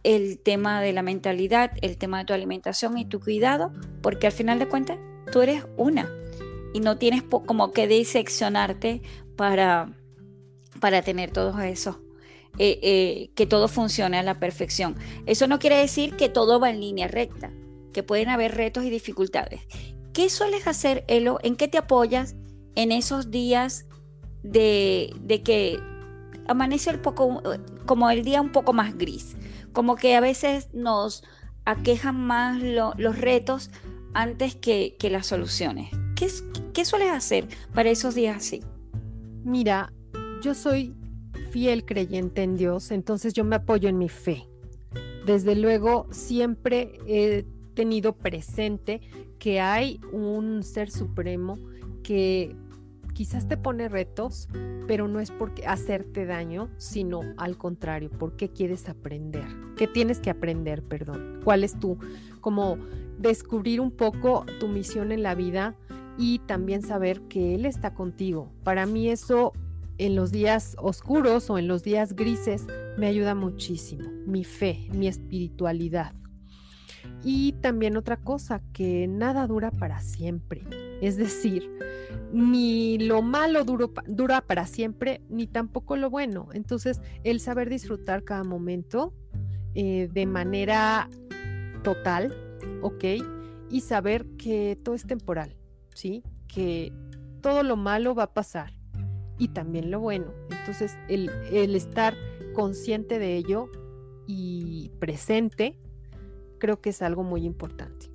el 0.03 0.39
tema 0.39 0.81
de 0.81 0.93
la 0.93 1.01
mentalidad, 1.01 1.71
el 1.81 1.97
tema 1.97 2.19
de 2.19 2.25
tu 2.25 2.33
alimentación 2.33 2.97
y 2.97 3.05
tu 3.05 3.19
cuidado, 3.19 3.71
porque 4.01 4.27
al 4.27 4.33
final 4.33 4.59
de 4.59 4.67
cuentas 4.67 4.99
tú 5.31 5.41
eres 5.41 5.65
una 5.77 6.09
y 6.73 6.79
no 6.79 6.97
tienes 6.97 7.23
como 7.23 7.71
que 7.71 7.87
diseccionarte 7.87 9.01
para, 9.35 9.93
para 10.79 11.01
tener 11.01 11.31
todo 11.31 11.59
eso. 11.61 12.01
Eh, 12.57 12.79
eh, 12.83 13.31
que 13.35 13.45
todo 13.45 13.67
funcione 13.67 14.17
a 14.17 14.23
la 14.23 14.39
perfección. 14.39 14.95
Eso 15.25 15.45
no 15.47 15.59
quiere 15.59 15.75
decir 15.75 16.15
que 16.15 16.29
todo 16.29 16.57
va 16.57 16.69
en 16.69 16.79
línea 16.79 17.09
recta, 17.09 17.51
que 17.91 18.01
pueden 18.01 18.29
haber 18.29 18.55
retos 18.55 18.85
y 18.85 18.89
dificultades. 18.89 19.61
¿Qué 20.13 20.29
sueles 20.29 20.65
hacer, 20.65 21.03
Elo? 21.09 21.39
¿En 21.43 21.57
qué 21.57 21.67
te 21.67 21.77
apoyas 21.77 22.35
en 22.75 22.93
esos 22.93 23.29
días 23.29 23.85
de, 24.41 25.13
que 25.43 25.81
amanece 26.47 26.91
el 26.91 27.01
poco, 27.01 27.41
como 27.85 28.09
el 28.09 28.23
día 28.23 28.39
un 28.39 28.53
poco 28.53 28.71
más 28.71 28.97
gris? 28.97 29.35
Como 29.73 29.97
que 29.97 30.15
a 30.15 30.21
veces 30.21 30.69
nos 30.73 31.25
aquejan 31.65 32.17
más 32.17 32.61
los 32.63 33.19
retos 33.19 33.69
antes 34.13 34.55
que, 34.55 34.95
las 35.11 35.27
soluciones. 35.27 35.89
¿Qué, 36.15 36.29
¿Qué 36.73 36.85
sueles 36.85 37.11
hacer 37.11 37.49
para 37.73 37.89
esos 37.89 38.15
días 38.15 38.37
así? 38.37 38.63
Mira, 39.43 39.91
yo 40.45 40.53
soy 40.53 40.93
fiel 41.49 41.85
creyente 41.85 42.43
en 42.43 42.55
Dios, 42.55 42.91
entonces 42.91 43.33
yo 43.33 43.43
me 43.43 43.55
apoyo 43.55 43.89
en 43.89 43.97
mi 43.97 44.09
fe. 44.09 44.47
Desde 45.25 45.55
luego, 45.55 46.05
siempre 46.11 46.99
he 47.07 47.47
tenido 47.73 48.15
presente 48.15 49.01
que 49.39 49.59
hay 49.59 49.99
un 50.13 50.61
ser 50.61 50.91
supremo 50.91 51.57
que 52.03 52.55
quizás 53.15 53.47
te 53.47 53.57
pone 53.57 53.89
retos, 53.89 54.47
pero 54.85 55.07
no 55.07 55.19
es 55.19 55.31
porque 55.31 55.65
hacerte 55.65 56.27
daño, 56.27 56.69
sino 56.77 57.21
al 57.37 57.57
contrario, 57.57 58.11
porque 58.11 58.49
quieres 58.49 58.87
aprender. 58.87 59.47
¿Qué 59.77 59.87
tienes 59.87 60.19
que 60.19 60.29
aprender, 60.29 60.83
perdón? 60.83 61.41
¿Cuál 61.43 61.63
es 61.63 61.79
tu, 61.79 61.97
como 62.39 62.77
descubrir 63.17 63.81
un 63.81 63.89
poco 63.89 64.45
tu 64.59 64.67
misión 64.67 65.11
en 65.11 65.23
la 65.23 65.33
vida 65.33 65.75
y 66.19 66.37
también 66.37 66.83
saber 66.83 67.21
que 67.21 67.55
Él 67.55 67.65
está 67.65 67.95
contigo? 67.95 68.51
Para 68.63 68.85
mí 68.85 69.09
eso 69.09 69.51
en 69.97 70.15
los 70.15 70.31
días 70.31 70.75
oscuros 70.79 71.49
o 71.49 71.57
en 71.57 71.67
los 71.67 71.83
días 71.83 72.15
grises 72.15 72.65
me 72.97 73.07
ayuda 73.07 73.35
muchísimo, 73.35 74.09
mi 74.25 74.43
fe, 74.43 74.87
mi 74.91 75.07
espiritualidad. 75.07 76.13
Y 77.23 77.53
también 77.53 77.97
otra 77.97 78.17
cosa, 78.17 78.61
que 78.73 79.07
nada 79.07 79.47
dura 79.47 79.71
para 79.71 79.99
siempre. 80.01 80.63
Es 81.01 81.17
decir, 81.17 81.69
ni 82.33 82.97
lo 82.97 83.21
malo 83.21 83.63
dura 83.63 84.41
para 84.41 84.65
siempre, 84.65 85.21
ni 85.29 85.47
tampoco 85.47 85.95
lo 85.95 86.09
bueno. 86.09 86.49
Entonces, 86.53 87.01
el 87.23 87.39
saber 87.39 87.69
disfrutar 87.69 88.23
cada 88.23 88.43
momento 88.43 89.13
eh, 89.75 90.09
de 90.11 90.25
manera 90.25 91.09
total, 91.83 92.35
¿ok? 92.81 93.03
Y 93.69 93.81
saber 93.81 94.25
que 94.37 94.77
todo 94.83 94.95
es 94.95 95.05
temporal, 95.05 95.55
¿sí? 95.93 96.23
Que 96.47 96.91
todo 97.41 97.63
lo 97.63 97.75
malo 97.75 98.15
va 98.15 98.23
a 98.23 98.33
pasar 98.33 98.73
y 99.37 99.49
también 99.49 99.91
lo 99.91 99.99
bueno. 99.99 100.27
Entonces, 100.49 100.97
el, 101.09 101.29
el 101.51 101.75
estar 101.75 102.15
consciente 102.53 103.19
de 103.19 103.35
ello 103.35 103.69
y 104.27 104.91
presente 104.99 105.77
creo 106.57 106.81
que 106.81 106.89
es 106.89 107.01
algo 107.01 107.23
muy 107.23 107.45
importante. 107.45 108.09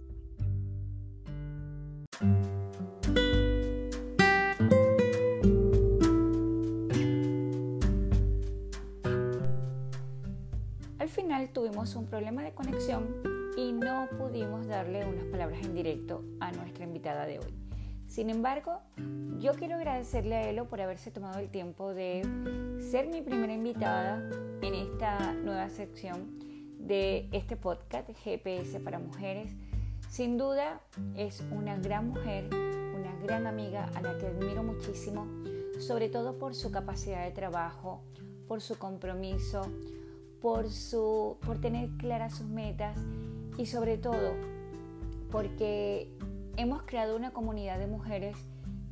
Al 10.99 11.09
final 11.09 11.51
tuvimos 11.53 11.95
un 11.97 12.07
problema 12.07 12.43
de 12.43 12.53
conexión 12.53 13.07
y 13.57 13.73
no 13.73 14.09
pudimos 14.19 14.67
darle 14.67 15.07
unas 15.07 15.25
palabras 15.25 15.65
en 15.65 15.75
directo 15.75 16.25
a 16.41 16.53
nuestra 16.53 16.85
invitada 16.85 17.27
de 17.27 17.39
hoy. 17.39 17.60
Sin 18.11 18.29
embargo, 18.29 18.81
yo 19.39 19.53
quiero 19.55 19.77
agradecerle 19.77 20.35
a 20.35 20.51
Elo 20.51 20.69
por 20.69 20.81
haberse 20.81 21.13
tomado 21.13 21.39
el 21.39 21.49
tiempo 21.49 21.95
de 21.95 22.23
ser 22.91 23.07
mi 23.07 23.23
primera 23.23 23.53
invitada 23.53 24.29
en 24.63 24.75
esta 24.75 25.33
nueva 25.33 25.71
sección 25.71 26.37
de 26.77 27.29
este 27.31 27.57
podcast 27.57 28.11
GPS 28.25 28.81
para 28.81 28.99
mujeres. 28.99 29.55
Sin 30.09 30.39
duda 30.39 30.81
es 31.15 31.41
una 31.53 31.77
gran 31.79 32.09
mujer, 32.09 32.53
una 32.53 33.15
gran 33.23 33.47
amiga 33.47 33.89
a 33.95 34.03
la 34.03 34.19
que 34.19 34.27
admiro 34.27 34.65
muchísimo, 34.65 35.29
sobre 35.79 36.09
todo 36.09 36.37
por 36.37 36.57
su 36.57 36.73
capacidad 36.73 37.25
de 37.25 37.31
trabajo, 37.31 38.03
por 38.49 38.61
su 38.61 38.77
compromiso, 38.77 39.63
por, 40.43 40.69
su, 40.69 41.39
por 41.47 41.61
tener 41.61 41.91
claras 41.91 42.35
sus 42.39 42.49
metas 42.49 42.99
y 43.57 43.67
sobre 43.67 43.99
todo 43.99 44.35
porque 45.31 46.11
hemos 46.57 46.83
creado 46.83 47.17
una 47.17 47.33
comunidad 47.33 47.79
de 47.79 47.87
mujeres 47.87 48.37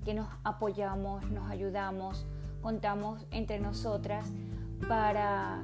que 0.05 0.15
nos 0.15 0.29
apoyamos, 0.45 1.29
nos 1.31 1.51
ayudamos, 1.51 2.27
contamos 2.63 3.27
entre 3.31 3.61
nosotras 3.61 4.31
para 4.89 5.63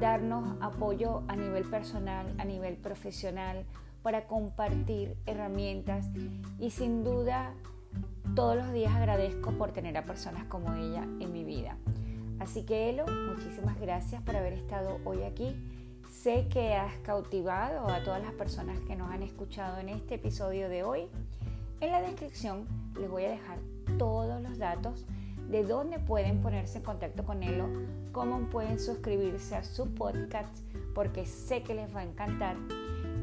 darnos 0.00 0.56
apoyo 0.60 1.22
a 1.28 1.36
nivel 1.36 1.64
personal, 1.64 2.26
a 2.38 2.44
nivel 2.44 2.76
profesional, 2.76 3.64
para 4.02 4.26
compartir 4.26 5.16
herramientas 5.26 6.08
y 6.58 6.70
sin 6.70 7.04
duda 7.04 7.54
todos 8.34 8.56
los 8.56 8.72
días 8.72 8.94
agradezco 8.94 9.52
por 9.52 9.72
tener 9.72 9.96
a 9.96 10.04
personas 10.04 10.44
como 10.44 10.74
ella 10.74 11.02
en 11.20 11.32
mi 11.32 11.44
vida. 11.44 11.76
Así 12.40 12.64
que 12.64 12.90
Elo, 12.90 13.04
muchísimas 13.06 13.78
gracias 13.80 14.22
por 14.22 14.34
haber 14.36 14.54
estado 14.54 14.98
hoy 15.04 15.22
aquí. 15.22 15.54
Sé 16.22 16.46
que 16.52 16.74
has 16.74 16.94
cautivado 16.98 17.88
a 17.88 18.04
todas 18.04 18.22
las 18.22 18.34
personas 18.34 18.78
que 18.86 18.94
nos 18.94 19.10
han 19.10 19.24
escuchado 19.24 19.80
en 19.80 19.88
este 19.88 20.14
episodio 20.14 20.68
de 20.68 20.84
hoy. 20.84 21.08
En 21.80 21.90
la 21.90 22.00
descripción 22.00 22.68
les 22.96 23.10
voy 23.10 23.24
a 23.24 23.30
dejar 23.30 23.58
todos 23.98 24.40
los 24.40 24.56
datos 24.56 25.04
de 25.50 25.64
dónde 25.64 25.98
pueden 25.98 26.40
ponerse 26.40 26.78
en 26.78 26.84
contacto 26.84 27.24
con 27.24 27.42
Elo, 27.42 27.66
cómo 28.12 28.38
pueden 28.50 28.78
suscribirse 28.78 29.56
a 29.56 29.64
su 29.64 29.92
podcast, 29.94 30.56
porque 30.94 31.26
sé 31.26 31.64
que 31.64 31.74
les 31.74 31.92
va 31.92 32.02
a 32.02 32.04
encantar. 32.04 32.54